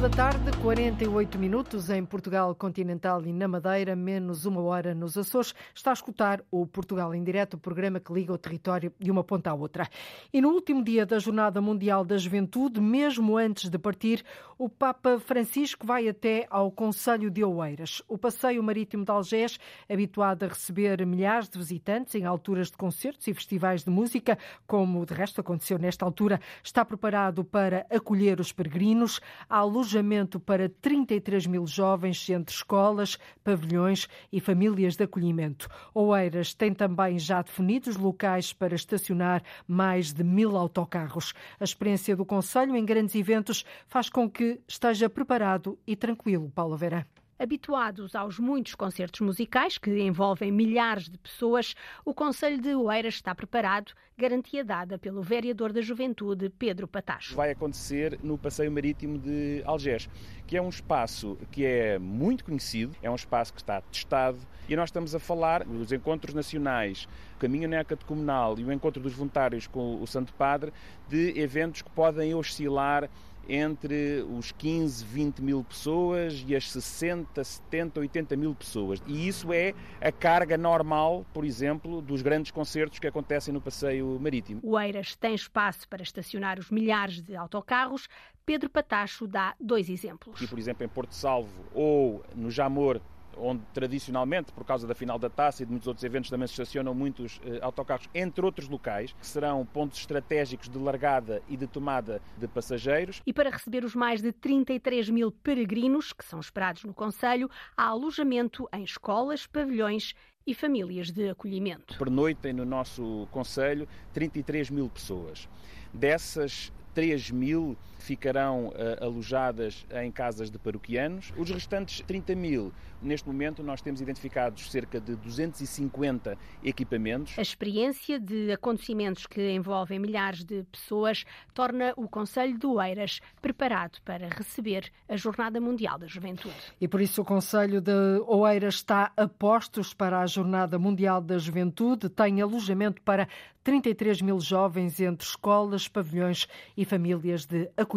Da 0.00 0.08
tarde, 0.08 0.50
48 0.62 1.38
minutos 1.38 1.90
em 1.90 2.02
Portugal 2.06 2.54
continental 2.54 3.22
e 3.26 3.34
na 3.34 3.46
Madeira, 3.46 3.94
menos 3.94 4.46
uma 4.46 4.62
hora 4.62 4.94
nos 4.94 5.18
Açores. 5.18 5.54
Está 5.74 5.90
a 5.90 5.92
escutar 5.92 6.42
o 6.50 6.66
Portugal 6.66 7.14
em 7.14 7.22
Direto, 7.22 7.54
o 7.54 7.58
programa 7.58 8.00
que 8.00 8.10
liga 8.10 8.32
o 8.32 8.38
território 8.38 8.90
de 8.98 9.10
uma 9.10 9.22
ponta 9.22 9.50
à 9.50 9.54
outra. 9.54 9.86
E 10.32 10.40
no 10.40 10.48
último 10.48 10.82
dia 10.82 11.04
da 11.04 11.18
Jornada 11.18 11.60
Mundial 11.60 12.02
da 12.02 12.16
Juventude, 12.16 12.80
mesmo 12.80 13.36
antes 13.36 13.68
de 13.68 13.78
partir, 13.78 14.24
o 14.56 14.70
Papa 14.70 15.18
Francisco 15.18 15.86
vai 15.86 16.08
até 16.08 16.46
ao 16.48 16.70
Conselho 16.70 17.30
de 17.30 17.44
Oeiras. 17.44 18.02
O 18.08 18.16
passeio 18.16 18.62
marítimo 18.62 19.04
de 19.04 19.10
Algés, 19.10 19.58
habituado 19.86 20.44
a 20.44 20.48
receber 20.48 21.04
milhares 21.06 21.48
de 21.48 21.58
visitantes 21.58 22.14
em 22.14 22.24
alturas 22.24 22.70
de 22.70 22.76
concertos 22.76 23.26
e 23.28 23.34
festivais 23.34 23.84
de 23.84 23.90
música, 23.90 24.38
como 24.66 25.04
de 25.04 25.12
resto 25.12 25.42
aconteceu 25.42 25.78
nesta 25.78 26.06
altura, 26.06 26.40
está 26.62 26.86
preparado 26.86 27.44
para 27.44 27.86
acolher 27.90 28.40
os 28.40 28.50
peregrinos. 28.50 29.20
À 29.48 29.62
luz 29.62 29.89
alojamento 29.90 30.38
para 30.38 30.68
33 30.68 31.46
mil 31.46 31.66
jovens 31.66 32.28
entre 32.30 32.54
escolas, 32.54 33.18
pavilhões 33.42 34.08
e 34.32 34.40
famílias 34.40 34.96
de 34.96 35.04
acolhimento. 35.04 35.68
Oeiras 35.92 36.54
tem 36.54 36.72
também 36.72 37.18
já 37.18 37.42
definidos 37.42 37.96
locais 37.96 38.52
para 38.52 38.74
estacionar 38.74 39.42
mais 39.66 40.12
de 40.12 40.22
mil 40.22 40.56
autocarros. 40.56 41.34
A 41.58 41.64
experiência 41.64 42.14
do 42.14 42.24
Conselho 42.24 42.76
em 42.76 42.84
grandes 42.84 43.14
eventos 43.14 43.64
faz 43.88 44.08
com 44.08 44.30
que 44.30 44.60
esteja 44.68 45.10
preparado 45.10 45.78
e 45.86 45.96
tranquilo, 45.96 46.50
Paula 46.54 46.76
Vera. 46.76 47.19
Habituados 47.40 48.14
aos 48.14 48.38
muitos 48.38 48.74
concertos 48.74 49.22
musicais 49.22 49.78
que 49.78 49.98
envolvem 50.02 50.52
milhares 50.52 51.08
de 51.08 51.16
pessoas, 51.16 51.74
o 52.04 52.12
Conselho 52.12 52.60
de 52.60 52.74
Oeiras 52.74 53.14
está 53.14 53.34
preparado, 53.34 53.92
garantia 54.14 54.62
dada 54.62 54.98
pelo 54.98 55.22
vereador 55.22 55.72
da 55.72 55.80
Juventude, 55.80 56.50
Pedro 56.50 56.86
Patacho. 56.86 57.34
Vai 57.34 57.52
acontecer 57.52 58.18
no 58.22 58.36
Passeio 58.36 58.70
Marítimo 58.70 59.16
de 59.16 59.62
Algés, 59.64 60.06
que 60.46 60.54
é 60.54 60.60
um 60.60 60.68
espaço 60.68 61.38
que 61.50 61.64
é 61.64 61.98
muito 61.98 62.44
conhecido, 62.44 62.94
é 63.02 63.10
um 63.10 63.14
espaço 63.14 63.54
que 63.54 63.60
está 63.62 63.80
testado 63.80 64.36
e 64.68 64.76
nós 64.76 64.90
estamos 64.90 65.14
a 65.14 65.18
falar 65.18 65.64
dos 65.64 65.90
encontros 65.92 66.34
nacionais, 66.34 67.08
o 67.36 67.38
Caminho 67.38 67.70
Neocatecumenal 67.70 68.58
e 68.58 68.64
o 68.64 68.70
encontro 68.70 69.02
dos 69.02 69.14
voluntários 69.14 69.66
com 69.66 69.98
o 70.02 70.06
Santo 70.06 70.34
Padre, 70.34 70.74
de 71.08 71.40
eventos 71.40 71.80
que 71.80 71.90
podem 71.90 72.34
oscilar 72.34 73.08
entre 73.50 74.24
os 74.30 74.52
15, 74.52 75.04
20 75.04 75.42
mil 75.42 75.64
pessoas 75.64 76.44
e 76.46 76.54
as 76.54 76.70
60, 76.70 77.42
70, 77.42 78.00
80 78.00 78.36
mil 78.36 78.54
pessoas. 78.54 79.02
E 79.06 79.26
isso 79.26 79.52
é 79.52 79.74
a 80.00 80.12
carga 80.12 80.56
normal, 80.56 81.26
por 81.32 81.44
exemplo, 81.44 82.00
dos 82.00 82.22
grandes 82.22 82.52
concertos 82.52 83.00
que 83.00 83.06
acontecem 83.08 83.52
no 83.52 83.60
passeio 83.60 84.18
marítimo. 84.20 84.60
O 84.62 84.78
Eiras 84.78 85.16
tem 85.16 85.34
espaço 85.34 85.88
para 85.88 86.02
estacionar 86.02 86.58
os 86.60 86.70
milhares 86.70 87.20
de 87.20 87.34
autocarros. 87.34 88.08
Pedro 88.46 88.70
Patacho 88.70 89.26
dá 89.26 89.54
dois 89.60 89.88
exemplos. 89.88 90.40
E, 90.40 90.46
por 90.46 90.58
exemplo, 90.58 90.84
em 90.84 90.88
Porto 90.88 91.14
Salvo 91.14 91.64
ou 91.74 92.24
no 92.34 92.50
Jamor, 92.50 93.00
onde 93.36 93.62
tradicionalmente, 93.72 94.52
por 94.52 94.64
causa 94.64 94.86
da 94.86 94.94
final 94.94 95.18
da 95.18 95.28
taça 95.28 95.62
e 95.62 95.66
de 95.66 95.70
muitos 95.70 95.88
outros 95.88 96.04
eventos, 96.04 96.30
também 96.30 96.46
se 96.46 96.52
estacionam 96.52 96.94
muitos 96.94 97.40
eh, 97.44 97.58
autocarros, 97.62 98.08
entre 98.14 98.44
outros 98.44 98.68
locais, 98.68 99.12
que 99.12 99.26
serão 99.26 99.64
pontos 99.66 99.98
estratégicos 99.98 100.68
de 100.68 100.78
largada 100.78 101.42
e 101.48 101.56
de 101.56 101.66
tomada 101.66 102.20
de 102.36 102.46
passageiros. 102.48 103.22
E 103.26 103.32
para 103.32 103.50
receber 103.50 103.84
os 103.84 103.94
mais 103.94 104.20
de 104.22 104.32
33 104.32 105.10
mil 105.10 105.30
peregrinos 105.30 106.12
que 106.12 106.24
são 106.24 106.40
esperados 106.40 106.84
no 106.84 106.94
Conselho, 106.94 107.50
há 107.76 107.84
alojamento 107.84 108.68
em 108.72 108.82
escolas, 108.84 109.46
pavilhões 109.46 110.14
e 110.46 110.54
famílias 110.54 111.10
de 111.10 111.28
acolhimento. 111.28 111.96
Pernoitem 111.98 112.52
no 112.52 112.64
nosso 112.64 113.28
Conselho 113.30 113.86
33 114.12 114.70
mil 114.70 114.88
pessoas. 114.88 115.48
Dessas 115.92 116.72
3 116.94 117.30
mil 117.30 117.76
ficarão 118.00 118.68
uh, 118.68 119.04
alojadas 119.04 119.86
em 120.02 120.10
casas 120.10 120.50
de 120.50 120.58
paroquianos. 120.58 121.32
Os 121.36 121.50
restantes 121.50 122.00
30 122.06 122.34
mil, 122.34 122.72
neste 123.00 123.28
momento, 123.28 123.62
nós 123.62 123.80
temos 123.80 124.00
identificados 124.00 124.70
cerca 124.70 125.00
de 125.00 125.14
250 125.16 126.36
equipamentos. 126.64 127.38
A 127.38 127.42
experiência 127.42 128.18
de 128.18 128.50
acontecimentos 128.52 129.26
que 129.26 129.52
envolvem 129.52 129.98
milhares 129.98 130.44
de 130.44 130.64
pessoas 130.64 131.24
torna 131.54 131.92
o 131.96 132.08
Conselho 132.08 132.58
de 132.58 132.66
Oeiras 132.66 133.20
preparado 133.40 133.98
para 134.04 134.28
receber 134.28 134.90
a 135.08 135.16
Jornada 135.16 135.60
Mundial 135.60 135.98
da 135.98 136.06
Juventude. 136.06 136.54
E 136.80 136.88
por 136.88 137.00
isso 137.00 137.22
o 137.22 137.24
Conselho 137.24 137.80
de 137.80 137.92
Oeiras 138.26 138.76
está 138.76 139.12
a 139.16 139.28
postos 139.28 139.92
para 139.94 140.20
a 140.20 140.26
Jornada 140.26 140.78
Mundial 140.78 141.20
da 141.20 141.38
Juventude, 141.38 142.08
tem 142.08 142.40
alojamento 142.40 143.02
para 143.02 143.28
33 143.62 144.22
mil 144.22 144.40
jovens 144.40 145.00
entre 145.00 145.26
escolas, 145.26 145.86
pavilhões 145.86 146.48
e 146.76 146.84
famílias 146.84 147.44
de 147.44 147.70
acolhimento. 147.76 147.89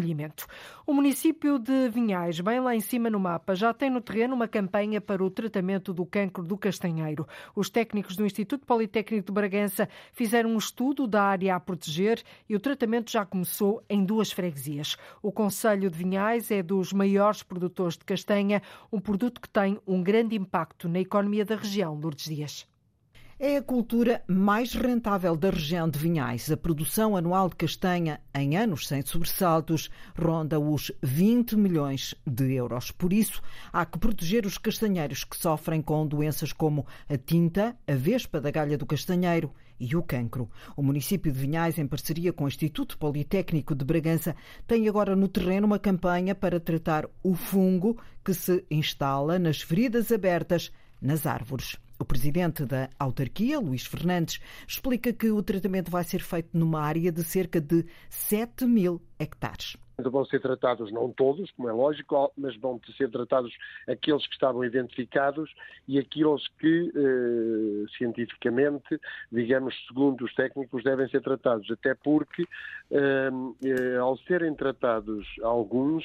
O 0.85 0.93
município 0.93 1.59
de 1.59 1.89
Vinhais, 1.89 2.39
bem 2.39 2.59
lá 2.59 2.75
em 2.75 2.79
cima 2.79 3.09
no 3.09 3.19
mapa, 3.19 3.55
já 3.55 3.73
tem 3.73 3.89
no 3.89 4.01
terreno 4.01 4.35
uma 4.35 4.47
campanha 4.47 4.99
para 4.99 5.23
o 5.23 5.29
tratamento 5.29 5.93
do 5.93 6.05
cancro 6.05 6.43
do 6.43 6.57
castanheiro. 6.57 7.27
Os 7.55 7.69
técnicos 7.69 8.15
do 8.15 8.25
Instituto 8.25 8.65
Politécnico 8.65 9.27
de 9.27 9.31
Bragança 9.31 9.87
fizeram 10.11 10.51
um 10.51 10.57
estudo 10.57 11.05
da 11.05 11.23
área 11.23 11.55
a 11.55 11.59
proteger 11.59 12.21
e 12.49 12.55
o 12.55 12.59
tratamento 12.59 13.11
já 13.11 13.25
começou 13.25 13.83
em 13.89 14.03
duas 14.03 14.31
freguesias. 14.31 14.97
O 15.21 15.31
Conselho 15.31 15.89
de 15.89 15.97
Vinhais 15.97 16.49
é 16.51 16.63
dos 16.63 16.91
maiores 16.91 17.43
produtores 17.43 17.97
de 17.97 18.05
castanha, 18.05 18.61
um 18.91 18.99
produto 18.99 19.39
que 19.39 19.49
tem 19.49 19.79
um 19.85 20.01
grande 20.01 20.35
impacto 20.35 20.89
na 20.89 20.99
economia 20.99 21.45
da 21.45 21.55
região. 21.55 21.93
Lourdes 21.95 22.25
Dias. 22.25 22.72
É 23.45 23.57
a 23.57 23.61
cultura 23.61 24.23
mais 24.25 24.73
rentável 24.73 25.35
da 25.35 25.49
região 25.49 25.89
de 25.89 25.99
Vinhais. 25.99 26.49
A 26.49 26.55
produção 26.55 27.13
anual 27.13 27.49
de 27.49 27.57
castanha, 27.57 28.21
em 28.33 28.55
anos 28.55 28.87
sem 28.87 29.01
sobressaltos, 29.01 29.89
ronda 30.17 30.61
os 30.61 30.93
20 31.01 31.57
milhões 31.57 32.15
de 32.25 32.53
euros. 32.53 32.89
Por 32.89 33.11
isso, 33.11 33.41
há 33.73 33.85
que 33.85 33.99
proteger 33.99 34.45
os 34.45 34.57
castanheiros 34.57 35.25
que 35.25 35.35
sofrem 35.35 35.81
com 35.81 36.07
doenças 36.07 36.53
como 36.53 36.87
a 37.09 37.17
tinta, 37.17 37.75
a 37.85 37.95
vespa 37.95 38.39
da 38.39 38.49
galha 38.49 38.77
do 38.77 38.85
castanheiro 38.85 39.53
e 39.77 39.93
o 39.93 40.01
cancro. 40.01 40.49
O 40.73 40.81
município 40.81 41.29
de 41.29 41.37
Vinhais, 41.37 41.77
em 41.77 41.85
parceria 41.85 42.31
com 42.31 42.45
o 42.45 42.47
Instituto 42.47 42.97
Politécnico 42.97 43.75
de 43.75 43.83
Bragança, 43.83 44.37
tem 44.65 44.87
agora 44.87 45.17
no 45.17 45.27
terreno 45.27 45.67
uma 45.67 45.79
campanha 45.79 46.33
para 46.33 46.61
tratar 46.61 47.09
o 47.21 47.35
fungo 47.35 48.01
que 48.23 48.33
se 48.33 48.63
instala 48.71 49.37
nas 49.37 49.61
feridas 49.61 50.13
abertas 50.13 50.71
nas 51.01 51.25
árvores. 51.25 51.77
O 52.03 52.05
presidente 52.05 52.65
da 52.65 52.89
autarquia, 52.99 53.57
Luís 53.57 53.85
Fernandes, 53.85 54.41
explica 54.67 55.13
que 55.13 55.31
o 55.31 55.41
tratamento 55.41 55.89
vai 55.89 56.03
ser 56.03 56.19
feito 56.19 56.49
numa 56.51 56.81
área 56.81 57.09
de 57.13 57.23
cerca 57.23 57.61
de 57.61 57.85
7 58.09 58.65
mil 58.65 59.01
hectares. 59.17 59.77
Vão 59.97 60.25
ser 60.25 60.41
tratados 60.41 60.91
não 60.91 61.13
todos, 61.13 61.49
como 61.51 61.69
é 61.69 61.71
lógico, 61.71 62.29
mas 62.35 62.57
vão 62.57 62.77
ser 62.97 63.09
tratados 63.09 63.53
aqueles 63.87 64.27
que 64.27 64.33
estavam 64.33 64.65
identificados 64.65 65.49
e 65.87 65.97
aqueles 65.97 66.45
que, 66.59 66.91
eh, 66.93 67.85
cientificamente, 67.97 68.99
digamos, 69.31 69.73
segundo 69.87 70.25
os 70.25 70.35
técnicos, 70.35 70.83
devem 70.83 71.07
ser 71.07 71.21
tratados. 71.21 71.71
Até 71.71 71.95
porque, 71.95 72.43
eh, 72.91 73.29
eh, 73.63 73.97
ao 73.97 74.17
serem 74.17 74.53
tratados 74.53 75.25
alguns, 75.41 76.03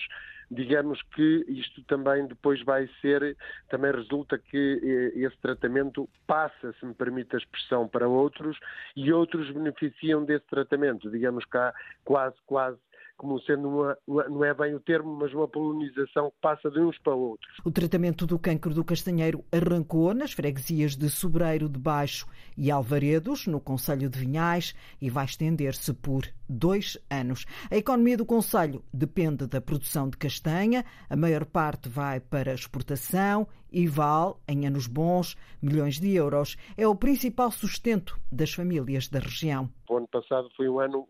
digamos 0.51 1.01
que 1.15 1.45
isto 1.49 1.83
também 1.85 2.27
depois 2.27 2.63
vai 2.63 2.89
ser, 3.01 3.37
também 3.69 3.93
resulta 3.93 4.39
que 4.39 4.81
eh, 5.17 5.19
esse 5.21 5.37
tratamento 5.39 6.09
passa, 6.27 6.73
se 6.79 6.87
me 6.87 6.95
permite 6.95 7.35
a 7.35 7.39
expressão, 7.39 7.87
para 7.87 8.09
outros 8.09 8.59
e 8.97 9.13
outros 9.13 9.51
beneficiam 9.51 10.25
desse 10.25 10.47
tratamento. 10.47 11.11
Digamos 11.11 11.45
que 11.45 11.57
há 11.57 11.73
quase, 12.05 12.37
quase 12.47 12.79
como 13.19 13.41
sendo 13.43 13.69
uma, 13.69 13.99
uma, 14.07 14.29
não 14.29 14.45
é 14.45 14.55
bem 14.55 14.75
o 14.75 14.81
termo, 14.81 15.15
mas 15.15 15.35
uma 15.35 15.49
polonização 15.49 16.31
que 16.31 16.37
passa 16.41 16.71
de 16.71 16.81
uns 16.81 16.97
para 16.99 17.15
outros. 17.15 17.53
O 17.65 17.71
tratamento 17.71 18.27
do 18.27 18.39
cancro 18.39 18.73
do 18.73 18.85
castanheiro 18.85 19.45
arrancou 19.53 20.15
nas 20.15 20.33
freguesias 20.33 20.97
de 20.97 21.11
Sobreiro 21.11 21.69
de 21.69 21.79
Baixo 21.79 22.27
e 22.57 22.71
Alvaredos, 22.71 23.47
no 23.47 23.61
Conselho 23.61 24.09
de 24.09 24.19
Vinhais, 24.19 24.75
e 25.03 25.11
vai 25.11 25.25
estender-se 25.25 25.93
por 25.93 26.23
dois 26.49 26.97
anos. 27.11 27.45
A 27.71 27.77
economia 27.77 28.17
do 28.17 28.25
Conselho 28.25 28.85
depende 28.95 29.47
da 29.47 29.61
produção 29.61 30.09
de 30.09 30.17
castanha, 30.17 30.85
a 31.11 31.17
maior 31.17 31.45
parte 31.45 31.89
vai 31.89 32.21
para 32.21 32.55
exportação 32.55 33.49
e 33.71 33.87
vale, 33.87 34.35
em 34.47 34.67
anos 34.67 34.87
bons, 34.87 35.37
milhões 35.61 35.99
de 36.01 36.15
euros. 36.15 36.57
É 36.77 36.87
o 36.87 36.95
principal 36.95 37.51
sustento 37.51 38.19
das 38.31 38.53
famílias 38.53 39.09
da 39.09 39.19
região. 39.19 39.69
O 39.91 39.97
ano 39.97 40.09
passado 40.09 40.49
foi 40.57 40.69
um 40.69 40.79
ano 40.79 41.07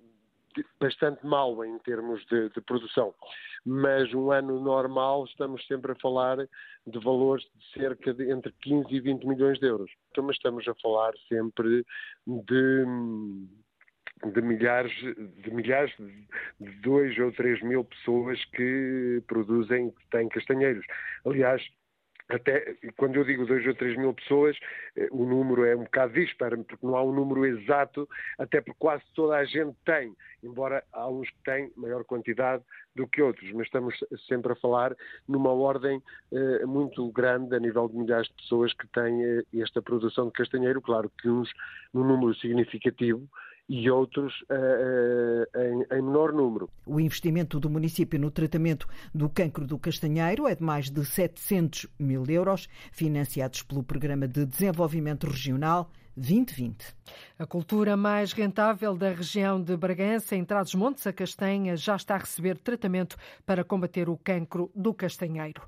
bastante 0.80 1.24
mal 1.26 1.64
em 1.64 1.78
termos 1.80 2.24
de, 2.26 2.48
de, 2.50 2.60
produção. 2.60 3.14
Mas 3.64 4.12
um 4.14 4.30
ano 4.30 4.60
normal 4.60 5.24
estamos 5.24 5.66
sempre 5.66 5.92
a 5.92 5.96
falar 5.96 6.38
de 6.38 6.98
valores 7.02 7.44
de 7.54 7.80
cerca 7.80 8.14
de 8.14 8.30
entre 8.30 8.52
15 8.62 8.94
e 8.94 9.00
20 9.00 9.26
milhões 9.26 9.58
de 9.58 9.66
euros. 9.66 9.90
Então, 10.10 10.24
mas 10.24 10.36
estamos 10.36 10.66
a 10.68 10.74
falar 10.76 11.12
sempre 11.28 11.84
de 12.26 12.84
de 14.32 14.42
milhares, 14.42 14.92
de 15.42 15.50
milhares 15.50 15.92
de 16.58 16.70
dois 16.80 17.16
ou 17.18 17.30
três 17.32 17.62
mil 17.62 17.84
pessoas 17.84 18.42
que 18.46 19.22
produzem, 19.26 19.90
que 19.90 20.10
têm 20.10 20.28
castanheiros. 20.28 20.84
Aliás, 21.24 21.62
até 22.28 22.76
quando 22.96 23.16
eu 23.16 23.24
digo 23.24 23.46
2 23.46 23.66
ou 23.66 23.74
3 23.74 23.96
mil 23.96 24.12
pessoas, 24.12 24.56
eh, 24.96 25.08
o 25.10 25.24
número 25.24 25.64
é 25.64 25.74
um 25.74 25.84
bocado 25.84 26.12
disparo, 26.12 26.62
porque 26.64 26.86
não 26.86 26.96
há 26.96 27.02
um 27.02 27.12
número 27.12 27.46
exato, 27.46 28.08
até 28.38 28.60
porque 28.60 28.78
quase 28.78 29.02
toda 29.14 29.36
a 29.36 29.44
gente 29.44 29.74
tem, 29.84 30.14
embora 30.42 30.84
há 30.92 31.08
uns 31.08 31.28
que 31.30 31.42
têm 31.44 31.72
maior 31.76 32.04
quantidade 32.04 32.62
do 32.94 33.06
que 33.06 33.22
outros, 33.22 33.50
mas 33.52 33.66
estamos 33.66 33.94
sempre 34.26 34.52
a 34.52 34.56
falar 34.56 34.94
numa 35.26 35.52
ordem 35.52 36.02
eh, 36.32 36.66
muito 36.66 37.10
grande 37.12 37.54
a 37.54 37.58
nível 37.58 37.88
de 37.88 37.96
milhares 37.96 38.28
de 38.28 38.34
pessoas 38.34 38.74
que 38.74 38.86
têm 38.88 39.24
eh, 39.24 39.42
esta 39.54 39.80
produção 39.80 40.26
de 40.26 40.32
castanheiro, 40.32 40.82
claro 40.82 41.10
que 41.20 41.28
uns 41.28 41.50
num 41.94 42.04
número 42.04 42.34
significativo, 42.34 43.26
e 43.68 43.90
outros 43.90 44.32
uh, 44.42 44.54
uh, 44.54 45.60
em, 45.60 45.98
em, 45.98 46.02
menor 46.02 46.32
número. 46.32 46.70
O 46.86 46.98
investimento 46.98 47.60
do 47.60 47.68
município 47.68 48.18
no 48.18 48.30
tratamento 48.30 48.88
do 49.14 49.28
cancro 49.28 49.66
do 49.66 49.78
castanheiro 49.78 50.48
é 50.48 50.54
de 50.54 50.62
mais 50.62 50.90
de 50.90 51.04
700 51.04 51.86
mil 51.98 52.24
euros, 52.28 52.68
financiados 52.90 53.62
pelo 53.62 53.82
Programa 53.82 54.26
de 54.26 54.46
Desenvolvimento 54.46 55.26
Regional 55.26 55.90
2020. 56.16 56.96
A 57.38 57.46
cultura 57.46 57.96
mais 57.96 58.32
rentável 58.32 58.96
da 58.96 59.10
região 59.10 59.62
de 59.62 59.76
Bragança, 59.76 60.34
em 60.34 60.44
Trás-os-Montes, 60.44 61.06
a 61.06 61.12
castanha, 61.12 61.76
já 61.76 61.94
está 61.94 62.16
a 62.16 62.18
receber 62.18 62.58
tratamento 62.58 63.16
para 63.46 63.62
combater 63.62 64.08
o 64.08 64.16
cancro 64.16 64.70
do 64.74 64.92
castanheiro. 64.92 65.62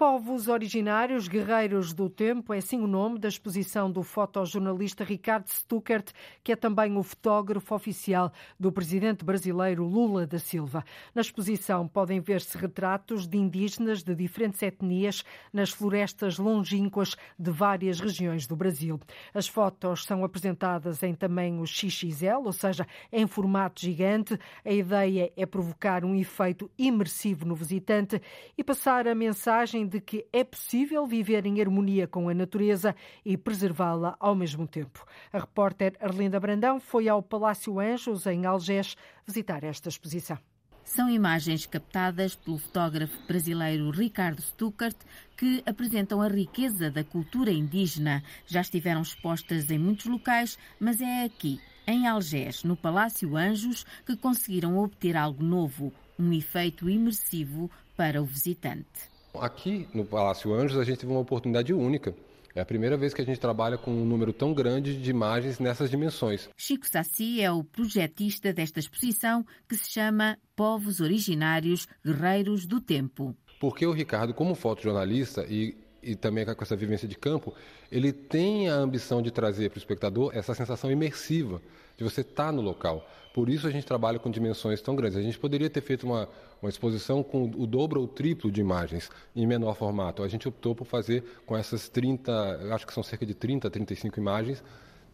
Povos 0.00 0.48
Originários, 0.48 1.28
Guerreiros 1.28 1.92
do 1.92 2.08
Tempo, 2.08 2.54
é 2.54 2.56
assim 2.56 2.80
o 2.80 2.86
nome 2.86 3.18
da 3.18 3.28
exposição 3.28 3.92
do 3.92 4.02
fotojornalista 4.02 5.04
Ricardo 5.04 5.48
Stuckert, 5.48 6.12
que 6.42 6.52
é 6.52 6.56
também 6.56 6.96
o 6.96 7.02
fotógrafo 7.02 7.74
oficial 7.74 8.32
do 8.58 8.72
presidente 8.72 9.22
brasileiro 9.26 9.84
Lula 9.84 10.26
da 10.26 10.38
Silva. 10.38 10.82
Na 11.14 11.20
exposição 11.20 11.86
podem 11.86 12.18
ver-se 12.18 12.56
retratos 12.56 13.28
de 13.28 13.36
indígenas 13.36 14.02
de 14.02 14.14
diferentes 14.14 14.62
etnias 14.62 15.22
nas 15.52 15.68
florestas 15.68 16.38
longínquas 16.38 17.14
de 17.38 17.50
várias 17.50 18.00
regiões 18.00 18.46
do 18.46 18.56
Brasil. 18.56 18.98
As 19.34 19.48
fotos 19.48 20.06
são 20.06 20.24
apresentadas 20.24 21.02
em 21.02 21.14
tamanho 21.14 21.66
XXL, 21.66 22.46
ou 22.46 22.54
seja, 22.54 22.86
em 23.12 23.26
formato 23.26 23.82
gigante. 23.82 24.38
A 24.64 24.72
ideia 24.72 25.30
é 25.36 25.44
provocar 25.44 26.06
um 26.06 26.14
efeito 26.14 26.70
imersivo 26.78 27.44
no 27.44 27.54
visitante 27.54 28.18
e 28.56 28.64
passar 28.64 29.06
a 29.06 29.14
mensagem 29.14 29.89
de 29.90 30.00
que 30.00 30.26
é 30.32 30.44
possível 30.44 31.06
viver 31.06 31.44
em 31.44 31.60
harmonia 31.60 32.06
com 32.06 32.28
a 32.28 32.34
natureza 32.34 32.94
e 33.24 33.36
preservá-la 33.36 34.16
ao 34.18 34.34
mesmo 34.34 34.66
tempo. 34.66 35.04
A 35.32 35.38
repórter 35.38 35.96
Arlinda 36.00 36.38
Brandão 36.38 36.80
foi 36.80 37.08
ao 37.08 37.22
Palácio 37.22 37.80
Anjos, 37.80 38.26
em 38.26 38.46
Algés, 38.46 38.96
visitar 39.26 39.64
esta 39.64 39.88
exposição. 39.88 40.38
São 40.84 41.08
imagens 41.08 41.66
captadas 41.66 42.34
pelo 42.34 42.58
fotógrafo 42.58 43.16
brasileiro 43.26 43.90
Ricardo 43.90 44.42
Stuckert 44.42 44.96
que 45.36 45.62
apresentam 45.64 46.20
a 46.20 46.28
riqueza 46.28 46.90
da 46.90 47.04
cultura 47.04 47.52
indígena. 47.52 48.24
Já 48.46 48.60
estiveram 48.60 49.02
expostas 49.02 49.70
em 49.70 49.78
muitos 49.78 50.06
locais, 50.06 50.58
mas 50.80 51.00
é 51.00 51.24
aqui, 51.24 51.60
em 51.86 52.08
Algés, 52.08 52.64
no 52.64 52.76
Palácio 52.76 53.36
Anjos, 53.36 53.86
que 54.04 54.16
conseguiram 54.16 54.78
obter 54.78 55.16
algo 55.16 55.44
novo, 55.44 55.92
um 56.18 56.32
efeito 56.32 56.90
imersivo 56.90 57.70
para 57.96 58.20
o 58.20 58.24
visitante. 58.24 59.10
Aqui 59.34 59.86
no 59.94 60.04
Palácio 60.04 60.52
Anjos 60.52 60.78
a 60.78 60.84
gente 60.84 60.98
teve 60.98 61.12
uma 61.12 61.20
oportunidade 61.20 61.72
única. 61.72 62.14
É 62.54 62.60
a 62.60 62.64
primeira 62.64 62.96
vez 62.96 63.14
que 63.14 63.22
a 63.22 63.24
gente 63.24 63.38
trabalha 63.38 63.78
com 63.78 63.92
um 63.92 64.04
número 64.04 64.32
tão 64.32 64.52
grande 64.52 65.00
de 65.00 65.10
imagens 65.10 65.60
nessas 65.60 65.88
dimensões. 65.88 66.48
Chico 66.56 66.88
Sassi 66.88 67.40
é 67.40 67.50
o 67.50 67.62
projetista 67.62 68.52
desta 68.52 68.80
exposição 68.80 69.46
que 69.68 69.76
se 69.76 69.88
chama 69.88 70.36
Povos 70.56 71.00
Originários 71.00 71.86
Guerreiros 72.04 72.66
do 72.66 72.80
Tempo. 72.80 73.36
Porque 73.60 73.86
o 73.86 73.92
Ricardo, 73.92 74.34
como 74.34 74.56
fotojornalista 74.56 75.46
e, 75.48 75.76
e 76.02 76.14
também 76.14 76.44
com 76.44 76.62
essa 76.62 76.76
vivência 76.76 77.06
de 77.06 77.16
campo, 77.16 77.54
ele 77.90 78.12
tem 78.12 78.68
a 78.68 78.74
ambição 78.74 79.20
de 79.20 79.30
trazer 79.30 79.70
para 79.70 79.76
o 79.76 79.78
espectador 79.78 80.30
essa 80.34 80.54
sensação 80.54 80.90
imersiva 80.90 81.60
de 81.96 82.04
você 82.04 82.22
estar 82.22 82.46
tá 82.46 82.52
no 82.52 82.62
local. 82.62 83.06
Por 83.32 83.48
isso 83.48 83.66
a 83.66 83.70
gente 83.70 83.86
trabalha 83.86 84.18
com 84.18 84.30
dimensões 84.30 84.80
tão 84.80 84.96
grandes. 84.96 85.16
A 85.16 85.22
gente 85.22 85.38
poderia 85.38 85.70
ter 85.70 85.80
feito 85.80 86.04
uma, 86.04 86.28
uma 86.60 86.68
exposição 86.68 87.22
com 87.22 87.44
o 87.44 87.66
dobro 87.66 88.00
ou 88.00 88.06
o 88.06 88.08
triplo 88.08 88.50
de 88.50 88.60
imagens 88.60 89.10
em 89.36 89.46
menor 89.46 89.76
formato. 89.76 90.22
A 90.22 90.28
gente 90.28 90.48
optou 90.48 90.74
por 90.74 90.84
fazer 90.84 91.22
com 91.46 91.56
essas 91.56 91.88
30, 91.88 92.74
acho 92.74 92.86
que 92.86 92.92
são 92.92 93.02
cerca 93.02 93.24
de 93.24 93.34
30, 93.34 93.70
35 93.70 94.18
imagens 94.18 94.62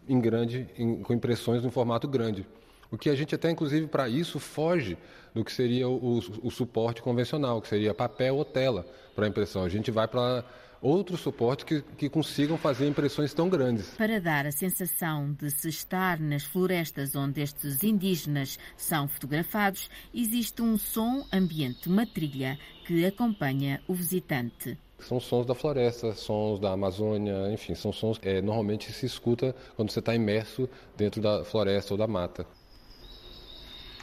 em 0.08 0.20
grande, 0.20 0.68
em, 0.78 1.02
com 1.02 1.12
impressões 1.12 1.64
em 1.64 1.70
formato 1.70 2.08
grande. 2.08 2.46
O 2.90 2.96
que 2.96 3.10
a 3.10 3.14
gente 3.14 3.34
até, 3.34 3.50
inclusive, 3.50 3.86
para 3.88 4.08
isso 4.08 4.38
foge 4.38 4.96
do 5.34 5.44
que 5.44 5.52
seria 5.52 5.88
o, 5.88 6.18
o, 6.18 6.18
o 6.44 6.50
suporte 6.50 7.02
convencional, 7.02 7.60
que 7.60 7.68
seria 7.68 7.92
papel 7.92 8.36
ou 8.36 8.44
tela 8.44 8.86
para 9.14 9.26
impressão. 9.26 9.64
A 9.64 9.68
gente 9.68 9.90
vai 9.90 10.06
para 10.06 10.44
outros 10.80 11.20
suportes 11.20 11.64
que, 11.64 11.82
que 11.96 12.08
consigam 12.08 12.56
fazer 12.56 12.86
impressões 12.86 13.32
tão 13.32 13.48
grandes. 13.48 13.88
Para 13.96 14.20
dar 14.20 14.46
a 14.46 14.52
sensação 14.52 15.32
de 15.32 15.50
se 15.50 15.68
estar 15.68 16.18
nas 16.20 16.44
florestas 16.44 17.14
onde 17.14 17.40
estes 17.40 17.82
indígenas 17.82 18.58
são 18.76 19.08
fotografados, 19.08 19.90
existe 20.14 20.62
um 20.62 20.76
som 20.78 21.26
ambiente, 21.32 21.88
uma 21.88 22.06
trilha, 22.06 22.58
que 22.86 23.04
acompanha 23.04 23.82
o 23.88 23.94
visitante. 23.94 24.78
São 24.98 25.20
sons 25.20 25.44
da 25.46 25.54
floresta, 25.54 26.14
sons 26.14 26.58
da 26.58 26.72
Amazônia, 26.72 27.52
enfim, 27.52 27.74
são 27.74 27.92
sons 27.92 28.18
que 28.18 28.28
é, 28.28 28.40
normalmente 28.40 28.90
se 28.92 29.04
escuta 29.04 29.54
quando 29.76 29.90
você 29.90 29.98
está 29.98 30.14
imerso 30.14 30.68
dentro 30.96 31.20
da 31.20 31.44
floresta 31.44 31.94
ou 31.94 31.98
da 31.98 32.06
mata. 32.06 32.46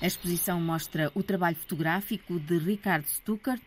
A 0.02 0.06
exposição 0.06 0.60
mostra 0.60 1.12
o 1.16 1.24
trabalho 1.24 1.56
fotográfico 1.56 2.40
de 2.40 2.58
Ricardo 2.58 3.06
Stuckert, 3.08 3.62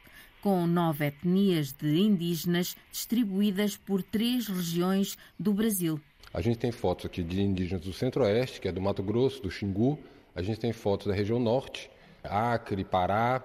com 0.46 0.64
nove 0.64 1.04
etnias 1.04 1.72
de 1.72 1.98
indígenas 1.98 2.76
distribuídas 2.92 3.76
por 3.76 4.00
três 4.00 4.46
regiões 4.46 5.18
do 5.36 5.52
Brasil. 5.52 6.00
A 6.32 6.40
gente 6.40 6.56
tem 6.56 6.70
fotos 6.70 7.04
aqui 7.04 7.20
de 7.20 7.42
indígenas 7.42 7.84
do 7.84 7.92
Centro-Oeste, 7.92 8.60
que 8.60 8.68
é 8.68 8.70
do 8.70 8.80
Mato 8.80 9.02
Grosso, 9.02 9.42
do 9.42 9.50
Xingu. 9.50 9.98
A 10.36 10.42
gente 10.42 10.60
tem 10.60 10.72
fotos 10.72 11.08
da 11.08 11.14
região 11.14 11.40
Norte, 11.40 11.90
Acre, 12.22 12.84
Pará, 12.84 13.42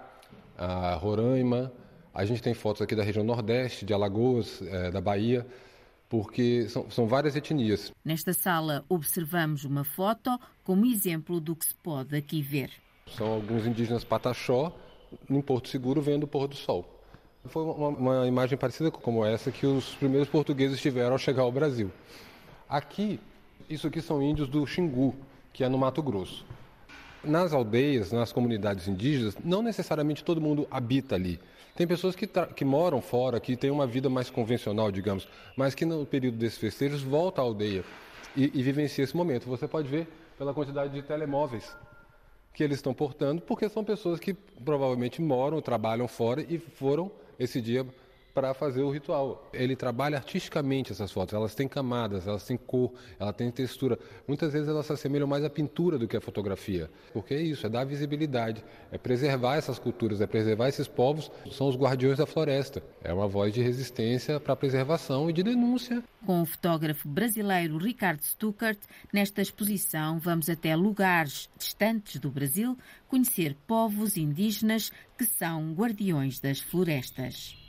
Roraima. 0.99 1.73
A 2.13 2.23
gente 2.23 2.39
tem 2.39 2.53
fotos 2.53 2.83
aqui 2.83 2.95
da 2.95 3.01
região 3.01 3.25
Nordeste, 3.25 3.83
de 3.83 3.95
Alagoas, 3.95 4.61
é, 4.61 4.91
da 4.91 5.01
Bahia, 5.01 5.43
porque 6.07 6.69
são, 6.69 6.87
são 6.91 7.07
várias 7.07 7.35
etnias. 7.35 7.91
Nesta 8.05 8.31
sala 8.31 8.85
observamos 8.87 9.65
uma 9.65 9.83
foto 9.83 10.39
como 10.63 10.85
exemplo 10.85 11.39
do 11.39 11.55
que 11.55 11.65
se 11.65 11.73
pode 11.73 12.15
aqui 12.15 12.43
ver. 12.43 12.69
São 13.07 13.25
alguns 13.25 13.65
indígenas 13.65 14.03
Pataxó, 14.03 14.71
em 15.29 15.41
Porto 15.41 15.69
Seguro 15.69 16.01
vendo 16.01 16.23
o 16.23 16.27
pôr 16.27 16.47
do 16.47 16.55
sol. 16.55 16.85
Foi 17.45 17.63
uma, 17.63 17.87
uma, 17.87 18.27
imagem 18.27 18.57
parecida 18.57 18.91
como 18.91 19.25
essa 19.25 19.51
que 19.51 19.65
os 19.65 19.95
primeiros 19.95 20.29
portugueses 20.29 20.79
tiveram 20.79 21.13
ao 21.13 21.17
chegar 21.17 21.41
ao 21.41 21.51
Brasil. 21.51 21.91
Aqui, 22.69 23.19
isso 23.69 23.87
aqui 23.87 24.01
são 24.01 24.21
índios 24.21 24.47
do 24.47 24.65
Xingu, 24.65 25.15
que 25.51 25.63
é 25.63 25.69
no 25.69 25.77
Mato 25.77 26.03
Grosso. 26.03 26.45
Nas 27.23 27.53
aldeias, 27.53 28.11
nas 28.11 28.31
comunidades 28.31 28.87
indígenas, 28.87 29.35
não 29.43 29.61
necessariamente 29.61 30.23
todo 30.23 30.39
mundo 30.39 30.67
habita 30.69 31.15
ali. 31.15 31.39
Tem 31.75 31.87
pessoas 31.87 32.15
que, 32.15 32.27
que 32.27 32.65
moram 32.65 33.01
fora, 33.01 33.39
que 33.39 33.55
têm 33.55 33.71
uma 33.71 33.87
vida 33.87 34.09
mais 34.09 34.29
convencional, 34.29 34.91
digamos, 34.91 35.27
mas 35.55 35.73
que 35.73 35.85
no 35.85 36.05
período 36.05 36.37
desses 36.37 36.59
festejos 36.59 37.01
voltam 37.01 37.43
à 37.43 37.47
aldeia 37.47 37.83
e, 38.35 38.51
e 38.53 38.63
vivencia 38.63 39.03
esse 39.03 39.15
momento. 39.15 39.47
Você 39.47 39.67
pode 39.67 39.87
ver 39.87 40.07
pela 40.37 40.53
quantidade 40.53 40.93
de 40.93 41.01
telemóveis 41.01 41.75
que 42.53 42.63
eles 42.63 42.77
estão 42.77 42.93
portando, 42.93 43.41
porque 43.41 43.69
são 43.69 43.83
pessoas 43.83 44.19
que 44.19 44.33
provavelmente 44.33 45.21
moram, 45.21 45.61
trabalham 45.61 46.07
fora 46.07 46.45
e 46.47 46.57
foram 46.57 47.11
esse 47.39 47.61
dia 47.61 47.85
para 48.33 48.53
fazer 48.53 48.81
o 48.81 48.89
ritual. 48.89 49.49
Ele 49.53 49.75
trabalha 49.75 50.17
artisticamente 50.17 50.91
essas 50.91 51.11
fotos, 51.11 51.33
elas 51.33 51.55
têm 51.55 51.67
camadas, 51.67 52.27
elas 52.27 52.45
têm 52.45 52.57
cor, 52.57 52.91
ela 53.19 53.33
tem 53.33 53.51
textura. 53.51 53.97
Muitas 54.27 54.53
vezes 54.53 54.67
elas 54.67 54.85
se 54.85 54.93
assemelham 54.93 55.27
mais 55.27 55.43
à 55.43 55.49
pintura 55.49 55.97
do 55.97 56.07
que 56.07 56.17
à 56.17 56.21
fotografia, 56.21 56.89
porque 57.13 57.33
é 57.33 57.41
isso, 57.41 57.65
é 57.65 57.69
dar 57.69 57.85
visibilidade, 57.85 58.63
é 58.91 58.97
preservar 58.97 59.55
essas 59.55 59.79
culturas, 59.79 60.21
é 60.21 60.27
preservar 60.27 60.69
esses 60.69 60.87
povos, 60.87 61.31
são 61.51 61.67
os 61.67 61.75
guardiões 61.75 62.17
da 62.17 62.25
floresta. 62.25 62.81
É 63.03 63.13
uma 63.13 63.27
voz 63.27 63.53
de 63.53 63.61
resistência 63.61 64.39
para 64.39 64.53
a 64.53 64.55
preservação 64.55 65.29
e 65.29 65.33
de 65.33 65.43
denúncia. 65.43 66.03
Com 66.25 66.41
o 66.41 66.45
fotógrafo 66.45 67.07
brasileiro 67.07 67.77
Ricardo 67.77 68.21
Stuckert, 68.21 68.79
nesta 69.11 69.41
exposição 69.41 70.19
vamos 70.19 70.49
até 70.49 70.75
lugares 70.75 71.49
distantes 71.57 72.19
do 72.19 72.29
Brasil 72.29 72.77
conhecer 73.07 73.55
povos 73.67 74.17
indígenas 74.17 74.91
que 75.17 75.25
são 75.25 75.73
guardiões 75.73 76.39
das 76.39 76.59
florestas. 76.59 77.60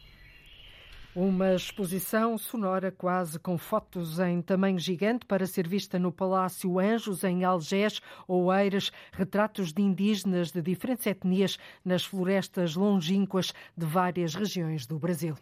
Uma 1.15 1.55
exposição 1.55 2.39
sonora 2.39 2.91
quase 2.91 3.39
com 3.39 3.59
fotos 3.59 4.19
em 4.19 4.41
tamanho 4.41 4.79
gigante 4.79 5.27
para 5.27 5.47
ser 5.47 5.69
vista 5.69 5.99
no 5.99 6.11
Palácio 6.11 6.79
Anjos, 6.79 7.23
em 7.23 7.45
Algés, 7.45 8.01
Oeiras, 8.27 8.91
retratos 9.13 9.75
de 9.75 9.83
indígenas 9.83 10.51
de 10.51 10.63
diferentes 10.63 11.07
etnias 11.07 11.59
nas 11.85 12.03
florestas 12.03 12.77
longínquas 12.77 13.53
de 13.77 13.85
várias 13.85 14.35
regiões 14.35 14.87
do 14.87 14.99
Brasil. 14.99 15.37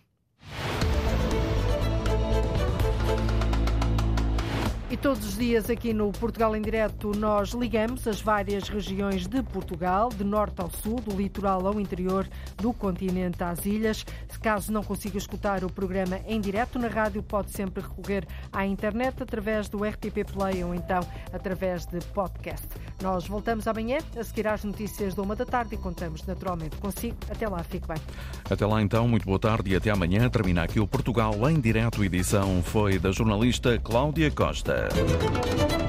E 4.91 4.97
todos 4.97 5.25
os 5.25 5.39
dias 5.39 5.71
aqui 5.71 5.95
no 5.95 6.11
Portugal 6.11 6.57
em 6.57 6.61
Direto 6.61 7.13
nós 7.17 7.51
ligamos 7.51 8.09
as 8.09 8.21
várias 8.21 8.69
regiões 8.69 9.25
de 9.29 9.41
Portugal, 9.41 10.09
de 10.09 10.25
norte 10.25 10.61
ao 10.61 10.69
sul, 10.69 10.97
do 11.01 11.17
litoral 11.17 11.65
ao 11.65 11.79
interior, 11.81 12.29
do 12.57 12.73
continente 12.73 13.41
às 13.41 13.65
ilhas. 13.65 14.05
Se 14.29 14.41
caso 14.41 14.73
não 14.73 14.83
consiga 14.83 15.17
escutar 15.17 15.63
o 15.63 15.71
programa 15.71 16.19
em 16.27 16.41
direto 16.41 16.77
na 16.77 16.89
rádio, 16.89 17.23
pode 17.23 17.53
sempre 17.53 17.85
recorrer 17.85 18.27
à 18.53 18.67
internet 18.67 19.23
através 19.23 19.69
do 19.69 19.85
RTP 19.85 20.29
Play 20.33 20.65
ou 20.65 20.75
então 20.75 21.07
através 21.33 21.87
de 21.87 22.01
podcast. 22.07 22.67
Nós 23.01 23.29
voltamos 23.29 23.69
amanhã 23.69 23.99
a 24.19 24.25
seguir 24.25 24.49
às 24.49 24.65
notícias 24.65 25.15
da 25.15 25.23
uma 25.23 25.37
da 25.37 25.47
tarde 25.47 25.77
e 25.77 25.79
contamos 25.79 26.27
naturalmente 26.27 26.77
consigo. 26.79 27.17
Até 27.31 27.49
lá, 27.49 27.63
fique 27.63 27.87
bem. 27.87 27.99
Até 28.51 28.67
lá 28.67 28.83
então, 28.83 29.07
muito 29.07 29.25
boa 29.25 29.39
tarde 29.39 29.71
e 29.71 29.77
até 29.77 29.89
amanhã. 29.91 30.29
Termina 30.29 30.65
aqui 30.65 30.81
o 30.81 30.87
Portugal 30.87 31.33
em 31.49 31.61
Direto. 31.61 32.03
Edição 32.03 32.61
foi 32.61 32.99
da 32.99 33.13
jornalista 33.13 33.79
Cláudia 33.79 34.33
Costa. 34.33 34.80
Música 34.89 35.80